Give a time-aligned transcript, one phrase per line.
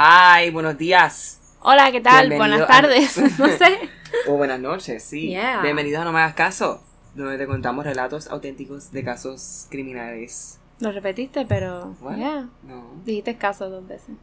[0.00, 1.40] Hi, buenos días.
[1.60, 2.28] Hola, ¿qué tal?
[2.28, 3.18] Bienvenido Buenas a- tardes.
[3.38, 3.90] No sé.
[4.28, 5.30] O buenas noches, sí.
[5.30, 5.60] Yeah.
[5.60, 6.80] Bienvenidos a No Me Hagas Caso,
[7.14, 10.60] donde te contamos relatos auténticos de casos criminales.
[10.78, 11.96] Lo repetiste, pero.
[12.16, 12.46] Yeah.
[12.62, 12.84] No.
[13.04, 14.14] Dijiste caso dos veces.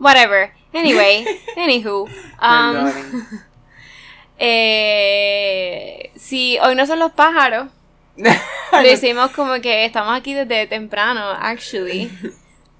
[0.00, 0.50] Whatever.
[0.74, 1.24] Anyway,
[1.56, 2.02] anywho.
[2.42, 2.90] Um,
[4.38, 7.68] eh, sí, hoy no son los pájaros.
[8.16, 12.10] Lo hicimos como que estamos aquí desde temprano, actually.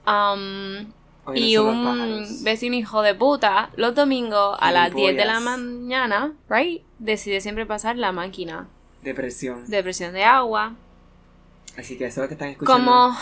[0.04, 0.92] Um,
[1.26, 6.34] Hoy y un vecino hijo de puta, los domingos a las 10 de la mañana,
[6.48, 6.82] right?
[7.00, 8.68] Decide siempre pasar la máquina
[9.02, 9.66] Depresión.
[9.68, 10.74] de presión de agua.
[11.76, 12.84] Así que eso es lo que están escuchando.
[12.84, 13.16] Como,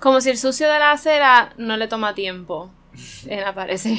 [0.00, 2.70] como si el sucio de la acera no le toma tiempo
[3.26, 3.98] en aparecer.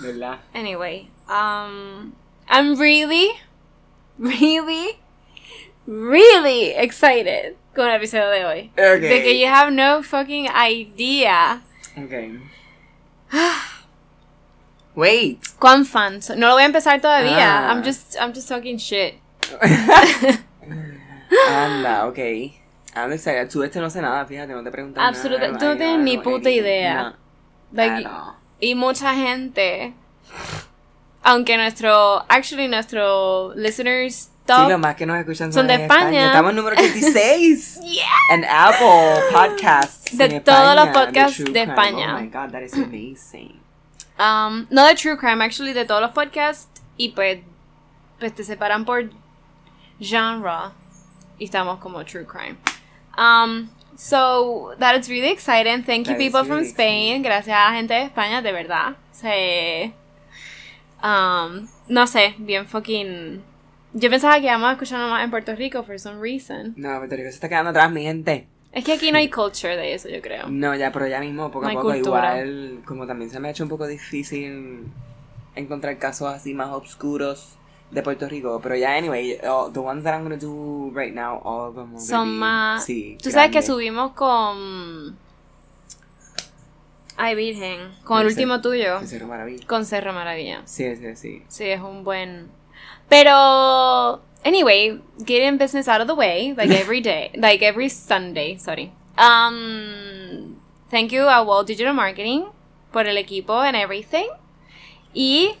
[0.00, 0.38] ¿Verdad?
[0.54, 2.12] Anyway, um,
[2.48, 3.30] I'm really,
[4.16, 4.96] really,
[5.86, 8.70] really excited con el episodio de hoy.
[8.76, 9.00] Ok.
[9.00, 11.60] De que you have no fucking idea
[11.96, 12.12] Ok.
[14.94, 15.40] Wait.
[15.58, 16.36] cuán fan soy.
[16.36, 17.68] No lo voy a empezar todavía.
[17.68, 17.72] Ah.
[17.72, 19.14] I'm just, I'm just talking shit.
[21.50, 22.18] Anda, ok.
[22.96, 23.50] I'm excited.
[23.50, 25.08] Tú este no sé nada, fíjate, no te preguntas nada.
[25.08, 27.02] Absoluta- tú no tienes ni puta idea.
[27.02, 27.16] No.
[27.72, 28.08] Like.
[28.60, 29.94] Y mucha gente,
[31.22, 36.26] aunque nuestro, actually nuestro listeners top Sí, lo más que nos escuchan son de España.
[36.26, 38.04] Estamos en número 36 Yeah.
[38.32, 40.16] en Apple Podcasts.
[40.16, 41.62] De en todos los podcasts de.
[41.62, 42.16] España.
[42.16, 43.60] Oh my god, that is amazing.
[44.18, 46.68] Um, no de True Crime, actually, de todos los podcasts.
[46.96, 47.40] Y pues,
[48.18, 49.10] pues te separan por
[50.00, 50.72] genre.
[51.38, 52.56] Y estamos como True Crime.
[53.18, 55.82] Um, so, that is really exciting.
[55.82, 57.22] Thank you, That people from Spain.
[57.22, 58.96] Gracias a la gente de España, de verdad.
[59.12, 59.92] Se,
[61.02, 63.42] um, no sé, bien fucking.
[63.96, 66.74] Yo pensaba que íbamos a escucharnos más en Puerto Rico for some reason.
[66.76, 68.48] No, Puerto Rico se está quedando atrás, mi gente.
[68.72, 70.48] Es que aquí no hay culture de eso, yo creo.
[70.48, 72.40] No, ya, pero ya mismo, poco No a poco, cultura.
[72.44, 74.88] igual, como también se me ha hecho un poco difícil
[75.54, 77.56] encontrar casos así más oscuros
[77.92, 81.40] de Puerto Rico, pero ya, anyway, uh, the ones that I'm gonna do right now,
[81.44, 82.84] all of them Son más.
[82.84, 85.16] sí, Tú sabes que subimos con.
[87.16, 87.78] Ay, Virgen.
[88.02, 88.98] Con el Ese- último tuyo.
[88.98, 89.64] ese era maravilla.
[89.68, 90.62] Con Cerro Maravilla.
[90.64, 91.42] Sí, sí, sí.
[91.46, 92.48] Sí, es un buen.
[93.08, 94.20] Pero.
[94.44, 98.92] Anyway, getting business out of the way, like every day, like every Sunday, sorry.
[99.16, 100.60] Um,
[100.90, 102.46] thank you a Wall Digital Marketing
[102.92, 104.28] por el equipo and everything.
[105.14, 105.54] Y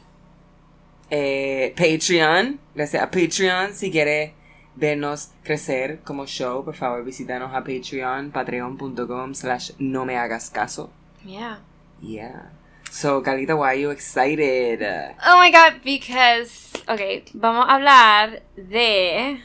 [1.10, 4.32] Eh, Patreon, gracias a Patreon, si quieres
[4.74, 10.90] vernos crecer como show, por favor visítanos a Patreon, patreon.com slash no me hagas caso.
[11.24, 11.58] yeah.
[12.02, 12.50] Yeah.
[12.94, 14.80] So, Carlita, why are you excited?
[15.26, 16.70] Oh my god, because.
[16.86, 19.42] Ok, vamos a hablar de.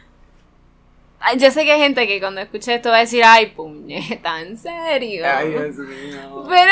[1.35, 4.55] Yo sé que hay gente que cuando escuche esto va a decir, ay, puñeta, en
[4.55, 5.25] serio.
[5.25, 6.45] Ay, Dios mío.
[6.47, 6.71] Pero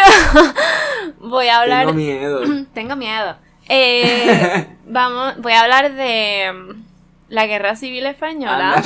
[1.19, 1.87] voy a hablar.
[1.87, 2.41] Tengo miedo.
[2.75, 3.37] Tengo miedo.
[3.67, 6.83] Eh, vamos, voy a hablar de mm,
[7.29, 8.83] la guerra civil española.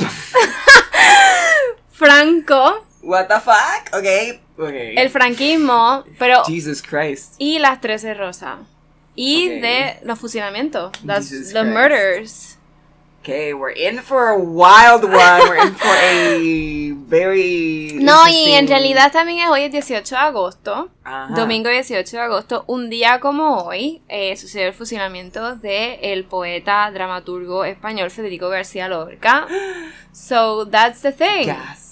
[1.90, 3.94] Franco, What the fuck?
[3.94, 4.72] Ok, ok.
[4.96, 6.44] el franquismo, pero.
[6.44, 7.34] Jesus Christ.
[7.38, 8.58] Y las 13 rosas.
[9.14, 11.76] Y de los fusilamientos, las- Jesus los Christ.
[11.76, 12.58] murders.
[13.20, 15.48] Okay, we're in for a wild one.
[15.48, 17.92] We're in for a very.
[18.00, 21.32] No, y en realidad también es hoy es 18 de agosto, Ajá.
[21.34, 26.90] domingo 18 de agosto, un día como hoy, eh, sucedió el fusilamiento de el poeta,
[26.90, 29.46] dramaturgo español Federico García Lorca.
[30.12, 31.46] So, that's the thing.
[31.46, 31.91] Gasp.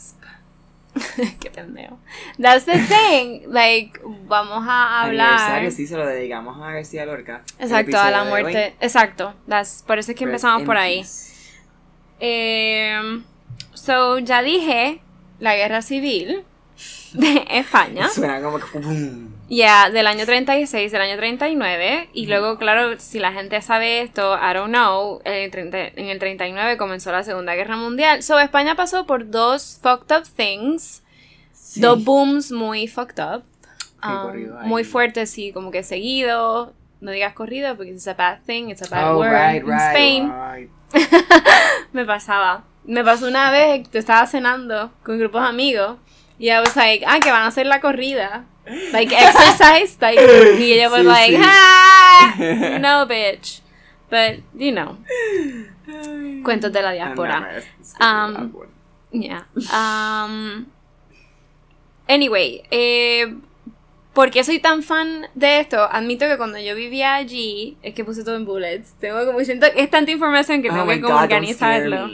[1.41, 1.99] Qué pendejo.
[2.41, 3.43] That's the thing.
[3.49, 5.34] Like, vamos a hablar.
[5.34, 7.43] Aniversario, sí, se lo dedicamos a García Lorca.
[7.59, 8.75] Exacto, a la muerte.
[8.81, 9.34] Exacto.
[9.49, 11.05] That's, por eso es que empezamos por ahí.
[12.19, 13.23] Eh,
[13.73, 15.01] so, ya dije
[15.39, 16.45] la guerra civil
[17.12, 18.09] de España.
[18.09, 18.78] Suena como que.
[18.78, 19.40] boom.
[19.50, 22.09] Ya, del año 36, del año 39.
[22.12, 26.06] Y luego, claro, si la gente sabe esto, I don't know, en el, 30 en
[26.09, 28.22] el 39 comenzó la Segunda Guerra Mundial.
[28.22, 31.03] So, España pasó por dos fucked up things.
[31.53, 31.81] Sí.
[31.81, 33.43] Dos booms muy fucked up.
[34.03, 36.72] Um, muy fuertes, sí, como que seguido.
[37.01, 39.33] No digas corrido porque it's a bad thing, it's a bad Oh, word.
[39.33, 40.71] right, In right, Spain right.
[41.92, 42.65] me pasaba.
[42.84, 45.97] Me pasó una vez que estaba cenando con grupos amigos
[46.39, 48.45] y I was like, ah, que van a hacer la corrida.
[48.93, 50.19] Like exercise, like,
[50.59, 51.43] y ella was Sí, like, sí.
[51.45, 53.61] ah, no, bitch.
[54.11, 54.97] But, you know,
[56.43, 57.41] cuentos de la diáspora.
[57.41, 58.69] Gonna be Um, awkward.
[59.13, 59.45] Yeah.
[59.72, 60.67] Um,
[62.09, 63.34] anyway, eh,
[64.13, 65.78] ¿por qué soy tan fan de esto?
[65.91, 68.95] Admito que cuando yo vivía allí, es que puse todo en bullets.
[69.01, 72.07] Tengo como siento es tanta información que Oh tengo my que como God, organizarlo.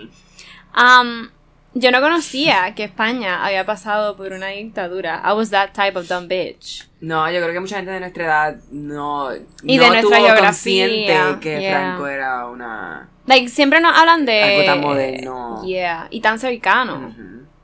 [0.76, 1.29] Um,
[1.78, 5.23] Yo no conocía que España había pasado por una dictadura.
[5.23, 6.88] I was that type of dumb bitch.
[7.00, 9.28] No, yo creo que mucha gente de nuestra edad no,
[9.62, 11.70] Y no de nuestra tuvo consciente que yeah.
[11.73, 13.11] Franco era una...
[13.26, 14.43] Like, siempre nos hablan de...
[14.43, 15.62] Algo tan moderno.
[15.67, 17.14] Yeah, y tan cercano.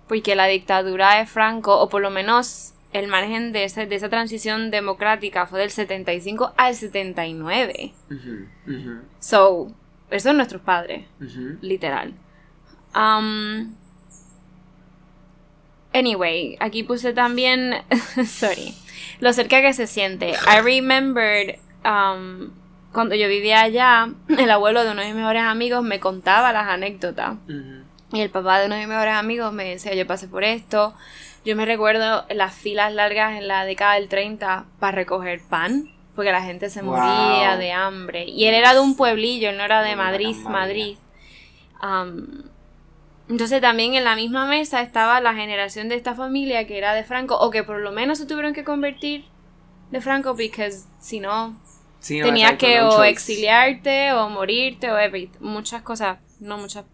[0.09, 4.11] Porque la dictadura de Franco, o por lo menos el margen de, ese- de esa
[4.11, 7.95] transición democrática fue del 75 al 79.
[8.11, 9.73] Ujú, ujú, So,
[10.11, 11.07] esos son nuestros padres,
[11.63, 12.13] literal.
[12.95, 13.75] Um,
[15.95, 17.75] anyway, aquí puse también,
[18.27, 18.75] sorry,
[19.21, 20.31] lo cerca que se siente.
[20.31, 22.51] I remembered um,
[22.93, 26.67] cuando yo vivía allá, el abuelo de uno de mis mejores amigos me contaba las
[26.69, 27.37] anécdotas.
[28.13, 30.93] Y el papá de uno de mis mejores amigos me decía, yo pasé por esto.
[31.47, 36.31] Yo me recuerdo las filas largas en la década del 30 para recoger pan, porque
[36.31, 36.95] la gente se Wow.
[36.99, 38.27] moría de hambre.
[38.29, 40.99] Y él era de un pueblillo, él no era de Madrid, Madrid.
[41.83, 42.43] Um,
[43.29, 47.05] entonces también en la misma mesa estaba la generación de esta familia que era de
[47.05, 49.25] Franco, o que por lo menos se tuvieron que convertir
[49.91, 51.57] de Franco, porque si no,
[52.01, 54.97] Sí, no, tenías que no o exiliarte o morirte o
[55.41, 56.85] muchas cosas, no muchas.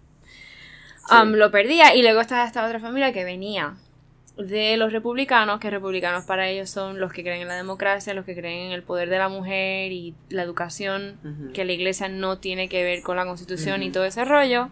[1.09, 1.17] Sí.
[1.17, 3.77] Um, lo perdía y luego estaba esta otra familia que venía
[4.37, 8.27] de los republicanos, que republicanos para ellos son los que creen en la democracia, los
[8.27, 12.39] que creen en el poder de la mujer y la educación, que la iglesia no
[12.39, 14.69] tiene que ver con la constitución y todo ese rollo.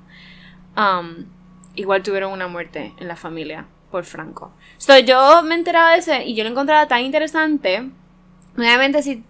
[0.77, 1.25] Um,
[1.77, 4.53] igual tuvieron una muerte en la familia por Franco.
[4.79, 7.89] So, yo me enteraba de eso y yo lo encontraba tan interesante.
[8.57, 9.23] Obviamente, si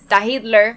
[0.00, 0.76] está Hitler,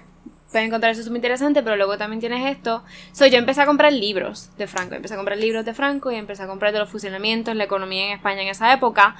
[0.50, 2.82] puedes encontrar eso súper interesante, pero luego también tienes esto.
[3.12, 4.94] So, yo empecé a comprar libros de Franco.
[4.94, 8.06] Empecé a comprar libros de Franco y empecé a comprar de los fusilamientos, la economía
[8.06, 9.16] en España en esa época.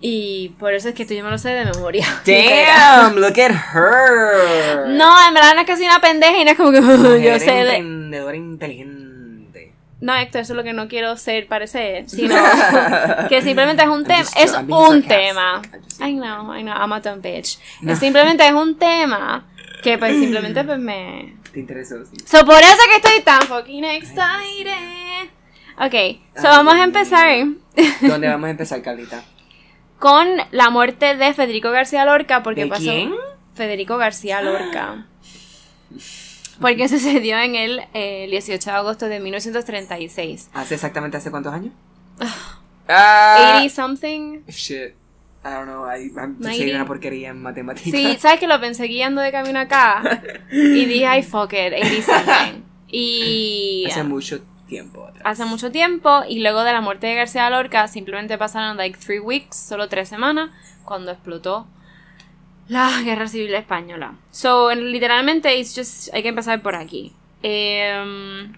[0.00, 2.06] Y por eso es que esto yo me lo sé de memoria.
[2.26, 4.88] Damn, look at her.
[4.88, 6.80] No, en verdad no es que soy una pendeja y no es como que
[7.22, 7.78] yo sé de...
[8.36, 9.03] inteligente.
[10.04, 12.34] No, Héctor, eso es lo que no quiero ser parecer, sino
[13.30, 15.62] que simplemente es un tema, es un tema.
[15.98, 17.58] I know, I know, I'm a dumb bitch.
[17.80, 17.94] No.
[17.94, 19.46] Es simplemente es un tema
[19.82, 21.36] que pues simplemente pues me...
[21.54, 22.18] Te interesó, sí.
[22.26, 25.30] So, por eso que estoy tan fucking excited.
[25.78, 27.46] Ok, so Ay, vamos a empezar
[28.02, 29.24] ¿Dónde vamos a empezar, Carlita?
[29.98, 32.82] con la muerte de Federico García Lorca, porque ¿De pasó...
[32.82, 33.14] quién?
[33.54, 35.06] Federico García Lorca.
[36.60, 40.50] Porque sucedió en el eh, 18 de agosto de 1936.
[40.52, 41.72] ¿Hace exactamente hace cuántos años?
[42.88, 44.42] Ah, 80 something.
[44.48, 44.94] Shit.
[45.44, 45.84] I don't know.
[45.86, 47.90] I, I'm soy una porquería en matemáticas.
[47.90, 50.02] Sí, ¿sabes que lo pensé guiando de camino acá?
[50.50, 52.62] Y dije, ay, fuck it, 80 something.
[52.88, 55.22] Y Hace mucho tiempo atrás.
[55.24, 59.20] hace mucho tiempo, y luego de la muerte de García Lorca, simplemente pasaron like three
[59.20, 60.50] weeks, solo tres semanas,
[60.84, 61.66] cuando explotó
[62.68, 64.14] la guerra civil española.
[64.30, 67.12] So, en- literalmente, it's just, hay que empezar por aquí.
[67.42, 68.52] Em,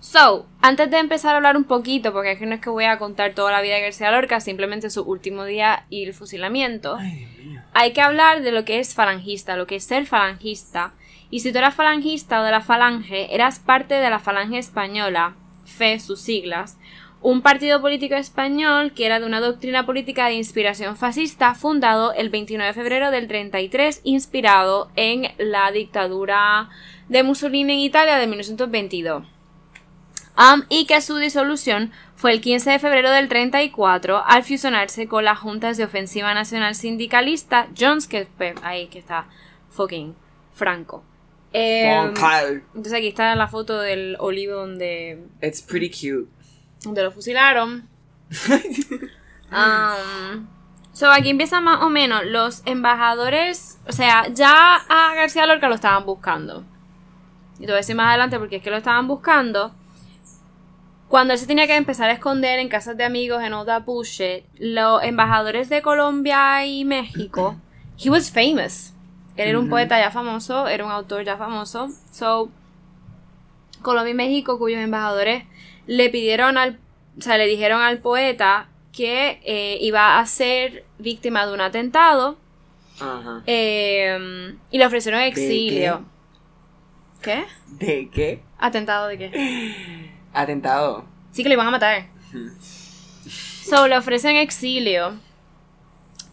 [0.00, 2.98] so, antes de empezar a hablar un poquito, porque aquí no es que voy a
[2.98, 7.28] contar toda la vida de García Lorca, simplemente su último día y el fusilamiento Ay,
[7.74, 10.92] hay que hablar de lo que es falangista, lo que es ser falangista.
[11.28, 15.34] Y si tú eras falangista o de la falange, eras parte de la falange española,
[15.64, 16.78] FE, sus siglas,
[17.28, 22.30] un partido político español que era de una doctrina política de inspiración fascista fundado el
[22.30, 26.68] 29 de febrero del 33, inspirado en la dictadura
[27.08, 29.24] de Mussolini en Italia de 1922.
[30.38, 35.24] Um, y que su disolución fue el 15 de febrero del 34 al fusionarse con
[35.24, 39.26] las juntas de ofensiva nacional sindicalista Jones, que pues, ahí que está
[39.70, 40.14] fucking
[40.54, 41.02] Franco.
[41.52, 42.14] Em,
[42.74, 46.35] entonces aquí está la foto del olivo donde, It's pretty cute.
[46.86, 47.88] Donde lo fusilaron.
[49.48, 50.48] Um,
[50.92, 55.76] so aquí empieza más o menos los embajadores, o sea, ya a García Lorca lo
[55.76, 56.64] estaban buscando.
[57.58, 59.72] Y te voy a decir más adelante porque es que lo estaban buscando.
[61.08, 64.44] Cuando él se tenía que empezar a esconder en casas de amigos en Old Bullshit,
[64.58, 67.56] los embajadores de Colombia y México,
[67.98, 68.92] he was famous.
[69.36, 71.88] Él era un poeta ya famoso, era un autor ya famoso.
[72.10, 72.50] So,
[73.82, 75.44] Colombia y México, cuyos embajadores
[75.86, 76.78] le pidieron al,
[77.18, 82.38] o sea, le dijeron al poeta que eh, iba a ser víctima de un atentado
[83.00, 83.42] Ajá.
[83.46, 86.04] eh, y le ofrecieron exilio.
[87.22, 87.44] ¿Qué?
[87.78, 88.42] ¿De qué?
[88.58, 90.12] ¿Atentado de qué?
[90.32, 91.04] Atentado.
[91.32, 92.06] Sí que le iban a matar.
[93.68, 95.18] So, le ofrecen exilio.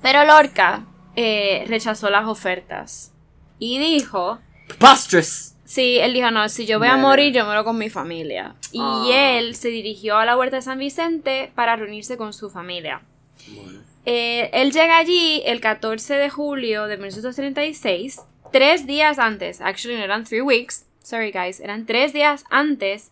[0.01, 3.11] Pero Lorca eh, rechazó las ofertas.
[3.59, 5.52] Y dijo, Preposterous.
[5.73, 8.55] Sí, él dijo, no, si yo voy a morir, yo muero con mi familia.
[8.71, 9.37] Y Ah.
[9.37, 13.01] él se dirigió a la Huerta de San Vicente para reunirse con su familia.
[13.49, 13.79] Bueno.
[14.05, 20.03] Eh, él llega allí el 14 de julio de 1936, tres días antes, actually no
[20.03, 23.11] eran three weeks, sorry guys, eran tres días antes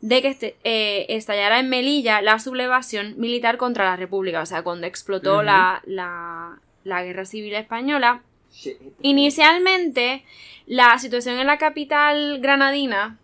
[0.00, 4.62] de que este- eh, estallara en Melilla la sublevación militar contra la República, o sea,
[4.62, 5.42] cuando explotó Ujú.
[5.42, 8.22] la, la, la Guerra Civil Española.
[8.52, 8.78] Shit.
[9.02, 10.24] Inicialmente,
[10.66, 13.18] la situación en la capital granadina,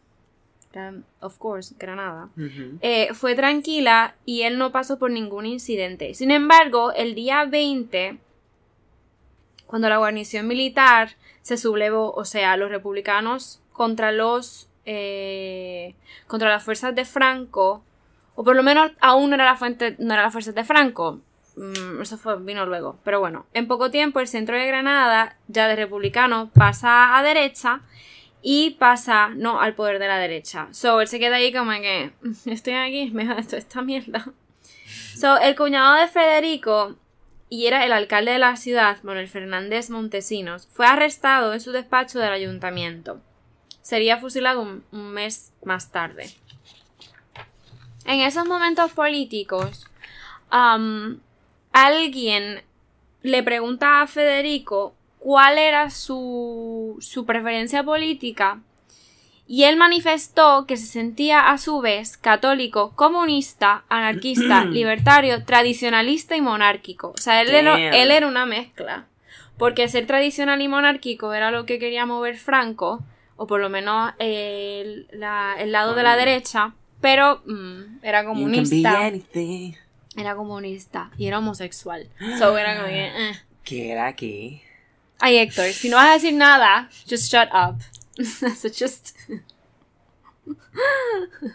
[1.21, 2.31] of course, Granada,
[2.81, 6.15] eh, fue tranquila y él no pasó por ningún incidente.
[6.15, 8.19] Sin embargo, el día 20,
[9.67, 15.95] cuando la guarnición militar se sublevó, o sea, los republicanos contra los eh,
[16.27, 17.83] contra las fuerzas de Franco,
[18.35, 21.21] o por lo menos aún no era la fuente, no era las fuerzas de Franco.
[21.57, 22.99] Mm, eso fue, vino luego.
[23.05, 27.81] Pero bueno, en poco tiempo el centro de Granada, ya de republicano, pasa a derecha
[28.43, 30.69] y pasa, no, al poder de la derecha.
[30.73, 34.27] So, él se queda ahí como que, "Mm, estoy aquí, me esto, esta mierda.
[35.17, 36.97] So, el cuñado de Federico,
[37.49, 42.19] y era el alcalde de la ciudad, Manuel Fernández Montesinos, fue arrestado en su despacho
[42.19, 43.21] del ayuntamiento.
[43.81, 44.83] Sería fusilado un,
[45.13, 46.35] mes más tarde.
[48.07, 49.87] En esos momentos políticos,
[51.75, 52.63] alguien
[53.23, 58.61] le pregunta a Federico cuál era su, su preferencia política
[59.47, 66.41] y él manifestó que se sentía a su vez católico, comunista, anarquista, libertario, tradicionalista y
[66.41, 67.09] monárquico.
[67.09, 69.07] O sea, él era, él era una mezcla.
[69.59, 73.05] Porque ser tradicional y monárquico era lo que quería mover Franco,
[73.37, 78.91] o por lo menos el, la- el lado de la derecha, pero mm, era comunista.
[80.17, 82.09] Era comunista y era homosexual.
[82.39, 83.35] So era como que, eh.
[83.65, 84.63] ¿Qué era aquí?
[85.21, 87.81] Ay, Héctor, si no vas a decir nada, just shut up.
[88.25, 89.17] so just.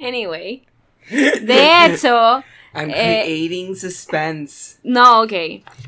[0.00, 0.62] anyway.
[1.10, 2.42] De hecho,
[2.74, 4.78] I'm Eh, creating suspense.
[4.84, 5.32] no, ok.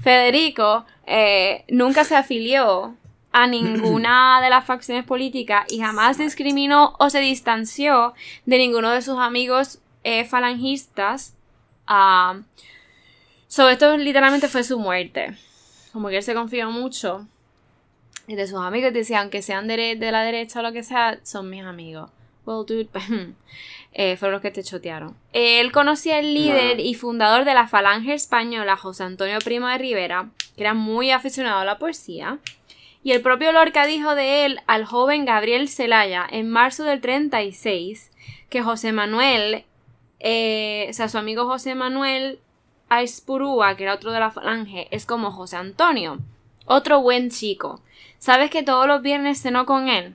[0.03, 2.97] Federico eh, nunca se afilió
[3.33, 8.13] a ninguna de las facciones políticas y jamás discriminó o se distanció
[8.45, 11.35] de ninguno de sus amigos eh, falangistas.
[11.87, 12.41] Ah,
[13.49, 15.37] so, esto literalmente fue su muerte.
[15.93, 17.27] Como que él se confió mucho
[18.27, 18.93] de sus amigos.
[18.93, 22.11] Decía, aunque sean de, de la derecha o lo que sea, son mis amigos.
[22.45, 22.89] Well, dude,
[23.93, 25.17] eh, fueron los que te chotearon.
[25.33, 30.31] Él conocía al líder y fundador de la Falange Española, José Antonio Primo de Rivera,
[30.57, 32.39] que era muy aficionado a la poesía.
[33.05, 38.11] Y el propio Lorca dijo de él al joven Gabriel Celaya en marzo del 36
[38.49, 39.65] que José Manuel,
[40.23, 42.39] eh, o sea, su amigo José Manuel
[42.89, 46.19] Aispurúa, que era otro de la Falange, es como José Antonio,
[46.65, 47.81] otro buen chico.
[48.19, 50.15] ¿Sabes que todos los viernes cenó con él?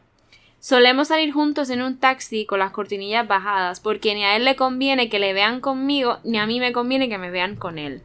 [0.59, 4.55] Solemos salir juntos en un taxi con las cortinillas bajadas, porque ni a él le
[4.55, 8.01] conviene que le vean conmigo, ni a mí me conviene que me vean con él.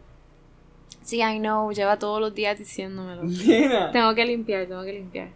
[1.03, 3.23] Sí, I know, lleva todos los días diciéndomelo.
[3.23, 3.91] Mira.
[3.93, 5.29] Tengo que limpiar, tengo que limpiar.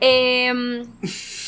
[0.00, 0.86] Em,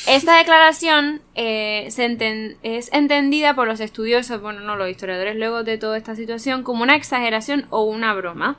[0.06, 5.96] esta declaración eh, es entendida por los estudiosos, bueno, no los historiadores luego de toda
[5.96, 8.58] esta situación, como una exageración o una broma.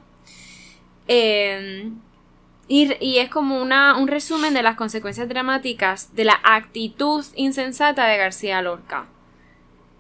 [1.08, 2.00] Em,
[2.68, 8.08] y, y es como una, un resumen de las consecuencias dramáticas de la actitud insensata
[8.08, 9.08] de García Lorca.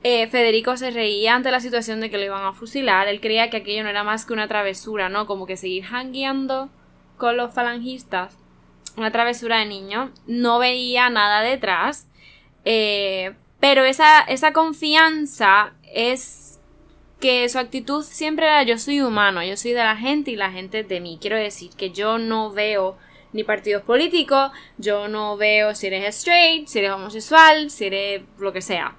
[0.03, 3.07] Eh, Federico se reía ante la situación de que lo iban a fusilar.
[3.07, 5.25] Él creía que aquello no era más que una travesura, ¿no?
[5.25, 6.69] Como que seguir hangueando
[7.17, 8.37] con los falangistas.
[8.97, 10.11] Una travesura de niño.
[10.25, 12.07] No veía nada detrás.
[12.65, 16.59] Eh, pero esa, esa confianza es
[17.19, 20.51] que su actitud siempre era yo soy humano, yo soy de la gente y la
[20.51, 21.17] gente es de mí.
[21.19, 22.97] Quiero decir que yo no veo
[23.33, 28.53] ni partidos políticos, yo no veo si eres straight, si eres homosexual, si eres lo
[28.53, 28.95] que sea.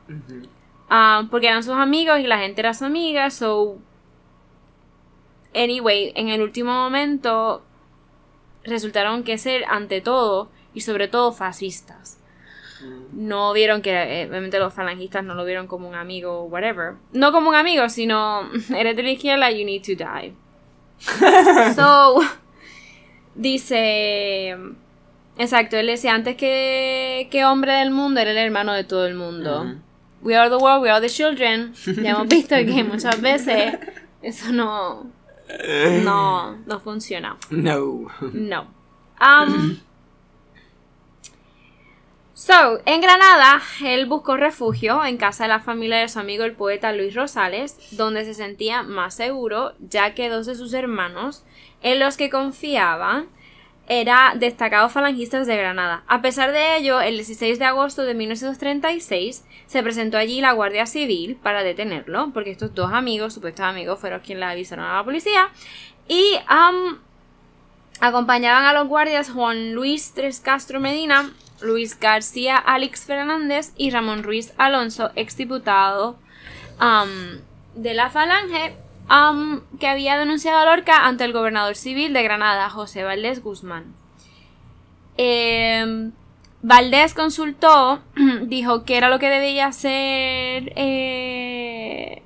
[0.91, 3.79] Ah, porque eran sus amigos y la gente era su amiga, so...
[5.55, 7.65] Anyway, en el último momento
[8.69, 12.19] resultaron que ser ante todo y sobre todo fascistas.
[13.13, 16.95] No vieron que, eh, obviamente los falangistas no lo vieron como un amigo o whatever.
[17.13, 20.35] No como un amigo, sino eres de la izquierda, you need to die.
[21.75, 22.21] so,
[23.35, 24.57] dice...
[25.39, 29.15] Exacto, él decía antes que, que hombre del mundo, era el hermano de todo el
[29.15, 29.77] mundo.
[30.21, 31.75] We are the world, we are the children.
[32.03, 33.79] Ya hemos visto que muchas veces
[34.21, 35.07] eso no,
[36.05, 37.37] no, no funciona.
[37.51, 38.09] No.
[38.33, 38.67] No.
[39.21, 39.79] Um,
[42.35, 46.53] so, en Granada, él buscó refugio en casa de la familia de su amigo el
[46.53, 51.45] poeta Luis Rosales, donde se sentía más seguro, ya que dos de sus hermanos,
[51.83, 53.29] en los que confiaban,
[53.89, 56.03] eran destacados falangistas de Granada.
[56.07, 60.87] A pesar de ello, el 16 de agosto de 1936 se presentó allí la Guardia
[60.87, 65.05] Civil para detenerlo, porque estos dos amigos, supuestos amigos, fueron quienes le avisaron a la
[65.05, 65.49] policía.
[66.07, 66.39] Y
[68.01, 74.23] acompañaban a los guardias Juan Luis Tres Castro Medina, Luis García Alex Fernández y Ramón
[74.23, 76.19] Ruiz Alonso, exdiputado
[76.81, 77.41] um,
[77.75, 78.77] de la Falange,
[79.11, 83.95] um, que había denunciado a Lorca ante el gobernador civil de Granada, José Valdés Guzmán.
[85.17, 86.11] Eh,
[86.63, 88.03] Valdés consultó,
[88.43, 92.23] dijo que era lo que debía hacer eh,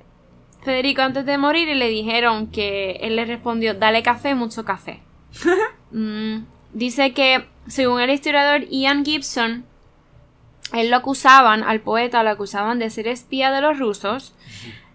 [0.63, 5.01] Federico antes de morir y le dijeron que él le respondió, dale café, mucho café.
[5.95, 9.63] Mm, dice que, según el historiador Ian Gibson,
[10.73, 14.33] él lo acusaban, al poeta lo acusaban de ser espía de los rusos,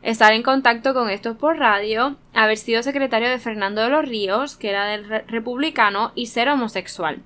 [0.03, 4.57] estar en contacto con estos por radio, haber sido secretario de Fernando de los Ríos,
[4.57, 7.21] que era del republicano, y ser homosexual.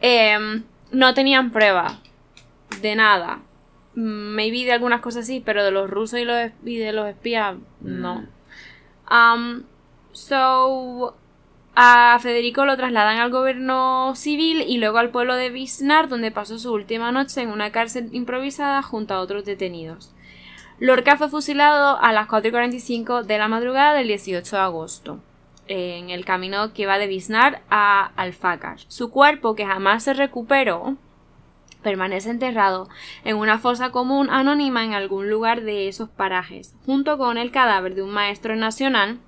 [0.00, 1.98] Em, no tenían prueba
[2.80, 3.40] de nada.
[3.94, 7.56] Maybe de algunas cosas sí, pero de los rusos y, los, y de los espías,
[7.80, 8.26] no.
[9.10, 9.62] Um,
[10.12, 11.16] so,
[11.74, 16.58] a Federico lo trasladan al gobierno civil y luego al pueblo de Biznar, donde pasó
[16.58, 20.15] su última noche en una cárcel improvisada junto a otros detenidos.
[20.78, 25.20] Lorca fue fusilado a las 4.45 de la madrugada del 18 de agosto
[25.68, 28.78] en el camino que va de Biznar a Alfácar.
[28.88, 30.96] Su cuerpo, que jamás se recuperó,
[31.82, 32.88] permanece enterrado
[33.24, 37.94] en una fosa común anónima en algún lugar de esos parajes, junto con el cadáver
[37.94, 39.18] de un maestro nacional,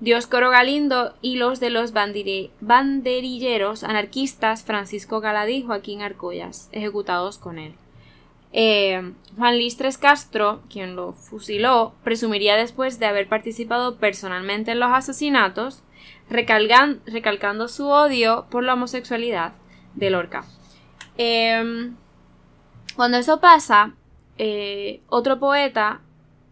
[0.00, 7.60] Dioscoro Galindo y los de los banderilleros anarquistas Francisco Galadí y Joaquín Arcollas, ejecutados con
[7.60, 7.74] él.
[8.56, 14.90] Eh, Juan Listres Castro, quien lo fusiló, presumiría después de haber participado personalmente en los
[14.92, 15.82] asesinatos,
[16.30, 19.54] recalcando su odio por la homosexualidad
[19.94, 20.44] de Lorca.
[21.18, 21.96] Em,
[22.94, 23.94] cuando eso pasa,
[24.38, 26.00] eh, otro poeta,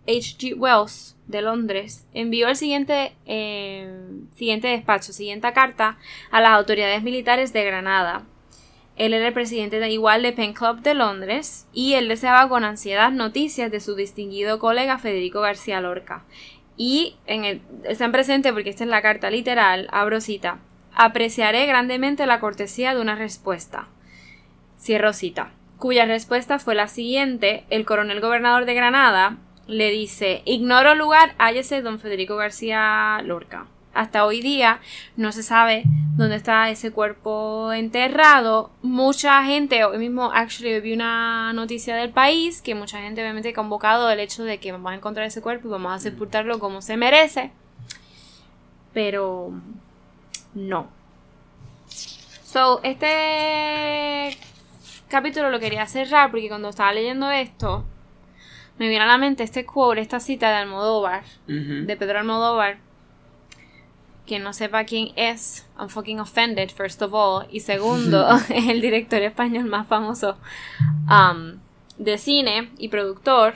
[0.09, 0.54] H.G.
[0.54, 5.99] Wells, de Londres, envió el siguiente, em, siguiente despacho, siguiente carta
[6.32, 8.25] a las autoridades militares de Granada,
[8.96, 12.64] él era el presidente de igual de Pen Club de Londres y él deseaba con
[12.64, 16.25] ansiedad noticias de su distinguido colega Federico García Lorca.
[16.76, 20.58] Y en el, están presentes porque esta es la carta literal, abro cita.
[20.94, 23.88] Apreciaré grandemente la cortesía de una respuesta.
[24.78, 25.52] Cierro cita.
[25.78, 27.64] Cuya respuesta fue la siguiente.
[27.71, 33.67] El coronel gobernador de Granada le dice Ignoro lugar, hállese don Federico García Lorca.
[33.95, 34.81] Hasta hoy día
[35.17, 35.83] no se sabe
[36.17, 38.71] dónde está ese cuerpo enterrado.
[38.83, 43.55] Mucha gente, hoy mismo actually vi una noticia del país que mucha gente obviamente ha
[43.55, 46.81] convocado el hecho de que vamos a encontrar ese cuerpo y vamos a sepultarlo como
[46.81, 47.50] se merece.
[48.95, 49.52] Pero
[50.55, 50.89] no.
[51.87, 54.37] So, este
[55.09, 57.85] capítulo lo quería cerrar porque cuando estaba leyendo esto
[58.78, 62.78] me viene a la mente este quote, esta cita de Almodóvar, de Pedro Almodóvar
[64.26, 67.47] quien no sepa quién es, I'm fucking offended, first of all.
[67.50, 70.37] Y segundo, es el director español más famoso
[71.08, 71.58] um,
[71.99, 73.54] de cine y productor.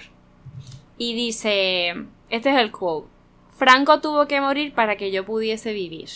[0.99, 1.95] Y dice,
[2.31, 3.09] este es el quote,
[3.57, 6.09] Franco tuvo que morir para que yo pudiese vivir.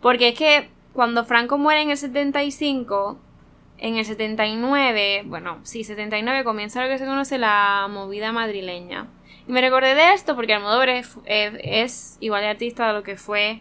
[0.00, 3.18] Porque es que cuando Franco muere en el 75,
[3.78, 9.08] en el 79, bueno, sí, 79 comienza lo que se conoce la movida madrileña.
[9.48, 13.16] Y me recordé de esto porque Almodóvar es, es, igual de artista de lo que
[13.16, 13.60] fue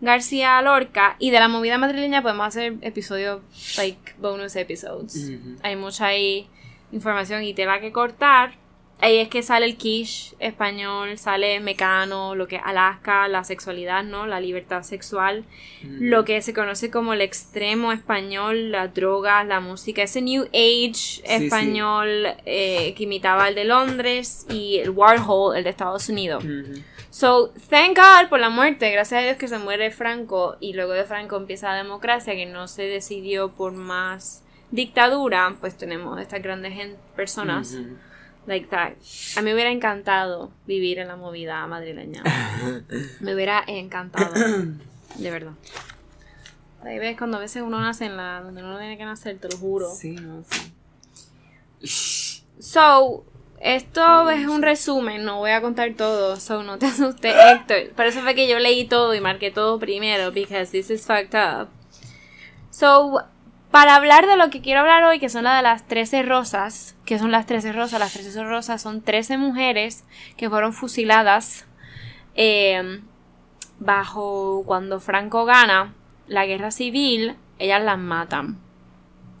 [0.00, 3.40] García Lorca y de la movida madrileña podemos hacer episodios,
[3.76, 5.32] like bonus episodes.
[5.62, 6.48] Hay mucha ahí
[6.92, 8.54] información y te va que cortar
[9.00, 14.26] ahí es que sale el quiche español, sale Mecano, lo que Alaska, la sexualidad, ¿no?
[14.26, 15.44] La libertad sexual,
[15.82, 16.08] mm.
[16.08, 21.22] lo que se conoce como el extremo español, las drogas, la música, ese New Age
[21.24, 26.44] español eh, que imitaba el de Londres y el Warhol, el de Estados Unidos.
[27.10, 30.92] So, thank God por la muerte, gracias a Dios que se muere Franco y luego
[30.92, 36.42] de Franco empieza la democracia que no se decidió por más dictadura, pues tenemos estas
[36.42, 37.78] grandes personas.
[38.46, 38.92] Like that.
[39.36, 42.22] A mí me hubiera encantado vivir en la movida madrileña.
[43.20, 44.32] me hubiera encantado.
[45.16, 45.52] De verdad.
[46.82, 49.48] Ahí ves cuando a veces uno nace en la donde uno tiene que nacer, te
[49.48, 49.92] lo juro.
[49.92, 50.44] Sí, no,
[51.80, 52.44] sí.
[52.60, 53.24] So,
[53.60, 57.90] esto es un resumen, no voy a contar todo, so no te asustes, Héctor.
[57.94, 61.34] Por eso fue que yo leí todo y marqué todo primero, because this is fucked
[61.34, 61.68] up.
[62.70, 63.22] So,
[63.70, 66.95] para hablar de lo que quiero hablar hoy, que son las de las 13 rosas,
[67.06, 70.04] que son las 13 rosas, las 13 rosas son 13 mujeres
[70.36, 71.66] que fueron fusiladas
[72.34, 73.00] eh,
[73.78, 75.94] bajo cuando Franco gana
[76.26, 78.58] la guerra civil, ellas las matan.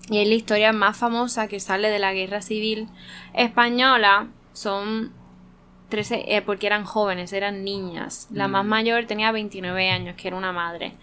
[0.08, 2.88] Y es la historia más famosa que sale de la guerra civil
[3.34, 5.12] española, son
[5.88, 8.28] 13, eh, porque eran jóvenes, eran niñas.
[8.30, 8.68] La más mm.
[8.68, 10.94] mayor tenía 29 años, que era una madre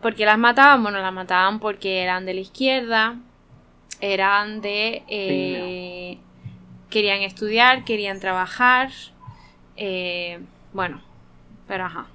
[0.00, 0.82] ¿Por qué las mataban?
[0.82, 3.16] Bueno, las mataban porque eran de la izquierda,
[4.00, 5.02] eran de...
[5.08, 6.18] eh,
[6.94, 8.90] querían estudiar, querían trabajar,
[9.76, 10.38] eh,
[10.72, 11.02] bueno,
[11.66, 12.06] pero ajá.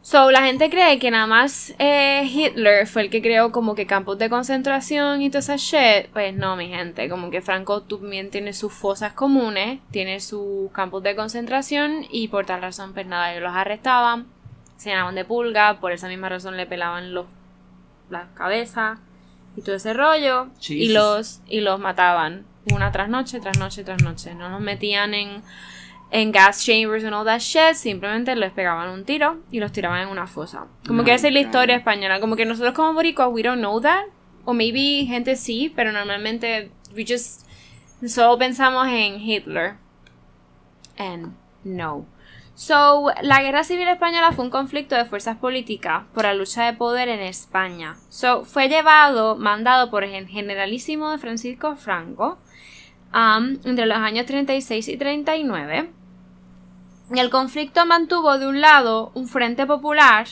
[0.00, 3.86] So, la gente cree que nada más eh, Hitler fue el que creó como que
[3.86, 6.08] campos de concentración y toda esa shit.
[6.12, 7.08] Pues no, mi gente.
[7.10, 12.46] Como que Franco también tiene sus fosas comunes, tiene sus campos de concentración y por
[12.46, 14.26] tal razón, pues nada, ellos los arrestaban,
[14.78, 17.26] se llenaban de pulga, por esa misma razón le pelaban los,
[18.08, 18.98] las cabezas
[19.56, 24.02] y todo ese rollo y los, y los mataban una tras noche, tras noche, tras
[24.02, 24.34] noche.
[24.34, 25.42] No los metían en
[26.14, 30.02] en gas chambers and all that shit, simplemente les pegaban un tiro y los tiraban
[30.02, 30.66] en una fosa.
[30.86, 32.20] Como que esa es la historia española.
[32.20, 34.04] Como que nosotros como boricuas, we don't know that.
[34.44, 37.44] O maybe gente sí, pero normalmente we just
[38.06, 39.74] solo pensamos en Hitler.
[40.96, 42.06] And no.
[42.56, 46.72] So, la guerra civil española fue un conflicto de fuerzas políticas por la lucha de
[46.72, 47.96] poder en España.
[48.08, 52.38] So, fue llevado, mandado por el generalísimo de Francisco Franco
[53.12, 55.90] um, entre los años 36 y 39.
[57.12, 60.26] Y el conflicto mantuvo de un lado un frente popular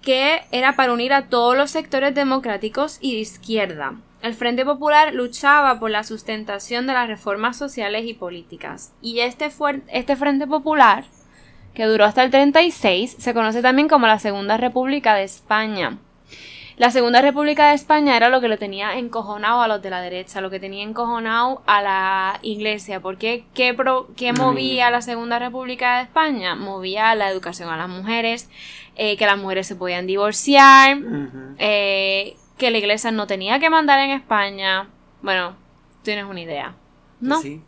[0.00, 3.96] que era para unir a todos los sectores democráticos y de izquierda.
[4.22, 8.92] El Frente Popular luchaba por la sustentación de las reformas sociales y políticas.
[9.00, 9.48] Y este,
[9.88, 11.04] este Frente Popular,
[11.78, 15.96] que duró hasta el 36, se conoce también como la Segunda República de España.
[16.76, 20.00] La Segunda República de España era lo que lo tenía encojonado a los de la
[20.00, 22.98] derecha, lo que tenía encojonado a la Iglesia.
[22.98, 26.56] porque qué, pro- qué movía la Segunda República de España?
[26.56, 28.50] Movía la educación a las mujeres,
[28.96, 30.98] eh, que las mujeres se podían divorciar,
[31.58, 34.88] eh, que la Iglesia no tenía que mandar en España.
[35.22, 35.54] Bueno,
[36.02, 36.74] tienes una idea.
[37.20, 37.40] ¿No?
[37.40, 37.60] Sí,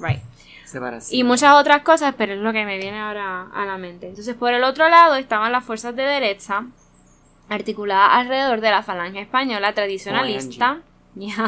[0.00, 0.18] Right
[0.72, 1.18] separación.
[1.18, 4.08] y muchas otras cosas, pero es lo que me viene ahora a la mente.
[4.08, 6.64] Entonces, por el otro lado estaban las fuerzas de derecha,
[7.48, 10.78] articuladas alrededor de la falange española tradicionalista.
[11.14, 11.46] Ya.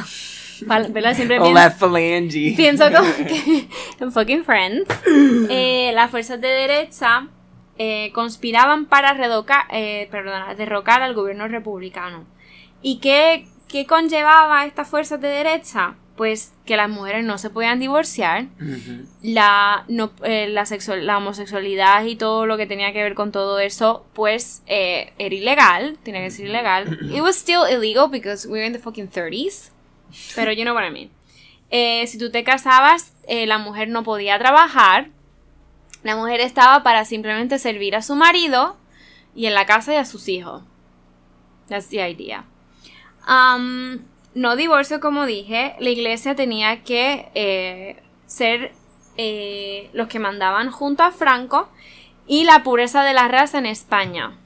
[0.67, 1.15] Fal- ¿Verdad?
[1.15, 2.55] Siempre pienso, left phalange.
[2.57, 3.69] pienso como que
[4.01, 4.89] en fucking Friends.
[5.49, 7.29] Eh, las fuerzas de derecha
[7.79, 12.25] eh, conspiraban para redoca- eh, perdona, derrocar al gobierno republicano.
[12.83, 15.95] ¿Y qué, qué conllevaba estas fuerzas de derecha?
[16.17, 18.47] Pues que las mujeres no se podían divorciar,
[19.23, 23.33] la, no, eh, la, sexual- la homosexualidad y todo lo que tenía que ver con
[23.33, 26.99] todo eso, pues eh, era ilegal, tenía que ser ilegal.
[27.13, 29.71] It was still illegal because we were in the fucking 30s,
[30.37, 31.11] pero you know what I mean.
[31.71, 35.09] Eh, si tú te casabas, la mujer no podía trabajar,
[36.05, 38.77] la mujer estaba para simplemente servir a su marido
[39.35, 40.63] y en la casa y a sus hijos.
[41.69, 42.45] That's the idea.
[43.27, 44.01] Um,
[44.35, 48.73] no divorcio, como dije, la iglesia tenía que eh, ser
[49.17, 51.69] eh, los que mandaban junto a Franco
[52.27, 54.37] y la pureza de la raza en España.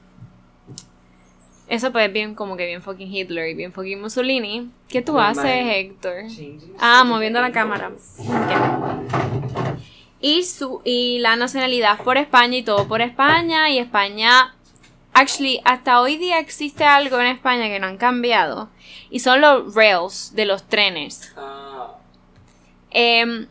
[1.67, 4.71] Eso pues bien como que bien fucking Hitler y bien fucking Mussolini.
[4.87, 5.45] ¿Qué tú Oh haces.
[5.45, 6.23] Héctor?
[6.79, 7.91] Ah, moviendo la cámara.
[10.19, 13.69] Y, su, y la nacionalidad por España y todo por España.
[13.69, 14.55] Y España.
[15.19, 18.69] Actually, hasta hoy día existe algo en España que no han cambiado.
[19.09, 21.33] Y son los rails de los trenes.
[21.35, 21.97] Ah,
[22.91, 23.47] Em,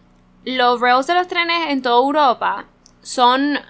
[0.47, 2.65] los rails de los trenes en toda Europa
[3.03, 3.61] son.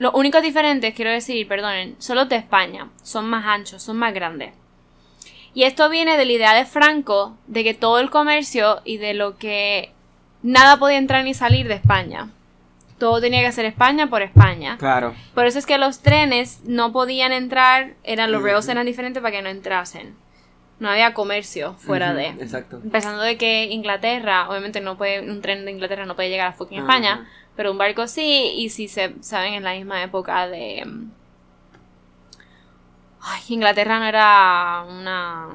[0.00, 2.90] Los únicos diferentes, quiero decir, perdonen, son los de España.
[3.04, 4.52] Son más anchos, son más grandes.
[5.54, 9.14] Y esto viene de la idea de Franco de que todo el comercio y de
[9.14, 9.92] lo que
[10.42, 12.30] nada podía entrar ni salir de España.
[13.04, 14.78] Todo tenía que ser España por España.
[14.78, 15.12] claro.
[15.34, 18.70] Por eso es que los trenes no podían entrar, eran los Ujú.
[18.70, 20.16] eran diferentes para que no entrasen.
[20.78, 22.28] No había comercio fuera de.
[22.28, 22.80] Exacto.
[22.82, 26.52] Empezando de que Inglaterra, obviamente no puede, un tren de Inglaterra no puede llegar a
[26.54, 26.86] fucking Ajá.
[26.88, 30.82] España, pero un barco sí, y si se saben en la misma época de...
[30.86, 31.10] mm,
[33.20, 35.48] Ay, Inglaterra no era una...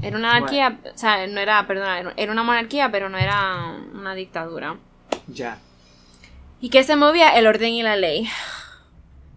[0.00, 4.14] Era una anarquía, o sea, no era, perdona, era una monarquía, pero no era una
[4.14, 4.76] dictadura.
[5.26, 5.58] Ya.
[6.62, 7.28] ¿Y qué se movía?
[7.36, 8.26] El orden y la ley.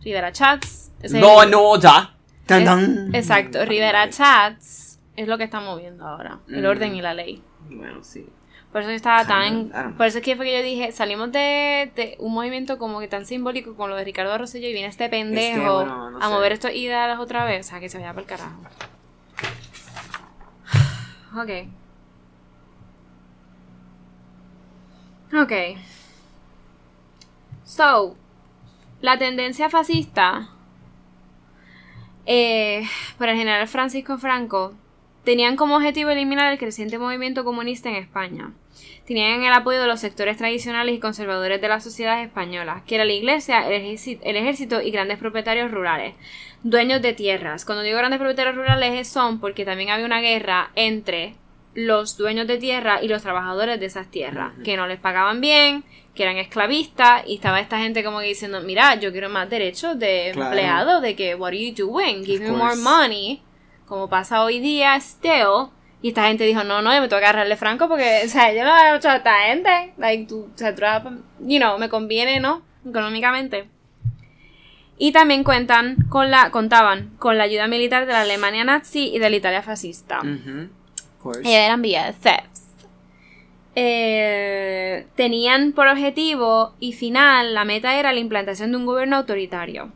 [0.01, 0.91] Rivera Chats.
[1.11, 2.15] No, el- no, ya.
[2.45, 3.15] Tan, es- tan.
[3.15, 6.39] exacto, Rivera Chats es lo que está moviendo ahora.
[6.47, 6.67] El Mm.
[6.67, 7.41] orden y la ley.
[7.69, 8.25] Bueno, sí.
[8.71, 9.71] Por eso estaba tan.
[9.97, 13.07] Por eso es que fue que yo dije, salimos de, de un movimiento como que
[13.07, 16.29] tan simbólico con lo de Ricardo Rosselló y viene este pendejo bueno, no a sé.
[16.33, 17.65] mover estos ideales otra vez.
[17.65, 18.61] O sea, que se vaya para el carajo.
[21.41, 21.49] Ok.
[25.41, 25.51] Ok.
[27.65, 28.15] So,
[29.01, 30.49] la tendencia fascista
[32.27, 32.83] eh,
[33.17, 34.75] por el general Francisco Franco
[35.23, 38.53] tenían como objetivo eliminar el creciente movimiento comunista en España.
[39.07, 43.05] Tenían el apoyo de los sectores tradicionales y conservadores de la sociedad española, que era
[43.05, 46.13] la iglesia, el ejército, el ejército y grandes propietarios rurales,
[46.61, 47.65] dueños de tierras.
[47.65, 51.33] Cuando digo grandes propietarios rurales son porque también había una guerra entre
[51.73, 55.83] los dueños de tierra y los trabajadores de esas tierras, que no les pagaban bien,
[56.15, 59.99] que eran esclavistas, y estaba esta gente como que diciendo, mira, yo quiero más derechos
[59.99, 60.51] de Claro.
[60.51, 62.23] empleado, de que, what are you doing?
[62.23, 63.41] Give me more money,
[63.85, 65.69] como pasa hoy día, still.
[66.01, 68.53] Y esta gente dijo, no, no, yo me tengo que agarrarle franco porque, o sea,
[68.53, 69.93] yo no dar mucho a esta gente.
[69.97, 70.81] Like, tú, o sea, tú
[71.39, 72.61] you know, me conviene, ¿no?
[72.87, 73.67] Económicamente.
[74.97, 79.19] Y también cuentan con la, contaban con la ayuda militar de la Alemania nazi y
[79.19, 80.21] de la Italia fascista.
[80.23, 80.69] Mhm.
[81.17, 81.39] Of course.
[81.41, 82.64] Ellos eran BFFs.
[83.75, 89.91] Eh, tenían por objetivo y final la meta era la implantación de un gobierno autoritario.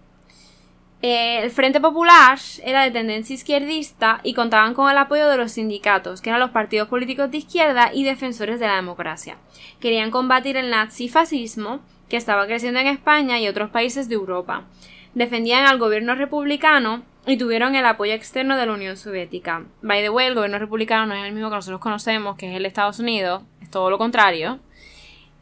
[1.01, 5.53] Eh, el Frente Popular era de tendencia izquierdista y contaban con el apoyo de los
[5.53, 9.37] sindicatos, que eran los partidos políticos de izquierda y defensores de la democracia.
[9.79, 14.65] Querían combatir el nazifascismo que estaba creciendo en España y otros países de Europa.
[15.13, 19.63] Defendían al gobierno republicano y tuvieron el apoyo externo de la Unión Soviética.
[19.81, 22.55] By the way, el gobierno republicano no es el mismo que nosotros conocemos, que es
[22.55, 24.59] el de Estados Unidos, es todo lo contrario.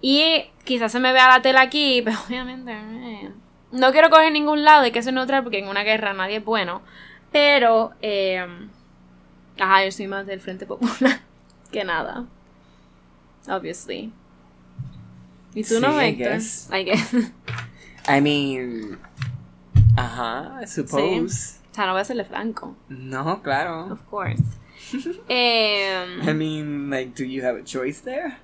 [0.01, 3.31] Y quizás se me vea la tela aquí, pero obviamente eh,
[3.71, 6.45] no quiero coger ningún lado, hay que ser neutral porque en una guerra nadie es
[6.45, 6.81] bueno.
[7.31, 8.45] Pero, eh,
[9.59, 11.21] ajá, yo soy más del Frente Popular
[11.71, 12.25] que nada.
[13.47, 14.11] Obviously.
[15.53, 16.69] ¿Y tú Sí, no, I guess.
[16.71, 17.13] I guess.
[18.07, 18.99] I mean.
[19.95, 21.56] Ajá, I suppose.
[21.77, 22.75] Sea, no voy a serle franco.
[22.89, 23.91] No, claro.
[23.91, 24.41] Of course.
[25.27, 28.37] Em, I mean, like, do you have a choice there?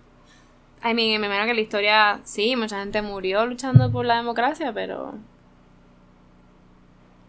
[0.84, 4.74] I mean, me imagino que la historia, sí, mucha gente murió luchando por la democracia,
[4.74, 5.16] pero...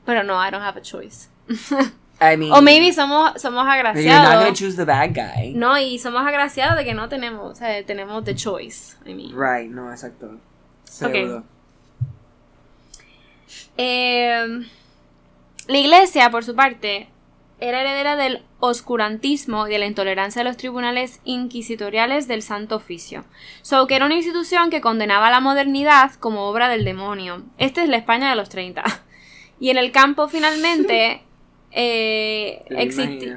[0.04, 1.28] Pero no, I don't have a choice.
[2.20, 2.52] I mean.
[2.52, 4.58] O maybe somos, somos you're not gonna agraciados.
[4.58, 5.52] choose the bad guy.
[5.54, 8.96] No, y somos agraciados de que no tenemos, o sea, tenemos the choice.
[9.06, 9.32] I mean.
[9.34, 10.38] Right, no, exacto.
[10.84, 11.44] Seguro.
[13.76, 14.66] Eh,
[15.66, 17.09] la iglesia, por su parte,
[17.61, 23.24] era heredera del oscurantismo y de la intolerancia de los tribunales inquisitoriales del Santo Oficio.
[23.62, 27.42] So, que era una institución que condenaba la modernidad como obra del demonio.
[27.59, 28.85] Esta es la España de los 30.
[29.61, 31.22] Y en el campo, finalmente,
[31.70, 32.64] eh.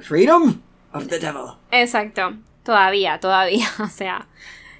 [0.01, 0.59] Freedom
[0.91, 1.53] of the devil.
[1.71, 2.33] Exacto.
[2.63, 3.67] Todavía, todavía.
[3.79, 4.27] O sea,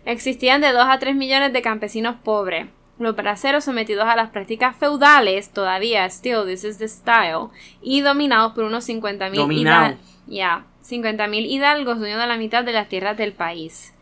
[0.04, 2.66] existían de 2 a 3 millones de campesinos pobres.
[3.00, 7.50] Los braceros sometidos a las prácticas feudales, todavía, still, this is the style,
[7.82, 9.86] y dominados por unos 50.000 Dominado.
[9.88, 13.94] hidal- ya, 50.000 hidalgos dueños de la mitad de las tierras del país.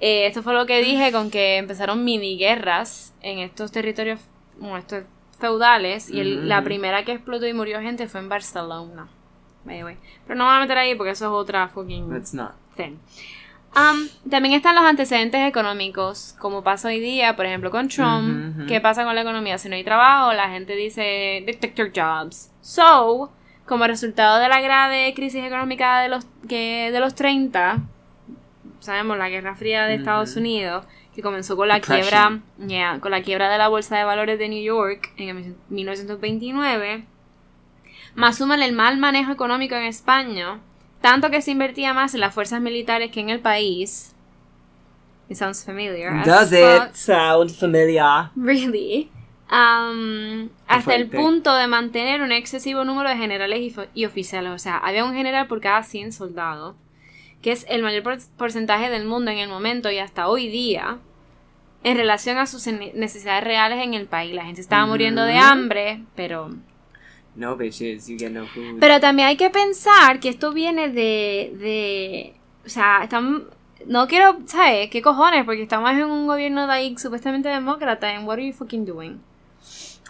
[0.00, 4.20] Eh, esto fue lo que dije con que empezaron mini guerras en estos territorios,
[4.58, 5.04] bueno, estos
[5.40, 9.08] feudales, y el- la primera que explotó y murió gente fue en Barcelona.
[10.26, 12.08] Pero no me voy a meter ahí porque eso es otra fucking
[12.76, 12.92] thing.
[13.76, 18.66] Um, también están los antecedentes económicos, como pasa hoy día, por ejemplo, con Trump.
[18.66, 19.58] ¿Qué pasa con la economía?
[19.58, 22.50] Si no hay trabajo, la gente dice detector jobs.
[22.62, 23.30] So,
[23.66, 27.82] como resultado de la grave crisis económica de los, que, de los 30,
[28.80, 30.36] sabemos la Guerra Fría de Estados.
[30.36, 32.42] Unidos, que comenzó con la Depression.
[32.56, 35.56] quiebra, yeah, con la quiebra de la bolsa de valores de New York en el
[35.68, 37.04] 1929,
[38.14, 40.60] más suman el mal manejo económico en España,
[41.06, 44.12] tanto que se invertía más en las fuerzas militares que en el país.
[45.28, 46.24] It sounds familiar.
[46.24, 48.30] Does it sound familiar?
[48.34, 49.08] Really?
[49.48, 54.50] Um, hasta el punto de mantener un excesivo número de generales y, oficiales.
[54.52, 56.74] O sea, había un general por cada 100 soldados,
[57.40, 60.98] que es el mayor por- porcentaje del mundo en el momento y hasta hoy día,
[61.84, 64.34] en relación a sus ne- necesidades reales en el país.
[64.34, 66.50] La gente estaba muriendo de hambre, pero...
[67.36, 68.80] No, bitches, you get no food.
[68.80, 71.52] Pero también hay que pensar que esto viene de...
[71.58, 73.42] de o sea, estamos...
[73.86, 74.88] No quiero, ¿sabes?
[74.90, 75.44] ¿Qué cojones?
[75.44, 78.08] Porque estamos en un gobierno de ahí supuestamente demócrata.
[78.10, 79.20] And what are you fucking doing?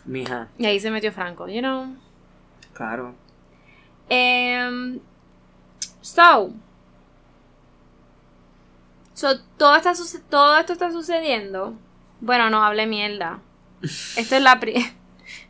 [0.04, 1.88] Mija, Y ahí se metió Franco, you know.
[2.72, 3.14] claro.
[4.08, 5.00] Em,
[6.00, 6.52] so.
[9.14, 9.92] So, todo, está
[10.30, 11.74] todo esto está sucediendo.
[12.20, 13.40] Bueno, no hable mierda.
[13.82, 14.60] Esto es la.
[14.60, 14.74] pri-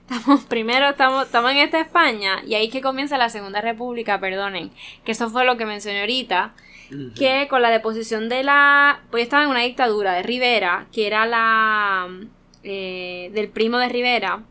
[0.09, 4.21] Estamos, primero estamos, estamos en esta España y ahí es que comienza la Segunda República,
[4.21, 4.71] perdonen.
[5.05, 6.55] Que eso fue lo que mencioné ahorita.
[7.17, 9.01] Que con la deposición de la.
[9.11, 12.09] Pues estaba en una dictadura de Rivera, que era la.
[12.63, 14.45] eh, del primo de Rivera.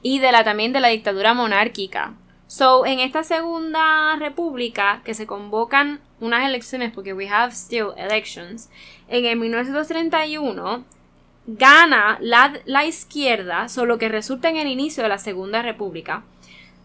[0.00, 2.14] Y de la también de la dictadura monárquica.
[2.46, 8.68] So, en esta segunda república, que se convocan unas elecciones, porque we have still elections,
[9.08, 10.84] en el 1931
[11.46, 16.24] gana la, la izquierda, solo que resulta en el inicio de la segunda república.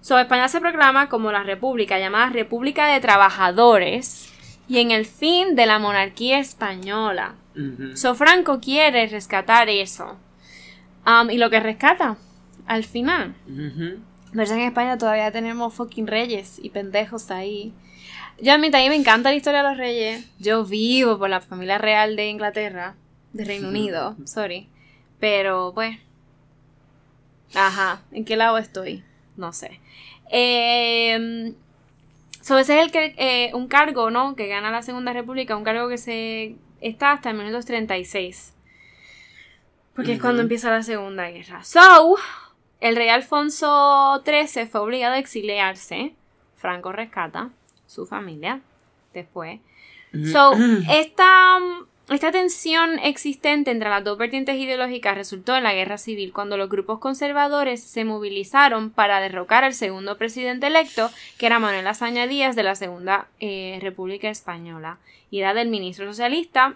[0.01, 4.33] So, España se proclama como la república llamada República de Trabajadores
[4.67, 7.35] y en el fin de la monarquía española.
[7.95, 10.17] So, Franco quiere rescatar eso.
[11.05, 12.17] Um, y lo que rescata,
[12.67, 13.33] al final.
[14.31, 17.73] Pero es que en España todavía tenemos fucking reyes y pendejos ahí.
[18.39, 20.29] Yo a mí también me encanta la historia de los reyes.
[20.37, 22.95] Yo vivo por la familia real de Inglaterra,
[23.33, 24.67] de Reino Unido, sorry.
[25.19, 25.97] Pero pues...
[27.55, 29.03] Ajá, ¿en qué lado estoy?
[29.35, 29.79] No sé.
[30.29, 31.53] Eh,
[32.41, 34.35] so, ese es el que, eh, un cargo, ¿no?
[34.35, 38.53] Que gana la Segunda República, un cargo que se está hasta 1936.
[39.95, 41.63] Porque es cuando empieza la Segunda Guerra.
[41.63, 42.17] So,
[42.79, 46.13] el rey Alfonso XIII fue obligado a exiliarse.
[46.55, 47.49] Franco rescata
[47.87, 48.61] su familia
[49.13, 49.59] después.
[50.31, 50.53] So,
[50.91, 51.57] esta,
[52.09, 56.69] esta tensión existente entre las dos vertientes ideológicas resultó en la guerra civil cuando los
[56.69, 62.55] grupos conservadores se movilizaron para derrocar al segundo presidente electo, que era Manuel Azaña Díaz
[62.55, 66.75] de la Segunda eh, República Española, y era del ministro socialista.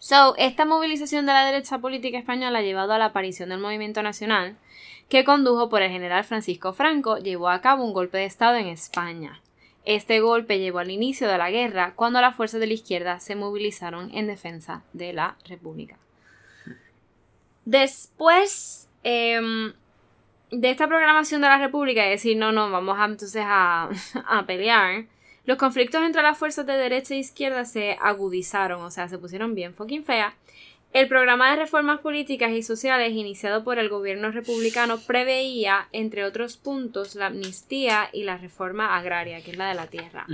[0.00, 4.02] So, esta movilización de la derecha política española ha llevado a la aparición del movimiento
[4.02, 4.56] nacional,
[5.08, 8.66] que condujo por el general Francisco Franco, llevó a cabo un golpe de Estado en
[8.66, 9.41] España.
[9.84, 13.34] Este golpe llevó al inicio de la guerra cuando las fuerzas de la izquierda se
[13.34, 15.98] movilizaron en defensa de la República.
[17.64, 19.72] Después em,
[20.50, 23.90] de esta programación de la República, es decir, no, no, vamos a, entonces a,
[24.26, 25.06] a pelear,
[25.44, 29.54] los conflictos entre las fuerzas de derecha e izquierda se agudizaron, o sea, se pusieron
[29.56, 30.34] bien fucking feas.
[30.92, 36.58] El programa de reformas políticas y sociales iniciado por el gobierno republicano preveía, entre otros
[36.58, 40.26] puntos, la amnistía y la reforma agraria, que es la de la tierra.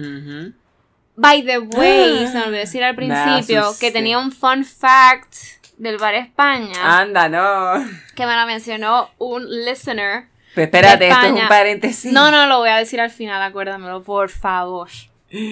[1.15, 5.35] By the way, se me olvidó decir al principio que tenía un fun fact
[5.77, 7.85] del Bar España Anda, no.
[8.17, 10.27] que me lo mencionó un listener.
[10.55, 12.13] Pero espérate, De esto es un paréntesis.
[12.13, 14.89] No, no, lo voy a decir al final, acuérdamelo, por favor.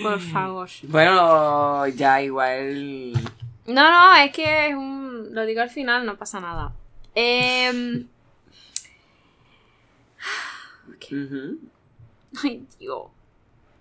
[0.03, 0.69] Por favor.
[0.83, 3.13] Bueno, ya igual.
[3.67, 5.35] No, no, es que es un.
[5.35, 6.73] Lo digo al final, no pasa nada.
[7.15, 8.07] Em,
[11.11, 11.59] Ujú.
[12.43, 13.03] Ay, Dios.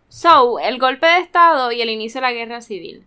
[0.10, 3.06] So, el golpe de Estado y el inicio de la guerra civil.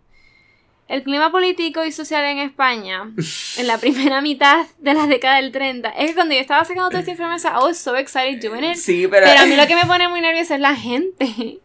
[0.87, 3.11] El clima político y social en España,
[3.57, 6.89] en la primera mitad de la década del 30, es que cuando yo estaba sacando
[6.89, 8.75] toda esta información, I was so excited doing it.
[8.75, 9.25] Sí, pero.
[9.25, 11.59] Pero a mí lo que me pone muy nerviosa es la gente.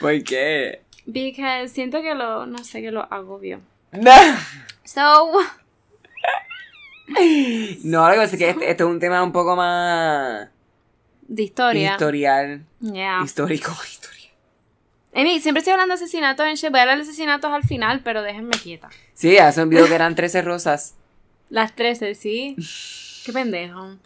[0.00, 0.82] ¿Por qué?
[1.06, 3.60] Because siento que lo, no sé, que lo agobio.
[3.92, 4.12] No.
[4.84, 5.32] So,
[7.84, 10.48] No, lo que pasa es que este, es un tema un poco más
[11.26, 11.92] de historia.
[11.92, 12.64] historial.
[12.80, 13.22] Yeah.
[13.24, 14.18] Histórico, historial.
[15.14, 16.70] Amy, siempre estoy hablando de asesinatos en shit.
[16.70, 18.90] Voy a hablar de asesinatos al final, pero déjenme quieta.
[19.14, 20.94] Sí, hace un video que eran 13 rosas.
[21.48, 22.56] Las 13, ¿sí?
[23.24, 23.96] Qué pendejo.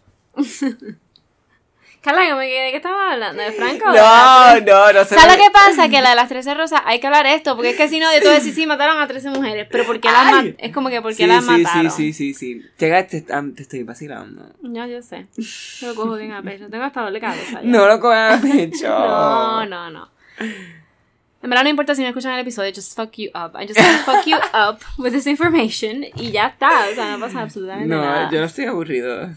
[2.03, 3.41] Carla, que me quedé, ¿de qué estamos hablando?
[3.41, 3.87] ¿De Franco?
[3.87, 5.89] No, no, no se ¿Sabes lo que pasa?
[5.89, 8.11] Que la de las 13 rosas, hay que hablar esto, porque es que si no,
[8.11, 10.57] de todo decir, sí, mataron a 13 mujeres, pero ¿por qué las mataron?
[10.59, 11.93] Es como que, ¿por qué sí, las sí, mataron?
[11.93, 12.67] Sí, sí, sí, sí.
[12.77, 14.51] Te, te, te estoy vacilando.
[14.63, 15.27] No, yo sé.
[15.37, 16.69] Yo lo cojo bien a pecho.
[16.69, 17.63] Tengo hasta doble cabeza.
[17.63, 17.69] ya.
[17.71, 18.89] No lo cojas a pecho.
[18.89, 20.09] No, no, no.
[20.41, 23.57] En verdad no importa si no escuchan el episodio, just fuck you up.
[23.57, 26.87] I just want to fuck you up with this information y ya está.
[26.91, 28.27] O sea, no pasa absolutamente nada.
[28.27, 29.31] No, yo no estoy aburrido.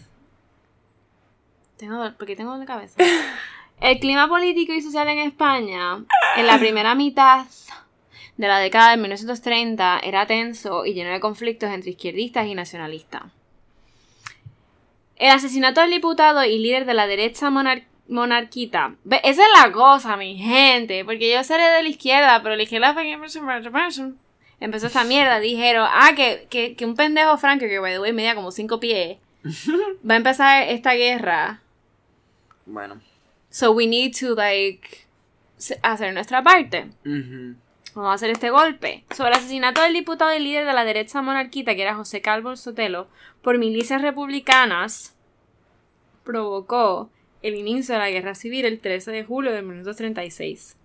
[1.76, 2.96] Tengo, porque tengo doble cabeza.
[3.80, 6.02] El clima político y social en España,
[6.36, 7.44] en la primera mitad
[8.38, 13.22] de la década de 1930, era tenso y lleno de conflictos entre izquierdistas y nacionalistas.
[15.16, 18.94] El asesinato del diputado y líder de la derecha monar- monarquita.
[19.22, 21.04] Esa es la cosa, mi gente.
[21.04, 22.94] Porque yo seré de la izquierda, pero la izquierda
[24.60, 25.38] empezó esta mierda.
[25.40, 28.78] Dijeron, ah, que, que, que un pendejo Franco, que by the way medía como cinco
[28.80, 29.18] pies,
[30.08, 31.60] va a empezar esta guerra.
[32.66, 33.00] Bueno.
[33.48, 35.06] So we need to, like,
[35.82, 36.90] hacer nuestra parte.
[37.94, 39.04] Vamos a hacer este golpe.
[39.14, 42.54] Sobre el asesinato del diputado y líder de la derecha monarquita, que era José Calvo
[42.56, 43.08] Sotelo,
[43.40, 45.16] por milicias republicanas,
[46.24, 47.10] provocó
[47.42, 50.76] el inicio de la guerra civil el 13 de julio de 1936.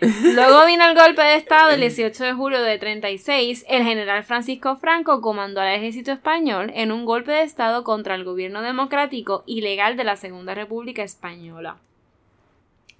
[0.00, 3.64] Luego vino el golpe de Estado el 18 de julio de 36.
[3.68, 8.24] El general Francisco Franco comandó al ejército español en un golpe de Estado contra el
[8.24, 11.76] gobierno democrático y legal de la Segunda República Española.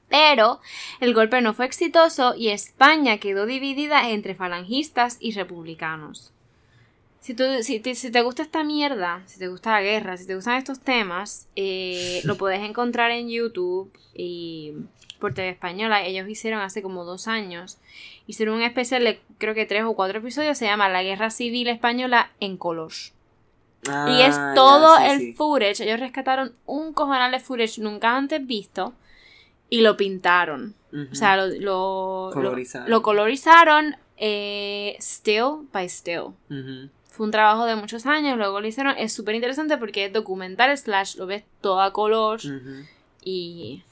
[0.09, 0.61] Pero
[1.01, 6.31] el golpe no fue exitoso y España quedó dividida entre falangistas y republicanos.
[7.21, 10.27] Si, tú, si, te, si te gusta esta mierda, si te gusta la guerra, si
[10.27, 14.75] te gustan estos temas, eh, lo puedes encontrar en YouTube y
[15.25, 16.05] por TV Española.
[16.05, 17.79] Ellos hicieron hace como dos años.
[18.27, 20.59] Hicieron un especial de creo que tres o cuatro episodios.
[20.59, 22.93] Se llama La Guerra Civil Española en color.
[24.09, 25.33] y es Ah, todo ya, sí, el sí.
[25.33, 25.81] footage.
[25.81, 28.93] Ellos rescataron un cojonal de footage nunca antes visto
[29.71, 30.75] y lo pintaron.
[30.93, 31.09] Ujú.
[31.11, 32.91] O sea, lo, lo, Colorizaron.
[32.91, 36.35] lo, lo colorizaron eh, still by still.
[37.09, 38.95] Fue un trabajo de muchos años, luego lo hicieron.
[38.99, 42.41] Es súper interesante porque es documental slash, lo ves todo a color
[43.25, 43.83] y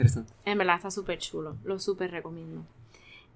[0.00, 0.32] Interesante.
[0.44, 1.56] en verdad está súper chulo.
[1.64, 2.62] Lo súper recomiendo.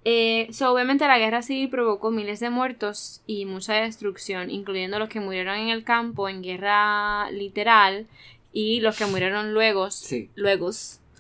[0.07, 5.09] Eh, so, obviamente la guerra civil provocó miles de muertos y mucha destrucción, incluyendo los
[5.09, 8.07] que murieron en el campo en guerra literal
[8.53, 10.31] y los que murieron luego, Sí.
[10.35, 10.71] luego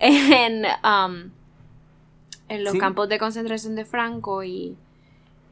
[0.00, 1.30] en, um,
[2.48, 2.78] en los Sí.
[2.78, 4.76] campos de concentración de Franco y,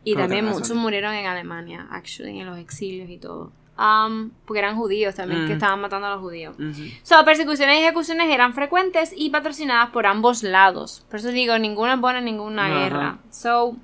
[0.04, 3.50] y también muchos murieron en Alemania, actually, en los exilios y todo.
[3.78, 5.58] Um, porque eran judíos también, que Mm.
[5.58, 6.56] estaban matando a los judíos.
[7.04, 11.04] So, persecuciones y ejecuciones eran frecuentes y patrocinadas por ambos lados.
[11.08, 13.18] Por eso digo, ninguna es buena en ninguna guerra.
[13.30, 13.76] So,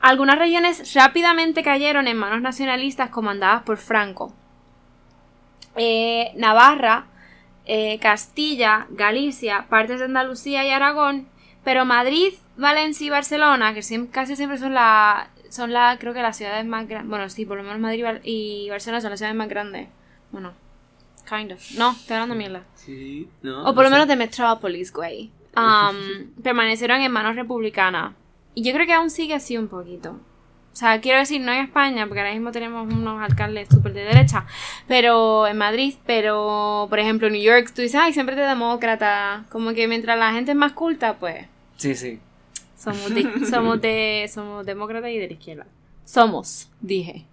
[0.00, 4.34] algunas regiones rápidamente cayeron en manos nacionalistas comandadas por Franco.
[5.76, 7.06] Eh, Navarra,
[7.64, 11.26] eh, Castilla, Galicia, partes de Andalucía y Aragón,
[11.64, 16.22] pero Madrid, Valencia y Barcelona, que siem- casi siempre son la, son la, creo que
[16.22, 19.10] las ciudades más grandes, bueno, sí, por lo menos Madrid y Bar- y Barcelona son
[19.10, 19.88] las ciudades más grandes.
[20.32, 20.52] Bueno,
[21.28, 21.60] kind of.
[21.76, 22.62] No, estoy hablando mierda.
[22.74, 23.28] Sí.
[23.42, 23.62] No.
[23.68, 25.30] O por lo no menos de Metropolis, güey.
[25.56, 28.14] Um, permanecieron en manos republicanas.
[28.54, 30.18] Y yo creo que aún sigue así un poquito.
[30.72, 34.04] O sea, quiero decir, no en España, porque ahora mismo tenemos unos alcaldes súper de
[34.04, 34.46] derecha,
[34.86, 39.46] pero en Madrid, pero por ejemplo en New York, tú dices, ay, siempre de demócrata.
[39.50, 41.46] Como que mientras la gente es más culta, pues
[41.76, 42.20] Sí, sí.
[42.80, 45.66] Somos de, somos de, somos demócratas y de la izquierda.
[46.04, 47.26] Somos, dije.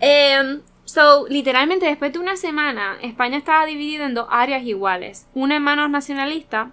[0.00, 5.26] Em, so, literalmente después de una semana, España estaba dividida en dos áreas iguales.
[5.34, 6.68] Una en manos nacionalistas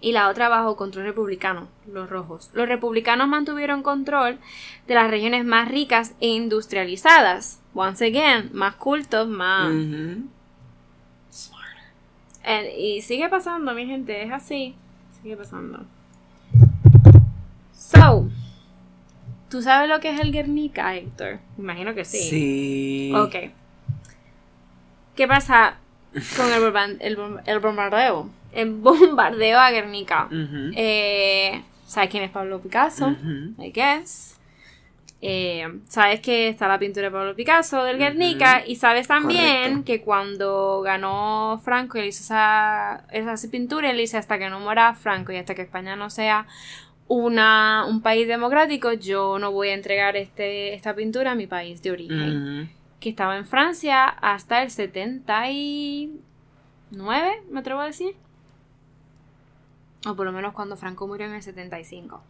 [0.00, 2.50] y la otra bajo control republicano, los rojos.
[2.54, 4.38] Los republicanos mantuvieron control
[4.86, 7.60] de las regiones más ricas e industrializadas.
[7.74, 9.70] Once again, más cultos, más...
[12.50, 14.74] Eh, y sigue pasando, mi gente, es así.
[15.22, 15.84] Sigue pasando.
[17.74, 18.28] So,
[19.48, 21.38] ¿tú sabes lo que es el Guernica, Héctor?
[21.58, 22.18] Imagino que sí.
[22.18, 23.12] Sí.
[23.16, 23.34] Ok.
[25.16, 25.76] ¿Qué pasa
[26.36, 28.30] con el, bomba- el bom- el bombardeo?
[28.52, 30.28] El bombardeo a Guernica.
[30.76, 33.06] Eh, ¿Sabes quién es Pablo Picasso?
[33.08, 33.62] Ujú.
[33.62, 34.36] I guess.
[35.22, 39.84] Eh, sabes que está la pintura de Pablo Picasso del Guernica y sabes también Correcto.
[39.84, 44.60] que cuando ganó Franco y él hizo esa, esa pintura, él dice hasta que no
[44.60, 46.46] muera Franco y hasta que España no sea
[47.06, 51.82] una, un país democrático, yo no voy a entregar este, esta pintura a mi país
[51.82, 52.70] de origen.
[52.98, 58.14] Que estaba en Francia hasta el 79, me atrevo a decir.
[60.06, 62.22] O por lo menos cuando Franco murió en el 75.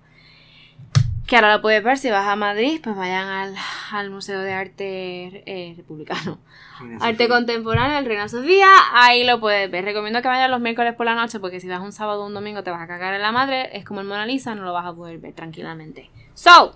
[1.31, 3.55] Que ahora lo puedes ver si vas a Madrid, pues vayan al,
[3.93, 6.41] al Museo de Arte eh, Republicano.
[6.81, 7.28] Reina Arte Sofía.
[7.28, 9.85] contemporáneo, el Reina Sofía, ahí lo puedes ver.
[9.85, 12.35] Recomiendo que vayas los miércoles por la noche porque si vas un sábado o un
[12.35, 13.70] domingo te vas a cagar en la madre.
[13.78, 16.11] Es como el Mona Lisa, no lo vas a poder ver tranquilamente.
[16.35, 16.74] So,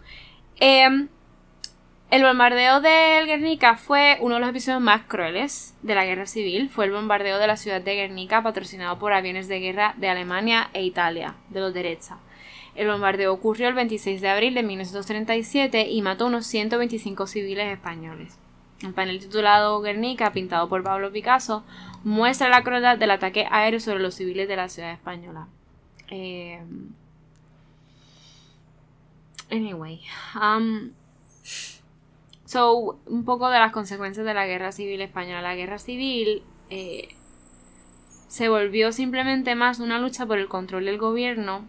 [0.61, 1.09] em,
[2.13, 6.71] el bombardeo del Guernica fue uno de los episodios más crueles de la guerra civil.
[6.71, 10.71] Fue el bombardeo de la ciudad de Guernica patrocinado por aviones de guerra de Alemania
[10.75, 12.19] e Italia, de los derechas.
[12.75, 18.39] El bombardeo ocurrió el 26 de abril de 1937 y mató unos 125 civiles españoles.
[18.83, 21.65] El panel titulado Guernica, pintado por Pablo Picasso,
[22.03, 25.47] muestra la crueldad del ataque aéreo sobre los civiles de la ciudad española.
[26.11, 26.61] Eh,
[29.51, 30.01] Anyway,
[30.35, 30.91] um,
[32.45, 35.43] so un poco de las consecuencias de la guerra civil española.
[35.43, 37.09] La guerra civil eh,
[38.27, 41.67] se volvió simplemente más una lucha por el control del gobierno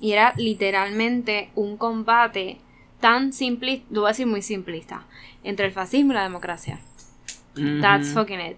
[0.00, 2.58] y era literalmente un combate
[3.00, 5.04] tan simplista, lo voy a decir muy simplista,
[5.44, 6.80] entre el fascismo y la democracia.
[7.80, 8.56] That's fucking it.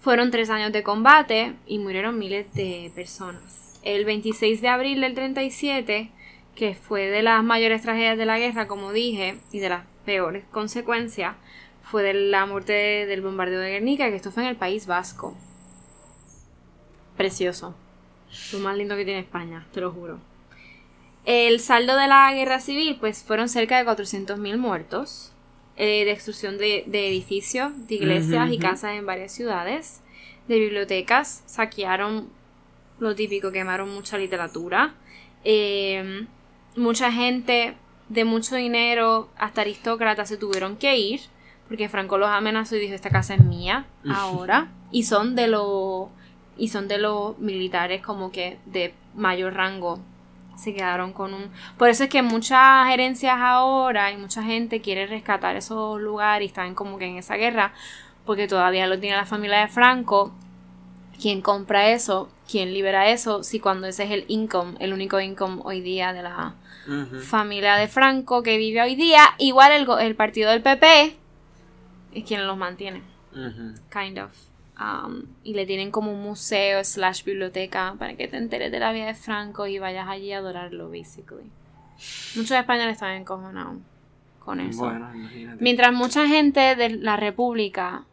[0.00, 3.78] Fueron tres años de combate y murieron miles de personas.
[3.82, 6.10] El 26 de abril del 37,
[6.54, 10.44] que fue de las mayores tragedias de la guerra, como dije, y de las peores
[10.50, 11.34] consecuencias,
[11.82, 14.86] fue de la muerte de- del bombardeo de Guernica, que esto fue en el País
[14.86, 15.36] Vasco.
[17.16, 17.74] Precioso.
[18.52, 20.18] Lo más lindo que tiene España, te lo juro.
[21.24, 25.32] El saldo de la guerra civil, pues fueron cerca de 400.000 muertos,
[25.76, 30.02] eh, destrucción de, de edificios, de iglesias y casas en varias ciudades,
[30.48, 32.28] de bibliotecas, saquearon
[32.98, 34.94] lo típico, quemaron mucha literatura,
[35.44, 36.26] eh,
[36.76, 37.74] mucha gente
[38.08, 41.20] de mucho dinero, hasta aristócratas, se tuvieron que ir,
[41.68, 46.08] porque Franco los amenazó y dijo, esta casa es mía ahora, y son de los
[46.56, 50.00] y son de los militares como que de mayor rango
[50.60, 55.06] se quedaron con un por eso es que muchas gerencias ahora y mucha gente quiere
[55.06, 57.72] rescatar esos lugares y están como que en esa guerra
[58.24, 60.32] porque todavía lo tiene la familia de Franco.
[61.20, 62.30] ¿Quién compra eso?
[62.48, 63.42] ¿Quién libera eso?
[63.42, 66.54] Si cuando ese es el income, el único income hoy día de la
[67.22, 71.16] familia de Franco que vive hoy día, igual el, el partido del PP
[72.14, 73.02] es quien los mantiene,
[73.92, 74.30] kind of.
[74.80, 78.92] Um, y le tienen como un museo slash biblioteca para que te enteres de la
[78.92, 81.50] vida de Franco y vayas allí a adorarlo, basically.
[82.34, 83.76] Muchos españoles están encojonados
[84.38, 84.78] con eso.
[84.78, 85.62] Bueno, imagínate.
[85.62, 88.04] Mientras mucha gente de la República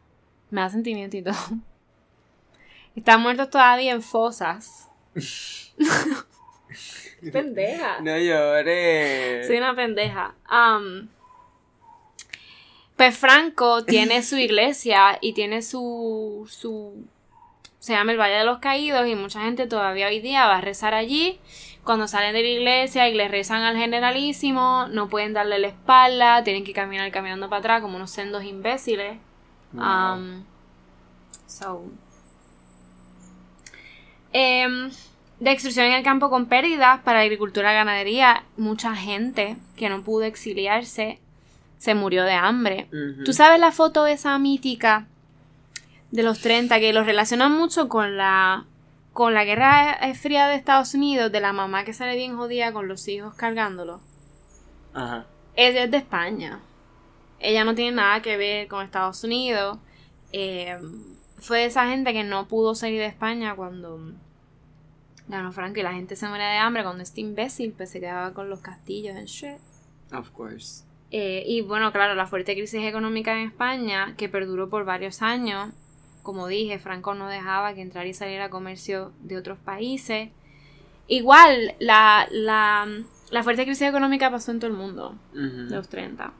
[0.50, 1.36] me da sentimiento y todo.
[2.98, 4.90] Están muertos todavía en fosas.
[7.32, 8.02] pendeja.
[8.02, 9.48] No llores.
[9.48, 10.36] Soy una pendeja.
[10.46, 11.08] Am,
[12.98, 17.06] pues Franco tiene su iglesia y tiene su, su...
[17.80, 20.62] Se llama el Valle de los Caídos y mucha gente todavía hoy día va a
[20.62, 21.40] rezar allí.
[21.84, 26.44] Cuando salen de la iglesia y le rezan al generalísimo, no pueden darle la espalda,
[26.44, 29.18] tienen que caminar caminando para atrás como unos sendos imbéciles.
[29.72, 30.16] Wow.
[30.16, 30.44] Um,
[31.46, 31.86] so.
[34.34, 34.92] Em,
[35.40, 38.44] destrucción en el campo con pérdidas para agricultura y ganadería.
[38.58, 41.22] Mucha gente que no pudo exiliarse
[41.78, 42.90] se murió de hambre.
[43.24, 45.08] ¿Tú sabes la foto esa mítica
[46.12, 48.66] de los 30 que lo relacionan mucho con la
[49.14, 52.88] con la guerra fría de Estados Unidos de la mamá que sale bien jodida con
[52.88, 54.00] los hijos cargándolo?
[54.94, 55.26] Ajá.
[55.56, 56.60] Ella es de España.
[57.40, 59.80] Ella no tiene nada que ver con Estados Unidos.
[60.32, 60.78] Eh,
[61.40, 64.00] fue de esa gente que no pudo salir de España cuando
[65.28, 66.84] ganó Franco y la gente se muere de hambre.
[66.84, 69.58] Cuando este imbécil pues se quedaba con los castillos en shit.
[70.14, 70.87] Of course.
[71.12, 75.74] Eh, y bueno, claro, la fuerte crisis económica en España, que perduró por varios años.
[76.24, 80.30] Como dije, Franco no dejaba que entrara y saliera comercio de otros países.
[81.08, 82.86] Igual, la, la,
[83.30, 85.70] la fuerte crisis económica pasó en todo el mundo Ujú.
[85.70, 86.34] de los 30.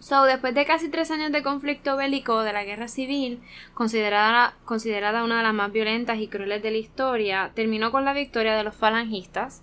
[0.00, 3.40] So, después de casi tres años de conflicto bélico de la guerra civil,
[3.72, 8.12] considerada, considerada una de las más violentas y crueles de la historia, terminó con la
[8.12, 9.62] victoria de los falangistas,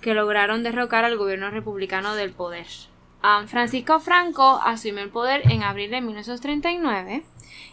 [0.00, 2.66] que lograron derrocar al gobierno republicano del poder.
[3.46, 7.22] Francisco Franco asumió el poder en abril de 1939,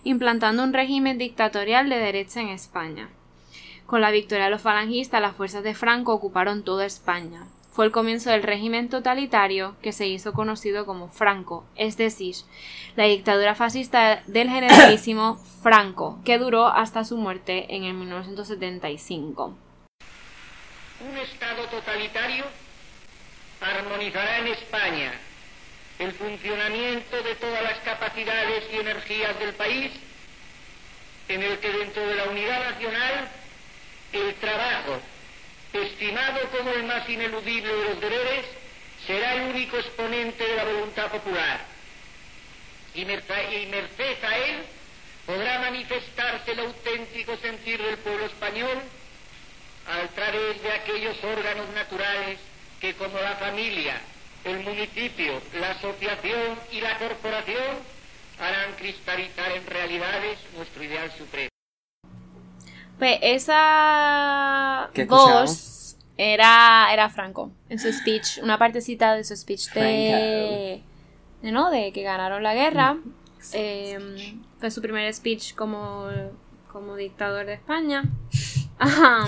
[0.03, 3.09] implantando un régimen dictatorial de derecha en España.
[3.87, 7.47] Con la victoria de los falangistas, las fuerzas de Franco ocuparon toda España.
[7.71, 12.35] Fue el comienzo del régimen totalitario que se hizo conocido como Franco, es decir,
[12.95, 19.57] la dictadura fascista del generalísimo Franco, que duró hasta su muerte en el 1975.
[21.09, 22.45] Un Estado totalitario
[23.61, 25.11] armonizará en España
[25.99, 29.91] el funcionamiento de todas las capacidades y energías del país,
[31.27, 33.29] en el que dentro de la unidad nacional
[34.13, 34.99] el trabajo,
[35.73, 38.45] estimado como el más ineludible de los deberes,
[39.05, 41.59] será el único exponente de la voluntad popular.
[42.95, 44.63] Y merced a él
[45.25, 48.81] podrá manifestarse el auténtico sentir del pueblo español
[49.85, 52.39] a través de aquellos órganos naturales
[52.79, 54.01] que como la familia,
[54.43, 57.77] el municipio, la asociación y la corporación
[58.39, 61.49] harán cristalizar en realidades nuestro ideal supremo.
[62.97, 69.71] Pues esa ¿Qué voz era, era Franco en su speech, una partecita de su speech
[69.71, 70.83] de,
[71.41, 72.97] de no, de que ganaron la guerra.
[73.53, 76.07] Eh, fue su primer speech como,
[76.71, 78.03] como dictador de España.
[78.79, 79.27] Ajá.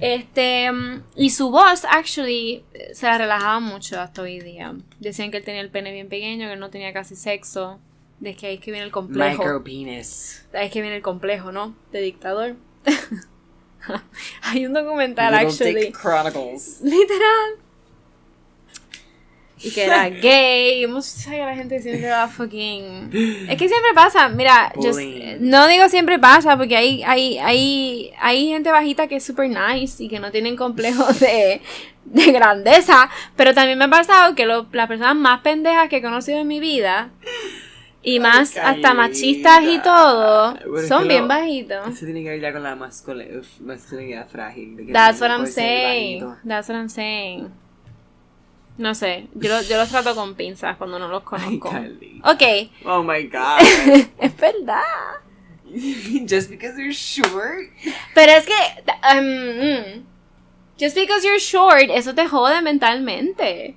[0.00, 4.74] Este, mm, y su voz, actually, se la relajaba mucho hasta hoy día.
[5.00, 7.78] Decían que él tenía el pene bien pequeño, que no tenía casi sexo.
[8.20, 9.42] De que ahí es que viene el complejo.
[9.42, 10.46] Micro penis.
[10.52, 11.74] Ahí es que viene el complejo, ¿no?
[11.92, 12.56] De dictador.
[14.42, 15.86] Hay un documental, Little actually.
[15.86, 16.80] Dick Chronicles.
[16.80, 17.63] Literal.
[19.64, 20.86] Y que era gay.
[20.86, 23.10] Mucha la gente siempre va fucking.
[23.48, 24.28] Es que siempre pasa.
[24.28, 24.92] Mira, yo
[25.40, 30.02] no digo siempre pasa porque hay, hay, hay, hay gente bajita que es super nice
[30.04, 31.62] y que no tienen complejos de,
[32.04, 33.08] de grandeza.
[33.36, 36.46] Pero también me ha pasado que lo- las personas más pendejas que he conocido en
[36.48, 37.10] mi vida
[38.06, 41.88] y más hasta machistas y todo Bueno, es son que bien lo- bajitos.
[41.88, 44.76] Eso tiene que ver ya con la masculinidad frágil.
[44.76, 46.24] de que That's what I'm saying.
[46.46, 47.48] That's what I'm saying.
[48.76, 51.70] No sé, yo, lo- yo los trato con pinzas cuando no los Ay, conozco.
[51.70, 52.20] Kylie.
[52.24, 53.60] Ok, Oh my god.
[54.20, 54.82] es verdad.
[56.26, 57.70] Just because they're short.
[58.14, 58.52] Pero es que,
[59.12, 60.04] um, mm,
[60.78, 63.76] just because you're short, eso te jode mentalmente.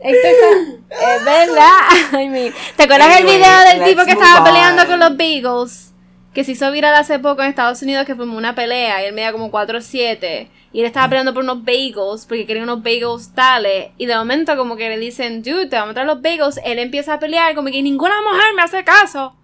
[0.00, 2.20] Esto está- es verdad.
[2.22, 4.44] I mean, ¿Te acuerdas el Anyway, video del tipo que estaba on.
[4.44, 5.86] peleando con los Beagles?
[6.32, 9.12] que se hizo viral hace poco en Estados Unidos que formó una pelea y él
[9.14, 13.90] medía como 4'7 y él estaba peleando por unos bagels porque quería unos bagels tales
[13.98, 16.78] y de momento como que le dicen, dude, te vamos a traer los bagels, él
[16.78, 19.34] empieza a pelear como que ninguna mujer me hace caso.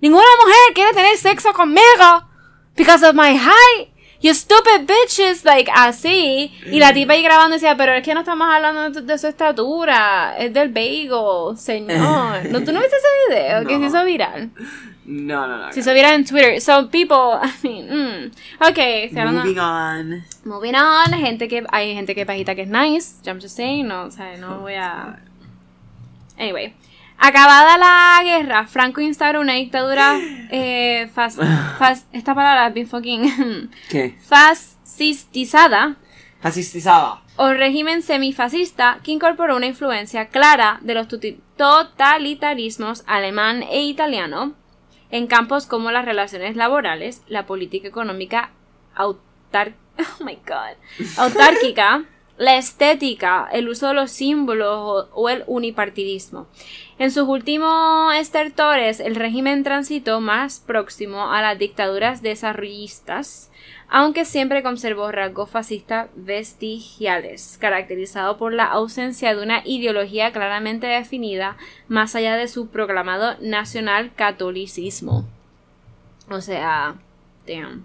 [0.00, 2.28] Ninguna mujer quiere tener sexo conmigo
[2.76, 3.88] because of my height.
[4.20, 6.52] You stupid bitches, like así.
[6.66, 10.36] Y la tipa ahí grabando decía, pero es que no estamos hablando de, su estatura,
[10.38, 12.44] es del bagel, señor.
[12.50, 13.86] ¿No, ¿Tú no viste ese video que se No.
[13.88, 14.50] hizo viral?
[15.04, 15.72] No, no, no.
[15.72, 16.60] Si se viera en Twitter.
[16.60, 18.30] So, people, I mean, mm.
[18.60, 20.24] Ok, estoy hablando- Moving on.
[20.44, 23.16] Moving on, gente que, hay gente que es bajita que es nice.
[23.26, 25.18] I'm just saying, no, o sea, no voy a...
[26.38, 26.74] Anyway.
[27.18, 30.18] Acabada la guerra, Franco instauró una dictadura
[30.50, 31.36] eh, fas,
[31.78, 34.16] fas- esta palabra es bien fucking ¿Qué?
[34.26, 35.94] fascistizada
[36.40, 37.20] Fascistizada.
[37.36, 41.06] o régimen semifascista que incorporó una influencia clara de los
[41.56, 44.54] totalitarismos alemán e italiano
[45.12, 48.50] en campos como las relaciones laborales, la política económica
[48.94, 49.74] autar
[50.20, 52.04] oh autárquica,
[52.38, 56.48] la estética, el uso de los símbolos o, o el unipartidismo.
[56.98, 63.51] En sus últimos estertores, el régimen transitó más próximo a las dictaduras desarrollistas,
[63.94, 71.58] aunque siempre conservó rasgos fascistas vestigiales, caracterizado por la ausencia de una ideología claramente definida
[71.88, 75.28] más allá de su proclamado nacional catolicismo.
[76.30, 76.94] O sea,
[77.46, 77.84] damn.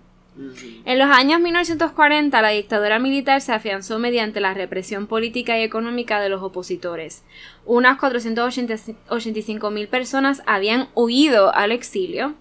[0.85, 6.21] En los años 1940 la dictadura militar se afianzó mediante la represión política y económica
[6.21, 7.23] de los opositores.
[7.65, 12.35] Unas 485 mil personas habían huido al exilio.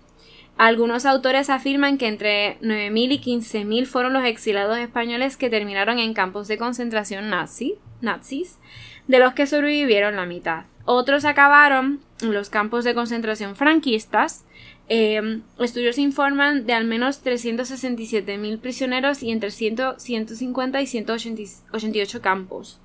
[0.58, 6.14] Algunos autores afirman que entre 9.000 y 15.000 fueron los exilados españoles que terminaron en
[6.14, 8.58] campos de concentración nazi, nazis,
[9.06, 10.64] de los que sobrevivieron la mitad.
[10.86, 14.46] Otros acabaron en los campos de concentración franquistas.
[14.88, 22.80] Eh, estudios informan de al menos 367.000 prisioneros y entre 100 150 y 188 campos.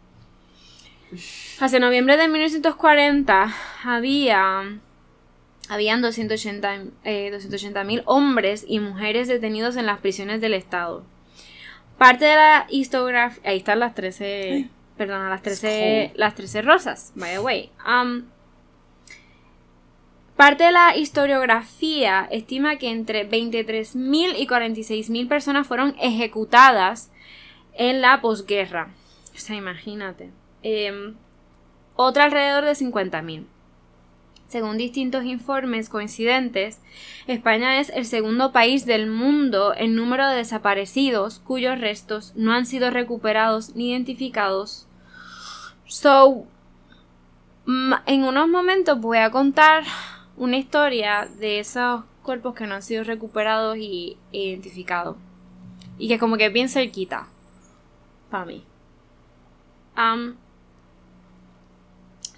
[1.60, 3.54] Hacia noviembre de 1940
[3.84, 4.80] había
[5.72, 11.06] habían 280 eh, 280.000 hombres y mujeres detenidos en las prisiones del Estado.
[11.98, 13.42] Parte de la historiografía.
[13.46, 14.68] Ahí están las 13.
[14.98, 16.10] Perdona, las 13.
[16.10, 16.20] Cool.
[16.20, 17.72] Las 13 rosas, by the way.
[17.88, 18.26] Um,
[20.36, 27.14] parte de la historiografía estima que entre 23.000 y 46.000 personas fueron ejecutadas
[27.76, 28.90] en la posguerra.
[29.34, 30.32] O sea, imagínate.
[30.64, 31.16] Em,
[31.96, 33.46] otra alrededor de 50.000.
[34.52, 36.82] Según distintos informes coincidentes,
[37.26, 42.66] España es el segundo país del mundo en número de desaparecidos cuyos restos no han
[42.66, 44.90] sido recuperados ni identificados.
[45.86, 46.48] So,
[48.06, 49.86] en unos momentos voy a contar
[50.36, 55.16] una historia de esos cuerpos que no han sido recuperados y identificados.
[55.98, 57.30] Y que como que bien cerquita.
[58.30, 58.66] Para mí.
[59.96, 60.36] Um,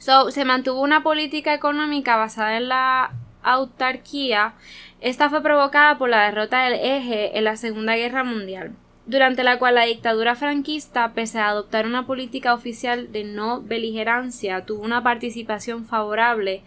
[0.04, 4.54] So, se mantuvo una política económica basada en la autarquía.
[4.99, 8.74] Esta fue provocada por la derrota del eje en la Segunda Guerra Mundial,
[9.06, 14.66] durante la cual la dictadura franquista, pese a adoptar una política oficial de no beligerancia,
[14.66, 16.64] tuvo una participación favorable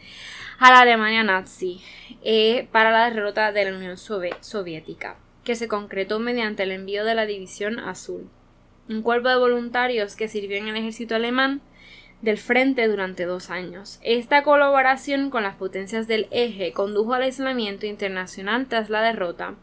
[0.58, 1.82] a la Alemania nazi
[2.24, 7.04] eh, para la derrota de la Unión Sovi- Soviética, que se concretó mediante el envío
[7.04, 8.30] de la División Azul,
[8.88, 11.60] un cuerpo de voluntarios que sirvió en el ejército alemán
[12.26, 14.00] del frente durante dos años.
[14.02, 19.54] Esta colaboración con las potencias del eje condujo al aislamiento internacional tras la derrota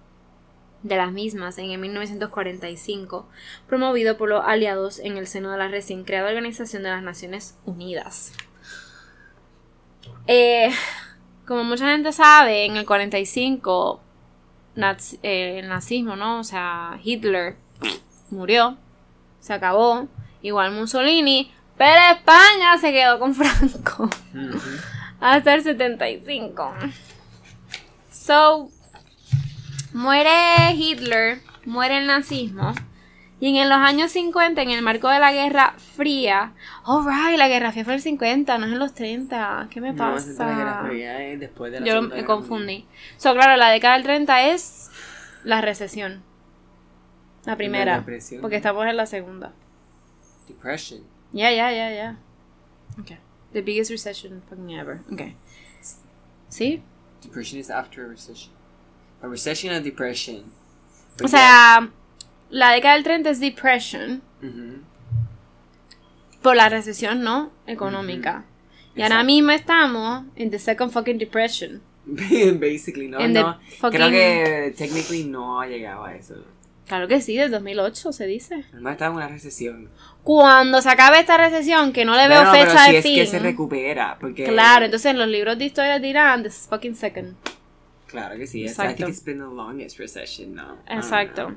[0.81, 3.27] de las mismas en el 1945,
[3.67, 7.57] promovido por los aliados en el seno de la recién creada Organización de las Naciones
[7.65, 8.31] Unidas.
[10.27, 10.69] Eh,
[11.45, 14.01] como mucha gente sabe, en el 45
[14.77, 16.39] nazi- eh, el nazismo, ¿no?
[16.39, 17.55] O sea, Hitler
[18.29, 18.77] murió,
[19.41, 20.07] se acabó,
[20.41, 24.09] igual Mussolini, pero España se quedó con Franco
[25.19, 26.73] hasta el 75.
[28.11, 28.69] So,
[29.93, 32.73] muere Hitler, muere el nazismo.
[33.39, 36.53] Y en los años 50, en el marco de la Guerra Fría,
[36.85, 39.67] oh right, la Guerra Fría fue en el 50, no es en los 30.
[39.69, 40.87] ¿Qué me No, es la Guerra pasa?
[40.87, 42.85] Fría, eh, después de la Yo me confundí.
[43.17, 44.89] So, claro, la década del 30 es
[45.43, 46.23] la recesión.
[47.45, 47.97] La primera.
[47.97, 48.39] depresión.
[48.39, 49.51] Porque estamos en la segunda.
[50.47, 51.01] Depression.
[51.33, 52.15] Yeah, yeah, yeah, yeah.
[52.99, 53.17] Okay.
[53.53, 55.01] The biggest recession fucking ever.
[55.11, 55.35] Okay.
[56.49, 56.81] ¿Sí?
[57.21, 58.51] Depression is after a recession.
[59.21, 60.51] A recession and depression.
[61.23, 61.89] O sea,
[62.49, 64.81] la década del 30 es depression Ujú.
[66.41, 67.51] por la recesión, ¿no?
[67.67, 68.45] Económica.
[68.95, 71.81] Y ahora mismo estamos en the second fucking depression.
[72.05, 73.57] Basically, no, no.
[73.79, 76.35] fucking- Creo que technically no ha llegado a eso.
[76.87, 78.65] Claro que sí, del 2008 se dice.
[78.73, 79.89] Además está en una recesión.
[80.23, 83.03] Cuando se acabe esta recesión, que no le veo Bueno, pero fecha si de es
[83.03, 83.15] fin.
[83.15, 84.43] que se recupera, porque...
[84.45, 87.35] Claro, entonces en los libros de historia dirán this fucking second.
[88.07, 88.63] Claro que sí.
[88.65, 88.95] es- I Exacto.
[88.97, 90.77] think it's been the longest recession now.
[90.89, 91.55] Exacto.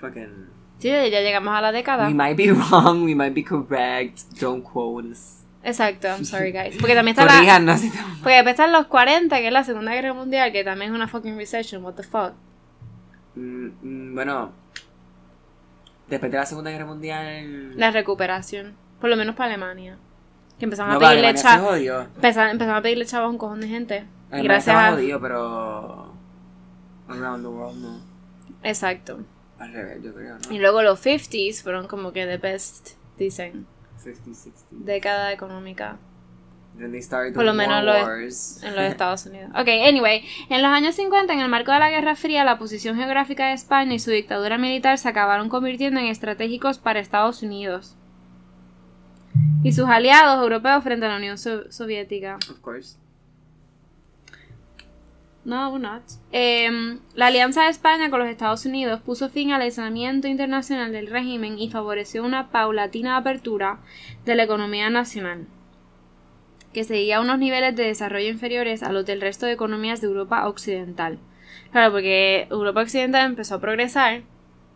[0.00, 0.48] Fucking...
[0.78, 2.06] Sí, ya llegamos a la década.
[2.08, 4.20] We might be wrong, we might be correct.
[4.40, 5.38] Don't quote us.
[5.62, 6.76] Exacto, I'm sorry guys.
[6.78, 7.90] Porque también está la, si
[8.22, 11.08] porque después están los 40, que es la Segunda Guerra Mundial, que también es una
[11.08, 12.34] fucking recession, what the fuck.
[13.36, 14.52] Mm, mm, bueno,
[16.08, 17.78] después de la Segunda Guerra Mundial...
[17.78, 19.98] La recuperación, por lo menos para Alemania.
[20.58, 21.76] Que empezaron no, a pedirle chavos.
[21.76, 23.96] Empezaron, empezaron a pedirle chavos a un cojón de gente.
[23.96, 24.92] Y Alemania gracias estaba a.
[24.92, 26.12] jodido, pero...
[27.08, 28.00] Around the world, no.
[28.62, 29.20] Exacto.
[29.58, 30.54] Al revés, yo creo, ¿no?
[30.54, 33.66] Y luego los 50s fueron como que the best, dicen,
[33.98, 34.66] 50, 60.
[34.70, 35.98] década económica
[36.78, 38.62] Then they started Por lo menos war lo es- wars.
[38.64, 39.50] en los Estados Unidos.
[39.54, 42.96] Ok, anyway, en los años 50, en el marco de la Guerra Fría, la posición
[42.96, 47.96] geográfica de España y su dictadura militar se acabaron convirtiendo en estratégicos para Estados Unidos
[49.62, 52.36] y sus aliados europeos frente a la Unión So- Soviética.
[52.50, 52.96] Of course.
[55.44, 56.02] No, not.
[56.32, 61.06] Em, la alianza de España con los Estados Unidos puso fin al aislamiento internacional del
[61.06, 63.78] régimen y favoreció una paulatina apertura
[64.24, 65.46] de la economía nacional,
[66.76, 70.46] que seguía unos niveles de desarrollo inferiores a los del resto de economías de Europa
[70.46, 71.18] Occidental.
[71.72, 74.24] Claro, porque Europa Occidental empezó a progresar.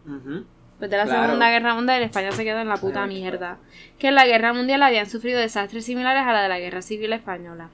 [0.07, 1.25] Después de la Claro.
[1.25, 3.59] Segunda Guerra Mundial, España se quedó en la puta Claro, mierda.
[3.99, 7.13] Que en la Guerra Mundial habían sufrido desastres similares a la de la Guerra Civil
[7.13, 7.69] Española.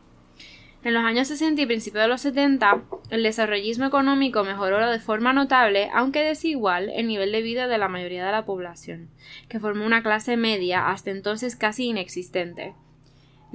[0.82, 5.34] En los años 60 y principios de los 70, el desarrollismo económico mejoró de forma
[5.34, 9.08] notable, aunque desigual, el nivel de vida de la mayoría de la población,
[9.48, 12.74] que formó una clase media hasta entonces casi inexistente.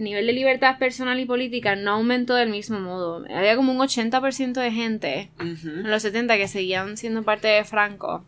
[0.01, 3.23] El nivel de libertad personal y política no aumentó del mismo modo.
[3.29, 8.25] Había como un 80% de gente en los 70 que seguían siendo parte de Franco.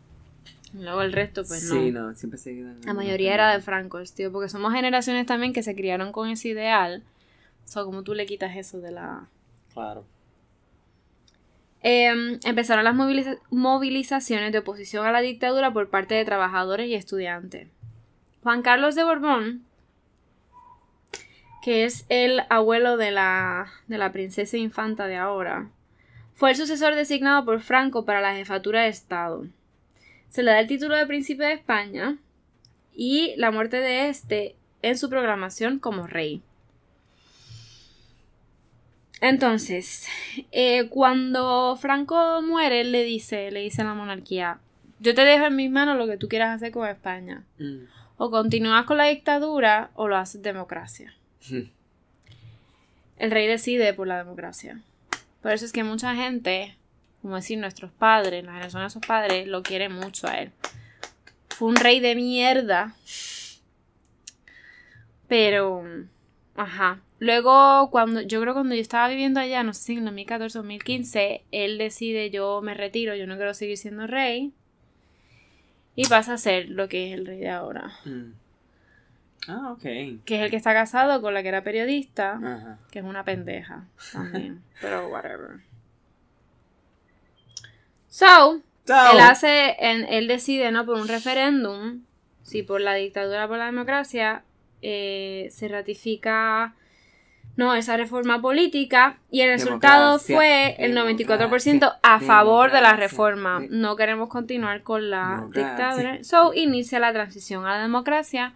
[0.75, 1.73] Luego el resto, pues no.
[1.81, 2.79] Sí, no, siempre se quedan.
[2.85, 6.49] La mayoría era de francos, tío, porque somos generaciones también que se criaron con ese
[6.49, 7.01] ideal.
[7.65, 9.25] O sea, como tú le quitas eso de la...
[9.73, 10.05] Claro.
[11.81, 16.93] Em, empezaron las moviliza- movilizaciones de oposición a la dictadura por parte de trabajadores y
[16.93, 17.67] estudiantes.
[18.43, 19.63] Juan Carlos de Borbón,
[21.63, 25.69] que es el abuelo de la, de la princesa infanta de ahora,
[26.33, 29.47] fue el sucesor designado por Franco para la jefatura de Estado.
[30.29, 32.17] Se le da el título de príncipe de España
[32.93, 36.41] y la muerte de este en su programación como rey.
[39.21, 40.07] Entonces,
[40.51, 44.59] eh, cuando Franco muere, le dice, le dice a la monarquía,
[44.99, 47.45] yo te dejo en mis manos lo que tú quieras hacer con España.
[47.57, 47.85] Mm.
[48.17, 51.13] O continúas con la dictadura o lo haces democracia.
[53.17, 54.81] El rey decide por la democracia.
[55.41, 56.75] Por eso es que mucha gente,
[57.21, 60.51] como decir nuestros padres, la generación de sus padres, lo quiere mucho a él.
[61.49, 62.95] Fue un rey de mierda.
[65.27, 65.83] Pero,
[66.55, 67.01] ajá.
[67.19, 70.61] Luego, cuando yo creo cuando yo estaba viviendo allá, no sé si en 2014 o
[70.61, 74.51] 2015, él decide yo me retiro, yo no quiero seguir siendo rey.
[75.95, 77.93] Y pasa a ser lo que es el rey de ahora.
[78.05, 78.42] Mm.
[79.47, 79.81] Ah, ok.
[79.81, 82.33] Que es el que está casado con la que era periodista.
[82.33, 82.77] Ajá.
[82.91, 84.61] Que es una pendeja también.
[84.81, 85.59] pero whatever.
[88.07, 90.85] So, él hace, él decide, ¿no?
[90.85, 92.01] Por un referéndum,
[92.43, 94.43] si por la dictadura o por la democracia,
[94.81, 96.75] eh, se ratifica,
[97.55, 102.95] no, esa reforma política y el resultado Democracia, fue el 94% a favor de la
[102.95, 103.61] reforma.
[103.69, 106.23] No queremos continuar con la dictadura.
[106.23, 108.53] So, inicia la transición a la democracia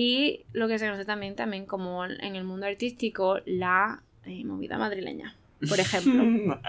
[0.00, 4.78] y lo que se conoce también, también como en el mundo artístico, la eh, movida
[4.78, 5.34] madrileña,
[5.68, 6.60] por ejemplo.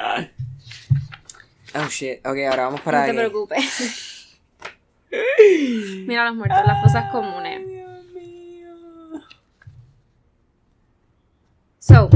[1.76, 2.26] Oh shit.
[2.26, 3.18] Ok, ahora vamos para no te ahí.
[3.18, 4.40] preocupes.
[6.08, 7.68] Mira los muertos, las fosas comunes.
[7.68, 9.22] Dios mío.
[11.78, 12.10] So,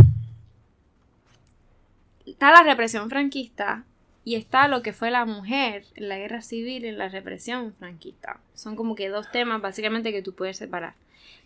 [2.26, 3.84] está la represión franquista
[4.26, 7.76] y está lo que fue la mujer en la guerra civil y en la represión
[7.78, 8.40] franquista.
[8.56, 10.96] Son como que dos temas básicamente que tú puedes separar.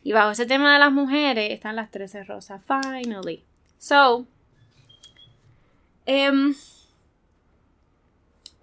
[0.04, 3.44] Y bajo ese tema de las mujeres están las 13 rosas, finally.
[3.78, 4.26] So,
[6.06, 6.56] em,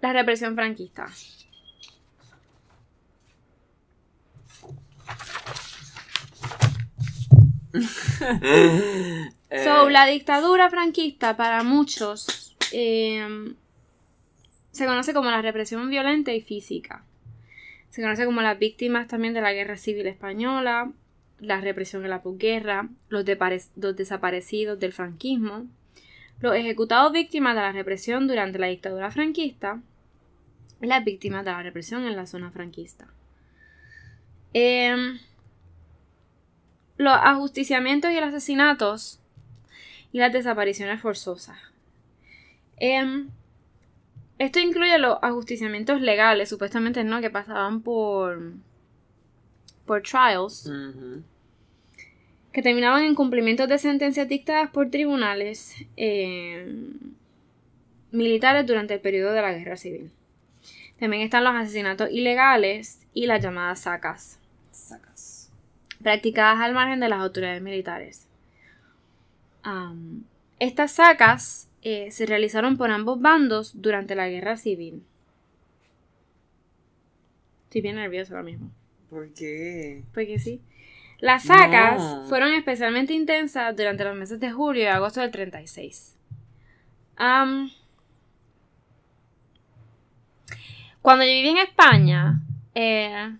[0.01, 1.07] la represión franquista.
[9.63, 13.55] So, la dictadura franquista para muchos em,
[14.71, 17.05] se conoce como la represión violenta y física.
[17.89, 20.91] Se conoce como las víctimas también de la guerra civil española,
[21.39, 23.25] la represión en la posguerra, los,
[23.75, 25.67] los desaparecidos del franquismo,
[26.39, 29.81] los ejecutados víctimas de la represión durante la dictadura franquista
[30.81, 33.07] y las víctimas de la represión en la zona franquista.
[34.53, 35.19] Em,
[36.97, 39.19] los ajusticiamientos y los asesinatos
[40.11, 41.57] y las desapariciones forzosas.
[42.77, 43.29] Em,
[44.37, 47.21] esto incluye los ajusticiamientos legales, supuestamente, ¿no?
[47.21, 48.53] Que pasaban por.
[49.85, 50.71] Por trials.
[52.51, 56.65] Que terminaban en cumplimientos de sentencias dictadas por tribunales eh,
[58.11, 60.11] militares durante el periodo de la guerra civil.
[60.99, 64.39] También están los asesinatos ilegales y las llamadas sacas,
[64.71, 65.51] Sacas.
[66.01, 68.27] practicadas al margen de las autoridades militares.
[70.59, 75.03] Estas sacas eh, se realizaron por ambos bandos durante la guerra civil.
[77.65, 78.71] Estoy bien nerviosa ahora mismo.
[79.09, 80.03] ¿Por qué?
[80.13, 80.61] Porque sí.
[81.19, 82.23] Las sacas No.
[82.27, 86.15] fueron especialmente intensas durante los meses de julio y agosto del 36.
[87.17, 87.69] Am,
[91.01, 92.41] cuando yo viví en España,
[92.73, 93.31] eh,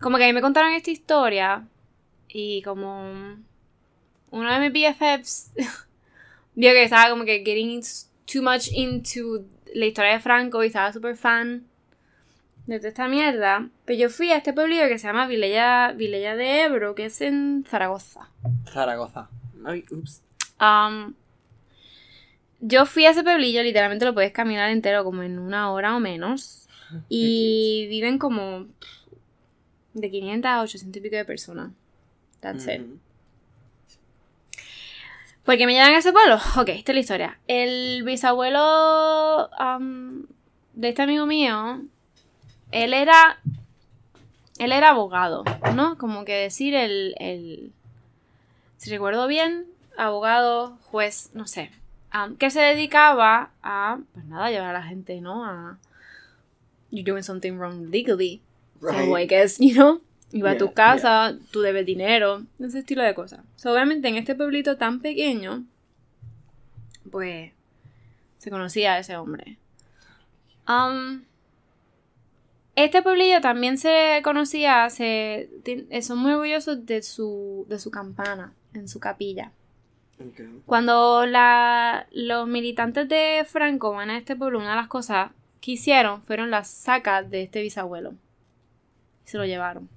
[0.00, 1.66] como que a mí me contaron esta historia
[2.28, 3.36] y como
[4.30, 5.52] uno de mis BFFs
[6.54, 7.80] vio que estaba como que getting
[8.30, 9.44] too much into
[9.74, 11.64] la historia de Franco y estaba súper fan
[12.66, 13.68] de toda esta mierda.
[13.84, 17.20] Pero yo fui a este pueblillo que se llama Vilella, Vilella de Ebro, que es
[17.20, 18.30] en Zaragoza.
[18.72, 19.28] Zaragoza.
[19.64, 20.22] Ay, ups.
[22.60, 26.00] Yo fui a ese pueblillo, literalmente lo puedes caminar entero como en una hora o
[26.00, 26.68] menos.
[27.08, 28.66] Y viven como
[29.94, 31.72] de 500 a 800 y pico de personas.
[32.40, 32.82] That's it.
[32.82, 32.98] Ujú.
[35.44, 36.36] ¿Por qué me llevan a ese pueblo?
[36.56, 37.38] Ok, esta es la historia.
[37.48, 39.50] El bisabuelo
[40.72, 41.82] de este amigo mío,
[42.74, 43.38] él era.
[44.58, 45.44] Él era abogado,
[45.74, 45.96] ¿no?
[45.96, 47.14] Como que decir el.
[47.18, 47.72] el
[48.76, 49.66] si recuerdo bien,
[49.96, 51.70] abogado, juez, no sé.
[52.38, 53.98] que se dedicaba a.
[54.12, 55.44] Pues nada, llevar a la gente, ¿no?
[55.44, 55.78] A.
[56.90, 58.42] You're doing something wrong legally.
[58.80, 60.00] So, I guess, you know,
[60.32, 63.40] iba a tu Yeah, casa, tú debes dinero, ese estilo de cosas.
[63.56, 65.64] So, obviamente en este pueblito tan pequeño,
[67.10, 67.52] pues
[68.38, 69.56] se conocía a ese hombre.
[70.68, 71.22] Um,
[72.76, 78.52] este pueblillo también se conocía, se, eh, son muy orgullosos de su, de su campana
[78.74, 79.52] en su capilla.
[80.66, 85.72] Cuando la, los militantes de Franco van a este pueblo, una de las cosas que
[85.72, 88.14] hicieron fueron las sacas de este bisabuelo.
[89.24, 89.88] Y se lo llevaron.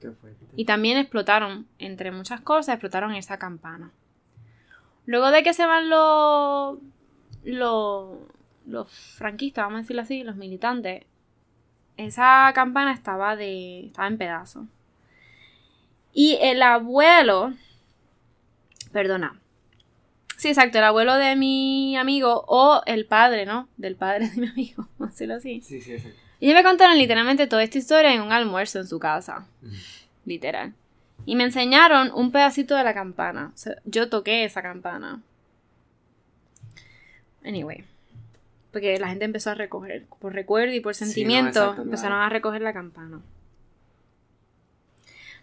[0.00, 0.12] Qué.
[0.56, 3.90] Y también explotaron, entre muchas cosas, explotaron esa campana.
[5.06, 6.78] Luego de que se van los,
[7.42, 8.18] los,
[8.66, 11.04] los franquistas, vamos a decirlo así, los militantes,
[11.96, 14.66] esa campana estaba, de, estaba en pedazos.
[16.12, 17.54] Y el abuelo,
[18.92, 19.40] perdona,
[20.36, 23.68] sí, exacto, el abuelo de mi amigo o el padre, ¿no?
[23.76, 25.60] Del padre de mi amigo, vamos a así.
[25.62, 26.12] Sí, sí, sí.
[26.40, 29.46] Y ellos me contaron literalmente toda esta historia en un almuerzo en su casa.
[30.26, 30.74] Literal.
[31.24, 33.52] Y me enseñaron un pedacito de la campana.
[33.54, 35.22] O sea, yo toqué esa campana.
[37.44, 37.84] Anyway.
[38.74, 40.04] Porque la gente empezó a recoger.
[40.18, 43.22] Por recuerdo y por Sí, no, sentimiento, empezaron a recoger la campana.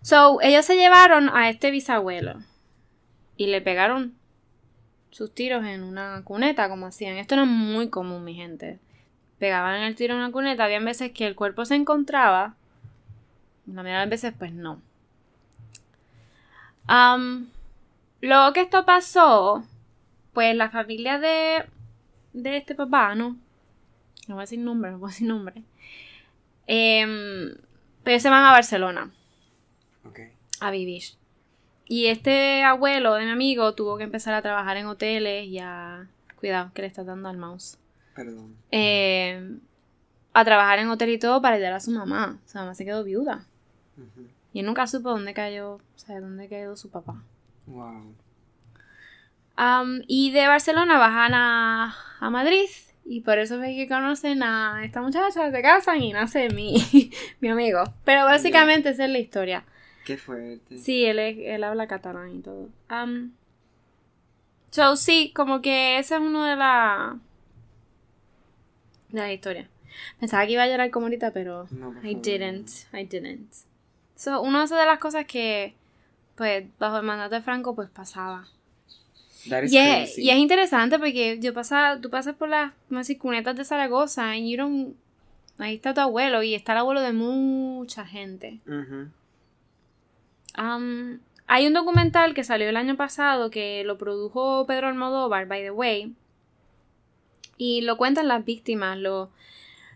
[0.04, 2.36] So, ellos se llevaron a este bisabuelo.
[3.36, 4.14] Y le pegaron
[5.10, 7.18] sus tiros en una cuneta, como hacían.
[7.18, 8.78] Esto era muy común, mi gente
[9.42, 12.54] pegaban el tiro en una cuneta, habían veces que el cuerpo se encontraba,
[13.66, 14.80] la mayoría de las veces pues no.
[18.22, 19.64] Luego que esto pasó,
[20.34, 21.66] pues la familia de,
[22.34, 23.38] de este papá, ¿no?
[24.28, 25.64] No voy a decir nombre, no voy a decir nombre.
[26.68, 27.56] Em,
[28.04, 29.12] pero se van a Barcelona
[30.06, 30.20] Ok.
[30.60, 31.04] a vivir.
[31.86, 36.08] Y este abuelo de mi amigo tuvo que empezar a trabajar en hoteles y a...
[36.40, 37.78] Cuidado, que le está dando al mouse
[38.16, 38.56] Perdón.
[38.72, 39.58] eh,
[40.34, 42.40] a trabajar en hotel y todo para ayudar a su mamá.
[42.48, 43.46] Su mamá se quedó viuda.
[43.98, 44.28] Ujú.
[44.54, 47.22] Y él nunca supo dónde cayó, o sea, dónde quedó su papá.
[47.68, 48.16] Wow.
[49.56, 52.68] Am, y de Barcelona bajan a, a Madrid.
[53.06, 56.76] Y por eso es que conocen a esta muchacha, se casan y nace mi,
[57.42, 57.84] mi amigo.
[58.06, 59.66] Pero básicamente esa es la historia.
[60.06, 60.78] Qué fuerte.
[60.78, 62.70] Sí, él, es- él habla catalán y todo.
[62.88, 63.34] Am,
[64.70, 67.16] so, sí, como que esa es una de las
[69.10, 69.68] de las historias.
[70.20, 72.70] Pensaba que iba a llorar como ahorita, pero No, I didn't.
[72.94, 73.52] I didn't.
[74.16, 75.76] So, una de las cosas que,
[76.36, 78.48] pues, bajo el mandato de Franco, pues pasaba.
[79.50, 80.22] That is Y es, crazy.
[80.24, 84.52] y es interesante porque yo pasaba, tú pasas por las más cunetas de Zaragoza y
[84.52, 84.94] you don't-
[85.58, 88.60] ahí está tu abuelo y está el abuelo de mucha gente.
[90.58, 95.62] Um, hay un documental que salió el año pasado que lo produjo Pedro Almodóvar, by
[95.64, 96.14] the way,
[97.58, 99.30] y lo cuentan las víctimas, los,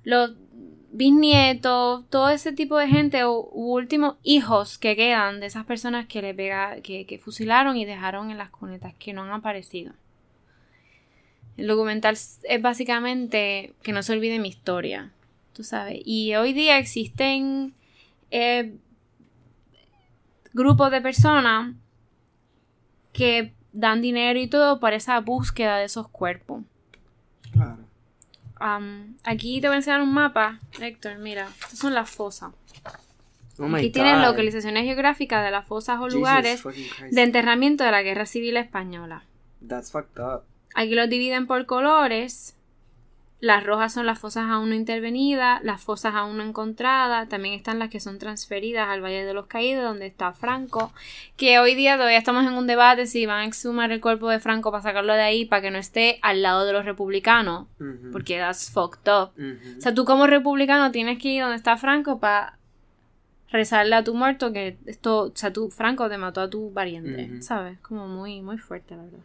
[0.04, 0.32] los
[0.96, 6.22] bisnietos, todo ese tipo de gente o últimos hijos que quedan de esas personas que
[6.22, 9.94] le pega, que, que fusilaron y dejaron en las cunetas que no han aparecido.
[11.58, 15.12] El documental es básicamente que no se olvide mi historia,
[15.54, 16.00] tú sabes.
[16.06, 17.74] Y hoy día existen
[18.32, 18.74] eh,
[20.54, 21.74] grupos de personas
[23.12, 26.64] que dan dinero y todo para esa búsqueda de esos cuerpos.
[27.52, 27.85] Claro.
[28.60, 32.52] Am, aquí te voy a enseñar un mapa, Héctor, mira, estas son las fosas.
[33.58, 34.26] Oh Aquí tienen God.
[34.28, 36.62] localizaciones geográficas de las fosas o lugares
[37.10, 39.24] de enterramiento de la Guerra Civil Española.
[39.66, 40.44] That's fucked up.
[40.74, 42.58] Aquí los dividen por colores.
[43.46, 47.30] Las rojas son las fosas aún no intervenidas, las fosas aún no encontradas.
[47.30, 50.92] También están las que son transferidas al Valle de los Caídos, donde está Franco.
[51.38, 54.40] Que hoy día todavía estamos en un debate si van a exhumar el cuerpo de
[54.40, 57.68] Franco para sacarlo de ahí para que no esté al lado de los republicanos.
[58.12, 59.30] Porque that's fucked up.
[59.78, 62.58] O sea, tú como republicano tienes que ir donde está Franco para
[63.52, 67.44] rezarle a tu muerto que esto, o sea, tú, Franco te mató a tu pariente.
[67.44, 67.78] ¿sabes?
[67.82, 69.20] Como muy, muy fuerte, la verdad.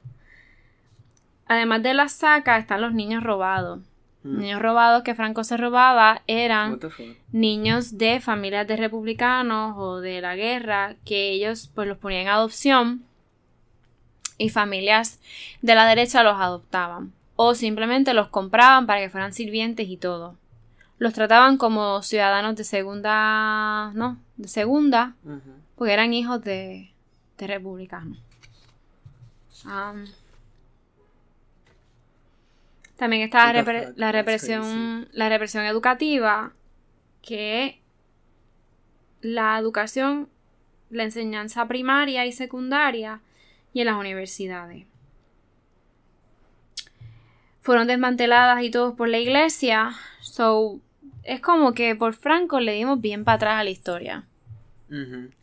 [1.46, 3.80] Además de las sacas, están los niños robados.
[4.22, 4.38] Mm.
[4.38, 6.78] Niños robados que Franco se robaba eran
[7.32, 12.28] niños de familias de republicanos o de la guerra que ellos pues los ponían en
[12.28, 13.04] adopción
[14.36, 15.20] y familias
[15.62, 20.36] de la derecha los adoptaban o simplemente los compraban para que fueran sirvientes y todo.
[20.98, 25.14] Los trataban como ciudadanos de segunda, no, de segunda,
[25.76, 26.92] porque eran hijos de,
[27.38, 28.18] de republicanos.
[33.01, 36.53] También está la, repre- represión, la represión educativa,
[37.22, 37.80] que
[39.22, 40.28] la educación,
[40.90, 43.22] la enseñanza primaria y secundaria
[43.72, 44.84] y en las universidades.
[47.62, 49.92] Fueron desmanteladas y todos por la iglesia.
[50.20, 50.78] So,
[51.22, 54.24] es como que por Franco le dimos bien para atrás a la historia.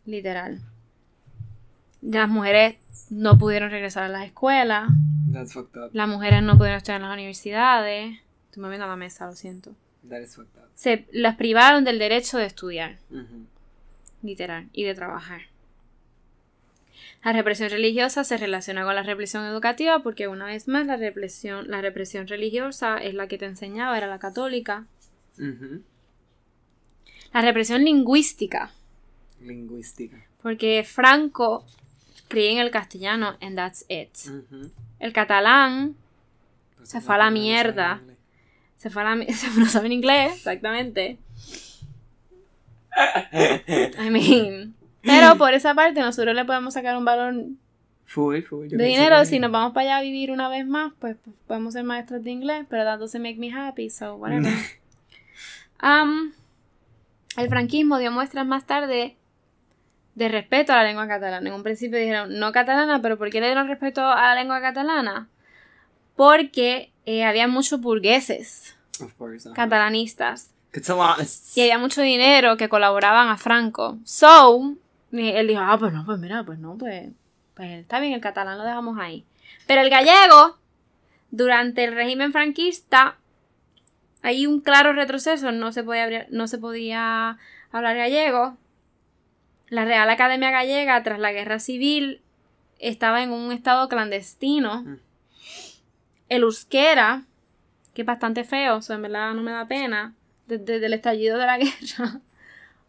[0.06, 0.60] Literal.
[2.02, 2.76] Las mujeres
[3.10, 4.88] no pudieron regresar a las escuelas.
[5.32, 5.90] That's fucked up.
[5.92, 8.18] Las mujeres no pudieron estudiar en las universidades.
[8.46, 9.74] Estoy moviendo la mesa, lo siento.
[10.08, 10.68] That is fucked up.
[10.74, 13.46] Se las privaron del derecho de estudiar, Ujú.
[14.22, 15.42] literal, y de trabajar.
[17.24, 21.68] La represión religiosa se relaciona con la represión educativa porque una vez más la represión,
[21.68, 24.86] la represión religiosa es la que te enseñaba, era la católica.
[25.36, 25.82] Ujú.
[27.34, 28.70] La represión lingüística,
[29.42, 30.16] Lingüística.
[30.42, 31.66] porque Franco
[32.28, 34.10] creía en el castellano and that's it.
[34.98, 35.96] El catalán
[36.76, 38.00] Pues Se fue a la mierda.
[38.76, 39.26] se fue a la mi-
[39.58, 41.18] no saben inglés, exactamente.
[43.98, 47.34] I mean, pero por esa parte nosotros le podemos sacar un valor
[48.06, 48.68] Full, full.
[48.68, 49.24] yo de dinero.
[49.26, 52.24] Si nos vamos para allá a vivir una vez más, pues, pues, podemos ser maestros
[52.24, 54.52] de inglés, pero that doesn't make me happy, so whatever.
[55.80, 56.32] Um,
[57.36, 59.16] el franquismo dio muestras más tarde
[60.18, 61.48] de respeto a la lengua catalana.
[61.48, 64.60] En un principio dijeron no catalana, pero ¿por qué le dieron respeto a la lengua
[64.60, 65.28] catalana?
[66.16, 68.76] Porque eh, había muchos burgueses
[69.16, 69.48] course.
[69.54, 70.50] catalanistas
[71.54, 73.98] y había mucho dinero que colaboraban a Franco.
[74.04, 74.74] So,
[75.12, 77.10] él dijo, ah, pues no, pues mira, pues no, pues,
[77.54, 79.24] pues está bien, el catalán lo dejamos ahí.
[79.68, 80.58] Pero el gallego,
[81.30, 83.16] durante el régimen franquista,
[84.22, 87.38] hay un claro retroceso, no se podía, no se podía
[87.70, 88.56] hablar gallego.
[89.70, 92.22] La Real Academia Gallega, tras la guerra civil,
[92.78, 94.82] estaba en un estado clandestino.
[94.82, 94.96] Mm.
[96.28, 97.24] El euskera,
[97.94, 100.14] que es bastante feo, o sea, en verdad no me da pena,
[100.46, 102.20] desde el estallido de la guerra,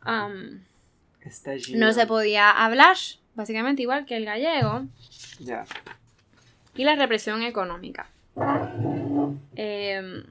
[0.05, 0.59] um,
[1.21, 1.79] Estallido.
[1.79, 2.95] no se podía hablar,
[3.35, 4.83] básicamente igual que el gallego,
[5.39, 5.65] Ya.
[6.75, 8.07] y la represión económica.
[9.55, 10.23] Em,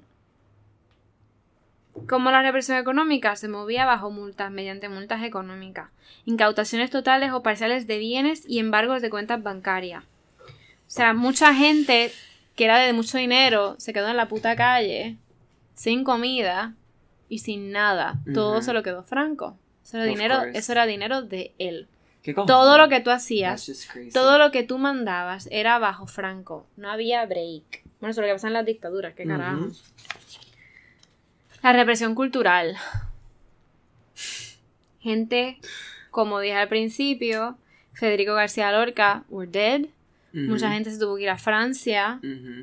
[2.07, 5.90] como la represión económica se movía bajo multas, mediante multas económicas,
[6.24, 10.05] incautaciones totales o parciales de bienes y embargos de cuentas bancarias.
[10.44, 12.12] O sea, mucha gente
[12.57, 15.16] que era de mucho dinero se quedó en la puta calle,
[15.74, 16.74] sin comida
[17.28, 18.18] y sin nada.
[18.34, 19.57] Todo se lo quedó Franco.
[19.84, 20.59] Eso era, Of dinero, course.
[20.59, 21.88] eso era dinero de él.
[22.46, 26.66] Todo lo que tú hacías todo lo que tú mandabas era bajo Franco.
[26.76, 27.84] No había break.
[28.01, 29.68] Bueno, eso es lo que pasa en las dictaduras, qué carajo.
[31.62, 32.76] La represión cultural.
[35.00, 35.59] Gente,
[36.11, 37.56] como dije al principio,
[37.92, 39.86] Federico García Lorca, were dead.
[40.32, 42.20] Mucha gente se tuvo que ir a Francia.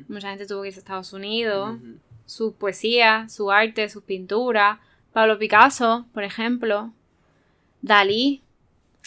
[0.08, 1.78] Mucha gente tuvo que irse a Estados Unidos.
[2.24, 4.78] Su poesía, su arte, sus pinturas.
[5.12, 6.92] Pablo Picasso, por ejemplo.
[7.82, 8.42] Dalí.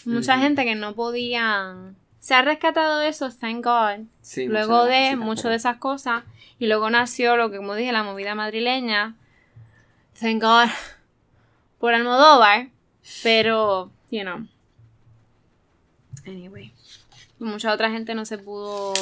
[0.06, 1.96] Mucha gente que no podían.
[2.20, 4.06] Se ha rescatado eso, thank God.
[4.22, 6.24] Sí, luego muchas de pero- de esas cosas.
[6.60, 9.16] Y luego nació lo que, como dije, la movida madrileña.
[10.20, 10.70] Thank God.
[11.80, 12.68] Por Almodóvar.
[13.24, 14.46] Pero, you know.
[16.26, 16.74] Anyway.
[17.40, 18.94] Mucha otra gente no se pudo.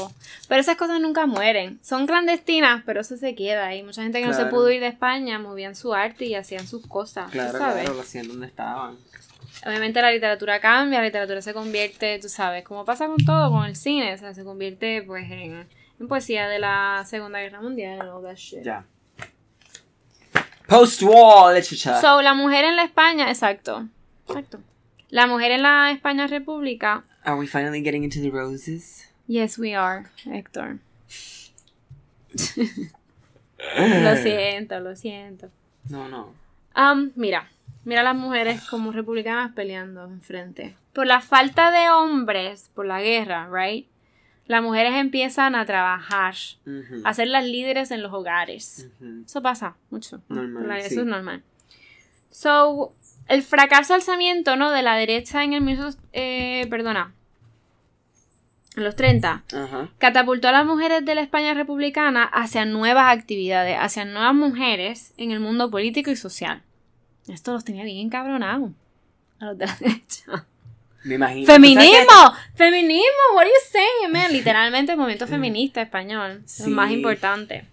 [0.47, 1.80] Pero esas cosas nunca mueren.
[1.82, 3.74] Son clandestinas, pero eso se queda.
[3.74, 6.68] Y mucha gente que no se pudo ir de España movían su arte y hacían
[6.68, 7.32] sus cosas.
[7.32, 7.82] Claro, sabes.
[7.82, 8.97] claro, lo hacían donde estaban.
[9.65, 13.65] Obviamente la literatura cambia, la literatura se convierte, tú sabes, como pasa con todo, con
[13.65, 15.68] el cine, o sea, se convierte pues en,
[15.99, 18.61] en poesía de la Segunda Guerra Mundial all that shit.
[18.61, 18.86] Ya.
[20.68, 21.99] Post-war literature.
[22.01, 23.88] So, la mujer en la España, exacto,
[24.28, 24.59] exacto.
[25.09, 29.05] La mujer en la España República, Are we finally getting into the roses?
[29.28, 30.80] yes we are, Héctor.
[33.80, 35.49] lo siento, lo siento.
[35.89, 36.34] No, no.
[36.76, 37.49] Um, mira,
[37.86, 40.76] mira a las mujeres como republicanas peleando enfrente.
[40.93, 43.88] Por la falta de hombres, por la guerra, right?
[44.48, 46.34] Las mujeres empiezan a trabajar,
[47.04, 48.88] a ser las líderes en los hogares.
[49.02, 49.24] Ujú.
[49.26, 50.22] Eso pasa mucho.
[50.30, 51.00] Normal, Eso sí.
[51.00, 51.43] es normal.
[52.32, 52.93] So,
[53.28, 54.72] el fracaso alzamiento, ¿no?
[54.72, 57.14] De la derecha en el mismo, eh, perdona,
[58.78, 59.89] en los 30, Ajá.
[59.98, 65.32] catapultó a las mujeres de la España republicana hacia nuevas actividades, hacia nuevas mujeres en
[65.32, 66.62] el mundo político y social.
[67.28, 68.72] Esto los tenía bien encabronados.
[69.39, 70.45] A los de la derecha.
[71.08, 71.47] Me imagino.
[71.47, 72.34] ¡Feminismo!
[72.55, 73.05] ¡Feminismo!
[73.36, 74.32] What are you saying, man?
[74.32, 76.41] Literalmente el movimiento feminista español.
[76.45, 76.70] Es Sí.
[76.70, 77.66] más importante.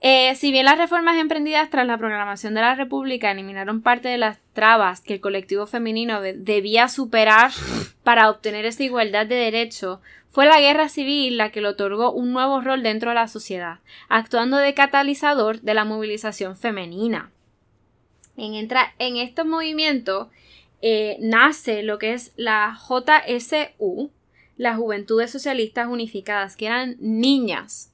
[0.00, 4.16] Eh, si bien las reformas emprendidas tras la programación de la República eliminaron parte de
[4.18, 7.50] las trabas que el colectivo femenino de- debía superar
[8.04, 10.00] para obtener esa igualdad de derecho,
[10.30, 13.80] fue la guerra civil la que le otorgó un nuevo rol dentro de la sociedad,
[14.08, 17.32] actuando de catalizador de la movilización femenina.
[18.36, 20.28] En, entra- en estos movimientos
[20.82, 24.10] eh, nace lo que es la JSU,
[24.56, 27.92] las Juventudes Socialistas Unificadas, que eran niñas.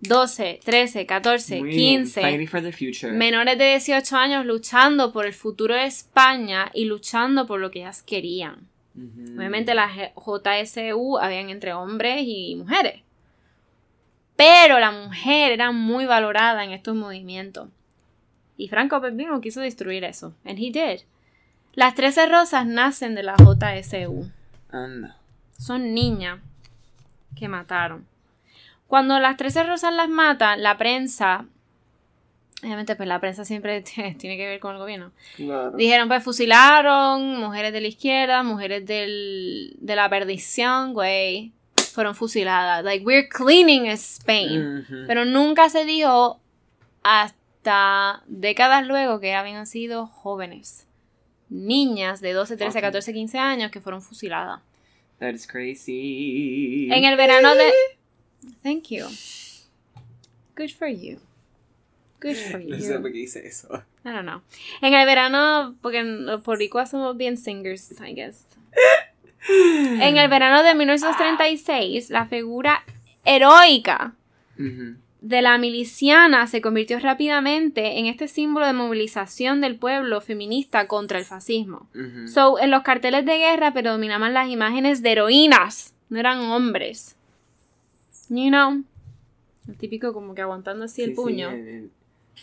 [0.00, 2.02] 12, 13, 14, Muy bien.
[2.02, 3.12] 15, Fighting for the future.
[3.12, 7.80] menores de 18 años luchando por el futuro de España y luchando por lo que
[7.80, 8.68] ellas querían.
[8.96, 13.00] Obviamente las JSU habían entre hombres y mujeres.
[14.36, 17.68] Pero la mujer era muy valorada en estos movimientos.
[18.56, 20.34] Y Franco Pepino quiso destruir eso.
[20.44, 21.00] And he did.
[21.74, 24.30] Las 13 rosas nacen de la JSU.
[24.70, 25.16] Anda.
[25.58, 26.38] Son niñas
[27.36, 28.06] que mataron.
[28.86, 31.46] Cuando las 13 rosas las matan, la prensa...
[32.62, 35.10] Obviamente, pues la prensa siempre tiene que ver con el gobierno.
[35.36, 35.72] Claro.
[35.72, 41.52] Dijeron, pues fusilaron, mujeres de la izquierda, mujeres del, de la perdición, güey,
[41.92, 42.84] fueron fusiladas.
[42.84, 44.86] Like, we're cleaning Spain.
[45.06, 46.40] Pero nunca se dijo
[47.02, 50.86] hasta décadas luego que habían sido jóvenes.
[51.48, 52.82] Niñas de 12, 13, Ok.
[52.82, 54.60] 14, 15 años que fueron fusiladas.
[55.18, 56.88] That is crazy.
[56.90, 57.70] En el verano de...
[58.62, 59.06] Thank you.
[60.56, 61.18] Good for you.
[62.20, 62.68] Good for you.
[62.76, 63.68] No sé por qué hice eso.
[64.04, 64.42] I don't know.
[64.82, 68.44] En el verano, porque los boricuas somos bien singers, I guess.
[69.46, 72.82] En el verano de 1936, la figura
[73.26, 74.14] heroica
[74.58, 74.96] Ujú.
[75.26, 81.18] De la miliciana se convirtió rápidamente en este símbolo de movilización del pueblo feminista contra
[81.18, 81.88] el fascismo.
[82.26, 87.16] So, en los carteles de guerra predominaban las imágenes de heroínas, no eran hombres.
[88.28, 88.84] You know,
[89.66, 91.48] el típico como que aguantando así el sí, puño.
[91.50, 91.90] el- el-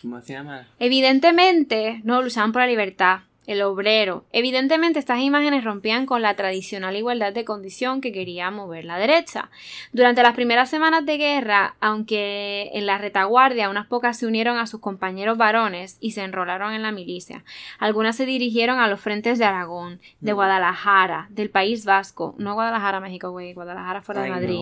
[0.00, 0.66] ¿Cómo se llama?
[0.80, 4.24] Evidentemente, no luchaban por la libertad, el obrero.
[4.32, 9.50] Evidentemente, estas imágenes rompían con la tradicional igualdad de condición que quería mover la derecha.
[9.92, 14.66] Durante las primeras semanas de guerra, aunque en la retaguardia unas pocas se unieron a
[14.68, 17.42] sus compañeros varones y se enrolaron en la milicia,
[17.80, 20.36] algunas se dirigieron a los frentes de Aragón, de Mm.
[20.36, 24.60] Guadalajara, del País Vasco, no Guadalajara, México, güey, Guadalajara fuera de Madrid.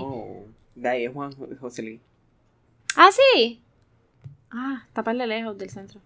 [0.74, 2.00] De ahí es Juan José Luis.
[2.96, 3.60] Ah, sí.
[4.50, 6.00] Ah, taparle lejos del centro.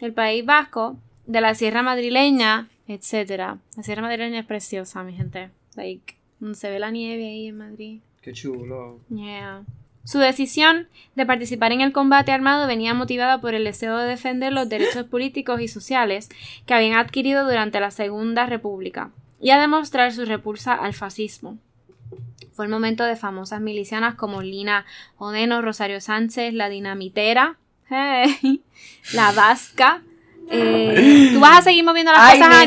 [0.00, 0.96] Del País Vasco,
[1.26, 3.58] de la Sierra Madrileña, etcétera.
[3.76, 5.50] La Sierra Madrileña es preciosa, mi gente.
[5.74, 8.00] Like, donde se ve la nieve ahí en Madrid.
[8.22, 9.00] Qué chulo.
[9.08, 9.62] Yeah.
[10.04, 14.52] Su decisión de participar en el combate armado venía motivada por el deseo de defender
[14.52, 16.28] los derechos políticos y sociales
[16.64, 21.58] que habían adquirido durante la Segunda República y a demostrar su repulsa al fascismo.
[22.52, 24.86] Fue el momento de famosas milicianas como Lina
[25.18, 27.58] Odeno, Rosario Sánchez, la Dinamitera,
[27.88, 28.62] hey,
[29.12, 30.02] la Vasca.
[30.50, 32.66] Eh, Tú vas a seguir moviendo las Ay, cosas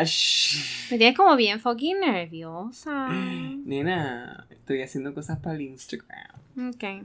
[0.00, 0.06] aquí.
[0.06, 0.90] Shh.
[0.92, 3.08] Me tienes como bien fucking nerviosa.
[3.08, 6.28] Nena, estoy haciendo cosas para el Instagram.
[6.68, 7.04] Ok.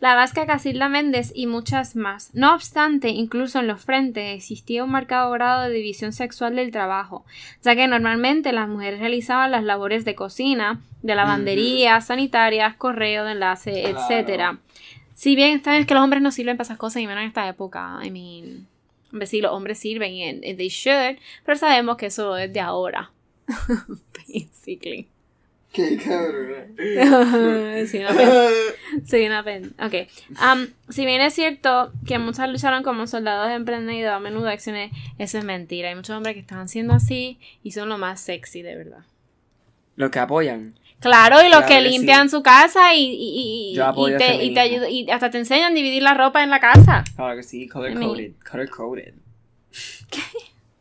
[0.00, 2.30] la vasca Casilda Méndez y muchas más.
[2.32, 7.24] No obstante, incluso en los frentes existía un marcado grado de división sexual del trabajo,
[7.64, 13.32] ya que normalmente las mujeres realizaban las labores de cocina, de lavandería, sanitarias, correo de
[13.32, 13.98] enlace, Claro.
[14.00, 14.58] etcétera.
[15.14, 17.48] Si bien saben que los hombres no sirven para esas cosas y menos en esta
[17.48, 18.68] época, I mean,
[19.12, 22.60] hombre, sí, los hombres sirven y and they should, pero sabemos que eso es de
[22.60, 23.10] ahora.
[24.28, 25.08] Basically.
[25.72, 26.74] Qué cabrón.
[27.86, 28.48] sí, una pena.
[29.04, 29.68] Sí, una pena.
[29.84, 30.08] Ok.
[30.36, 35.38] Am, si bien es cierto que muchas lucharon como soldados emprendidos a menudo acciones, eso
[35.38, 35.90] es mentira.
[35.90, 39.04] Hay muchos hombres que están siendo así y son lo más sexy, de verdad.
[39.96, 40.74] Los que apoyan.
[41.00, 44.54] Claro, y los Claro que que limpian su casa y, y, y, y te, y
[44.54, 47.04] te ayudan, y hasta te enseñan a dividir la ropa en la casa.
[47.14, 48.32] Claro que sí, color coded.
[48.50, 49.14] Color coded.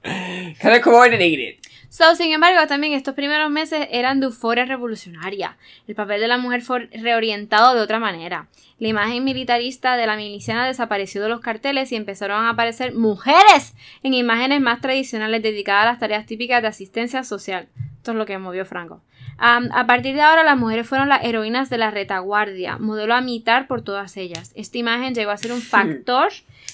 [0.62, 1.58] color coordinated.
[1.90, 5.58] So, sin embargo, también estos primeros meses eran de euforia revolucionaria.
[5.88, 8.48] El papel de la mujer fue reorientado de otra manera.
[8.78, 13.74] La imagen militarista de la miliciana desapareció de los carteles y empezaron a aparecer mujeres
[14.04, 17.68] en imágenes más tradicionales dedicadas a las tareas típicas de asistencia social.
[18.08, 19.02] Esto es lo que movió Franco.
[19.38, 23.68] A partir de ahora, las mujeres fueron las heroínas de la retaguardia, modelo a imitar
[23.68, 24.54] por todas ellas.
[24.56, 26.30] Esta imagen llegó a ser un factor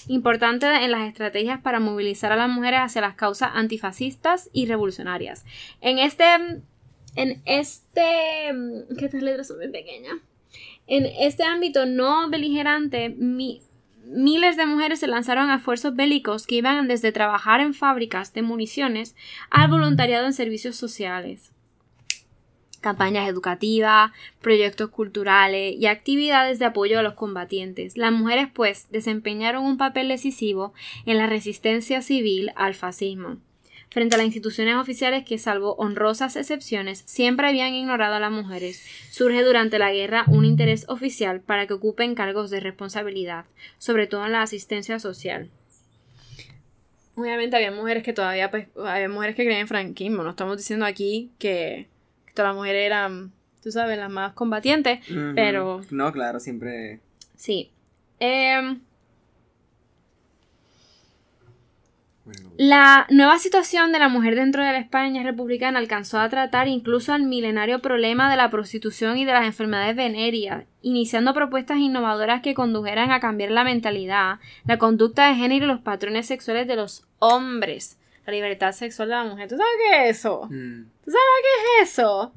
[0.06, 5.44] importante en las estrategias para movilizar a las mujeres hacia las causas antifascistas y revolucionarias.
[5.80, 6.24] En este.
[7.16, 8.52] En este.
[8.96, 10.14] Que estas letras son muy pequeñas.
[10.86, 13.60] En este ámbito no beligerante, mi-
[14.06, 18.42] miles de mujeres se lanzaron a esfuerzos bélicos que iban desde trabajar en fábricas de
[18.42, 19.16] municiones
[19.50, 21.54] al voluntariado en servicios sociales
[22.84, 24.12] campañas educativas,
[24.42, 27.96] proyectos culturales y actividades de apoyo a los combatientes.
[27.96, 30.74] Las mujeres, pues, desempeñaron un papel decisivo
[31.06, 33.38] en la resistencia civil al fascismo.
[33.94, 38.84] Frente a las instituciones oficiales que, salvo honrosas excepciones, siempre habían ignorado a las mujeres,
[39.12, 43.44] surge durante la guerra un interés oficial para que ocupen cargos de responsabilidad,
[43.78, 45.48] sobre todo en la asistencia social.
[47.14, 50.24] Obviamente había mujeres que todavía, pues, había mujeres que creían en franquismo.
[50.24, 51.86] No estamos diciendo aquí que,
[52.26, 53.30] que todas las mujeres eran,
[53.62, 54.98] tú sabes, las más combatientes,
[55.36, 56.98] pero No, claro, siempre.
[57.36, 57.70] sí.
[58.18, 58.80] Em, Bueno,
[62.56, 67.12] La nueva situación de la mujer dentro de la España republicana alcanzó a tratar incluso
[67.12, 72.54] al milenario problema de la prostitución y de las enfermedades venéreas, iniciando propuestas innovadoras que
[72.54, 77.06] condujeran a cambiar la mentalidad, la conducta de género y los patrones sexuales de los
[77.18, 77.98] hombres.
[78.24, 79.48] La libertad sexual de la mujer.
[79.48, 80.46] ¿Tú sabes qué es eso?
[80.46, 82.32] mm, ¿Tú sabes qué es eso?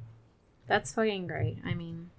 [0.68, 1.60] That's fucking great.
[1.66, 2.10] I mean.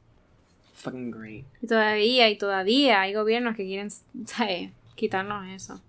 [0.73, 1.45] fucking great.
[1.61, 3.90] Y todavía y todavía hay gobiernos que quieren
[4.24, 4.70] ¿sabes?
[4.95, 5.82] quitarnos eso.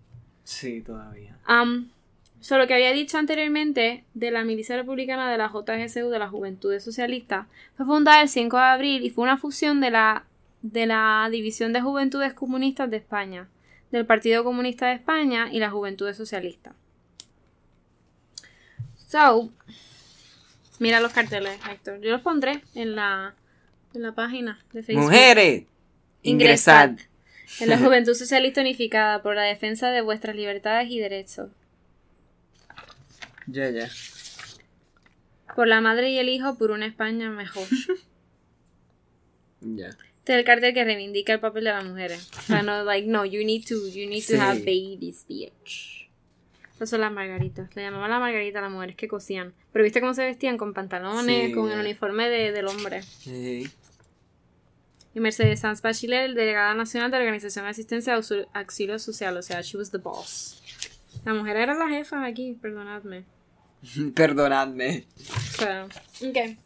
[0.49, 1.37] Sí, todavía.
[1.45, 1.91] Am,
[2.41, 6.27] so, lo que había dicho anteriormente de la milicia republicana de la JGSU de la
[6.27, 7.45] Juventudes Socialistas
[7.77, 10.25] fue fundada el 5 de abril y fue una fusión de la,
[10.63, 13.47] de la División de Juventudes Comunistas de España,
[13.91, 16.73] del Partido Comunista de España y la Juventudes Socialistas.
[18.95, 19.51] So,
[20.79, 22.01] mira los carteles, Héctor.
[22.01, 23.35] Yo los pondré en la,
[23.93, 25.05] en la página de Facebook.
[25.05, 25.65] Mujeres,
[26.23, 26.97] ingresad.
[27.59, 31.49] En la Juventud Socialista Unificada por la defensa de vuestras libertades y derechos.
[33.47, 33.89] Ya, ya.
[35.55, 37.67] Por la madre y el hijo, por una España mejor.
[39.61, 39.87] Ya.
[39.89, 42.29] Este es el cartel que reivindica el papel de las mujeres.
[42.37, 44.37] O sea, no, like, no, you need to, you need to Sí.
[44.37, 46.09] have babies, bitch.
[46.75, 47.75] Esas son las margaritas.
[47.75, 49.53] Le llamaban la margarita a las mujeres que cosían.
[49.73, 51.51] Pero viste cómo se vestían con pantalones, Sí.
[51.51, 53.01] con el uniforme de- del hombre.
[53.03, 53.69] Sí.
[55.13, 59.35] Y Mercedes Sanz Bachelet, delegada nacional de la Organización de Asistencia Auxil- Auxilio Social.
[59.37, 60.61] O sea, she was the boss.
[61.25, 63.25] La mujer era la jefa aquí, perdonadme.
[64.15, 65.05] Perdonadme.
[65.19, 66.57] O sea, ok.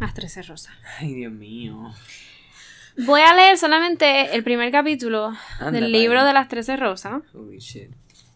[0.00, 0.74] Las 13 rosas.
[0.98, 1.92] Ay, Dios mío.
[3.06, 7.58] Voy a leer solamente el primer capítulo Anda, del libro de las 13 rosas, Holy
[7.58, 7.90] shit.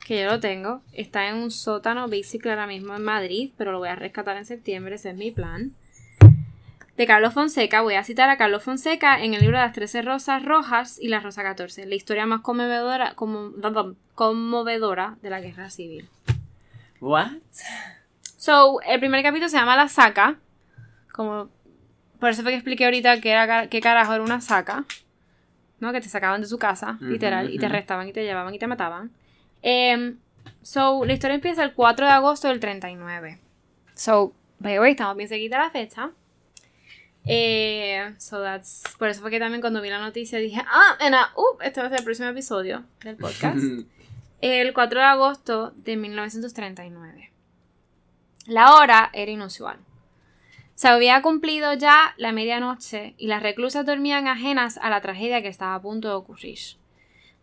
[0.07, 0.83] Que yo lo tengo.
[0.93, 4.47] Está en un sótano basic ahora mismo en Madrid, pero lo voy a rescatar en
[4.47, 5.73] septiembre, ese es mi plan.
[6.97, 10.03] De Carlos Fonseca, voy a citar a Carlos Fonseca en el libro de las 13
[10.03, 13.53] rosas rojas y la rosa 14, la historia más conmovedora, como,
[14.15, 16.09] conmovedora de la guerra civil.
[17.01, 17.33] What?
[18.37, 20.37] So, el primer capítulo se llama La Saca.
[21.13, 21.51] Como.
[22.21, 24.85] Por eso fue que expliqué ahorita qué, era, qué carajo era una saca.
[25.81, 25.93] ¿No?
[25.93, 28.67] Que te sacaban de su casa, literal, y te arrestaban y te llevaban y te
[28.67, 29.11] mataban.
[29.69, 30.21] Em,
[30.63, 33.41] so, la historia empieza el 4 de agosto del 39.
[33.97, 36.13] So, by the way, estamos bien seguida la fecha.
[37.25, 41.17] Eh, so that's, por eso fue que también cuando vi la noticia dije, ah, and,
[41.17, 43.59] uh, uh, este va a ser el próximo episodio del podcast
[44.41, 47.33] el 4 de agosto de 1939.
[48.47, 49.79] La hora era inusual.
[50.77, 55.49] Se había cumplido ya la medianoche y las reclusas dormían ajenas a la tragedia que
[55.49, 56.61] estaba a punto de ocurrir.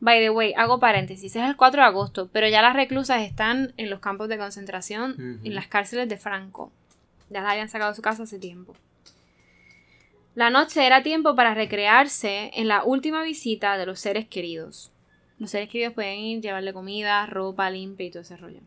[0.04, 3.74] By the way, hago paréntesis, es el 4 de agosto, pero ya las reclusas están
[3.78, 6.74] en los campos de concentración, en las cárceles de Franco.
[7.30, 8.76] Ya las habían sacado de su casa hace tiempo.
[10.36, 14.92] La noche era tiempo para recrearse en la última visita de los seres queridos.
[15.40, 18.60] Los seres queridos pueden ir, llevarle comida, ropa limpia y todo ese rollo.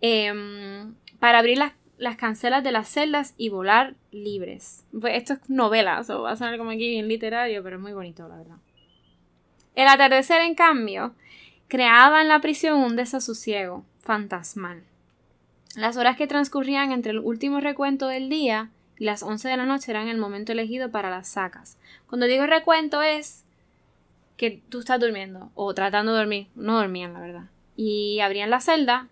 [0.00, 4.86] Em, para abrir las, las cancelas de las celdas y volar libres.
[4.98, 7.92] Pues esto es novela, o va a sonar como aquí bien literario, pero es muy
[7.92, 8.56] bonito, la verdad.
[9.78, 11.14] El atardecer, en cambio,
[11.68, 14.82] creaba en la prisión un desasosiego fantasmal.
[15.76, 19.66] Las horas que transcurrían entre el último recuento del día y las 11 de la
[19.66, 21.78] noche eran el momento elegido para las sacas.
[22.08, 23.44] Cuando digo recuento es
[24.36, 26.48] que tú estás durmiendo o tratando de dormir.
[26.56, 27.44] No dormían, la verdad.
[27.76, 29.06] Y abrían la celda,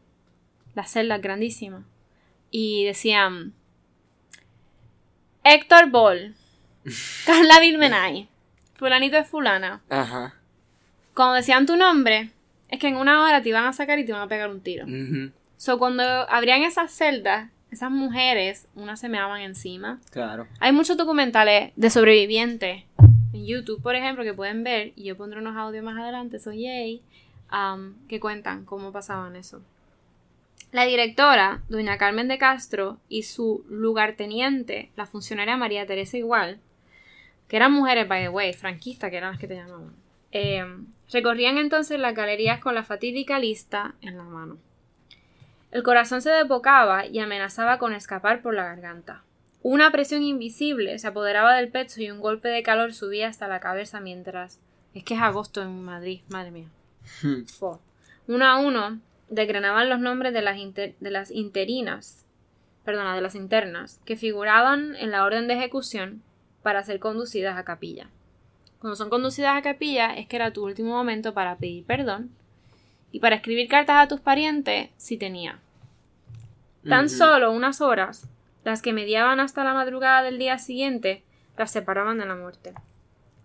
[0.74, 1.84] la celda grandísima,
[2.50, 3.54] y decían
[5.44, 6.34] Héctor Ball,
[7.24, 8.28] Carla Bilmenay,
[8.74, 9.80] fulanito es fulana.
[9.88, 10.35] Ajá.
[11.16, 12.28] Cuando decían tu nombre,
[12.68, 14.60] es que en una hora te iban a sacar y te iban a pegar un
[14.60, 14.84] tiro.
[14.84, 15.32] Ujú.
[15.56, 19.98] So, cuando abrían esas celdas, esas mujeres, unas se meaban encima.
[20.10, 20.46] Claro.
[20.60, 22.84] Hay muchos documentales de sobrevivientes
[23.32, 26.64] en YouTube, por ejemplo, que pueden ver, y yo pondré unos audios más adelante, soy
[26.64, 27.02] yay,
[27.50, 29.62] um, que cuentan cómo pasaban eso.
[30.70, 36.60] La directora, doña Carmen de Castro, y su lugarteniente, la funcionaria María Teresa Igual,
[37.48, 39.94] que eran mujeres, by the way, franquistas, que eran las que te llamaban,
[40.36, 40.66] eh,
[41.10, 44.58] recorrían entonces las galerías con la fatídica lista en la mano.
[45.70, 49.22] El corazón se desbocaba y amenazaba con escapar por la garganta.
[49.62, 53.60] Una presión invisible se apoderaba del pecho y un golpe de calor subía hasta la
[53.60, 54.60] cabeza mientras...
[54.94, 56.68] Es que es agosto en Madrid, madre mía.
[57.22, 57.42] Hmm.
[58.28, 62.24] Uno a uno desgranaban los nombres de las, inter- de las interinas,
[62.84, 66.22] perdona, de las internas, que figuraban en la orden de ejecución
[66.62, 68.08] para ser conducidas a capilla.
[68.86, 72.30] Cuando son conducidas a capilla es que era tu último momento para pedir perdón
[73.10, 75.58] y para escribir cartas a tus parientes si tenía.
[76.88, 78.28] Tan solo unas horas,
[78.62, 81.24] las que mediaban hasta la madrugada del día siguiente,
[81.58, 82.74] las separaban de la muerte.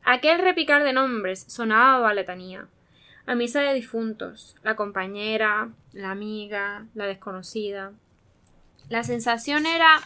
[0.04, 2.68] Aquel repicar de nombres sonaba a letanía,
[3.26, 7.94] a misa de difuntos, la compañera, la amiga, la desconocida.
[8.90, 10.02] La sensación era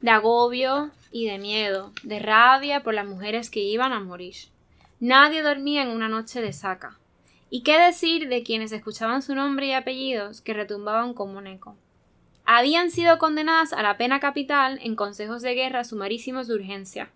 [0.00, 4.34] de agobio y de miedo, de rabia por las mujeres que iban a morir.
[4.98, 6.98] Nadie dormía en una noche de saca.
[7.50, 11.76] ¿Y qué decir de quienes escuchaban su nombre y apellidos que retumbaban como un eco?
[12.44, 17.10] Habían sido condenadas a la pena capital en consejos de guerra sumarísimos de urgencia.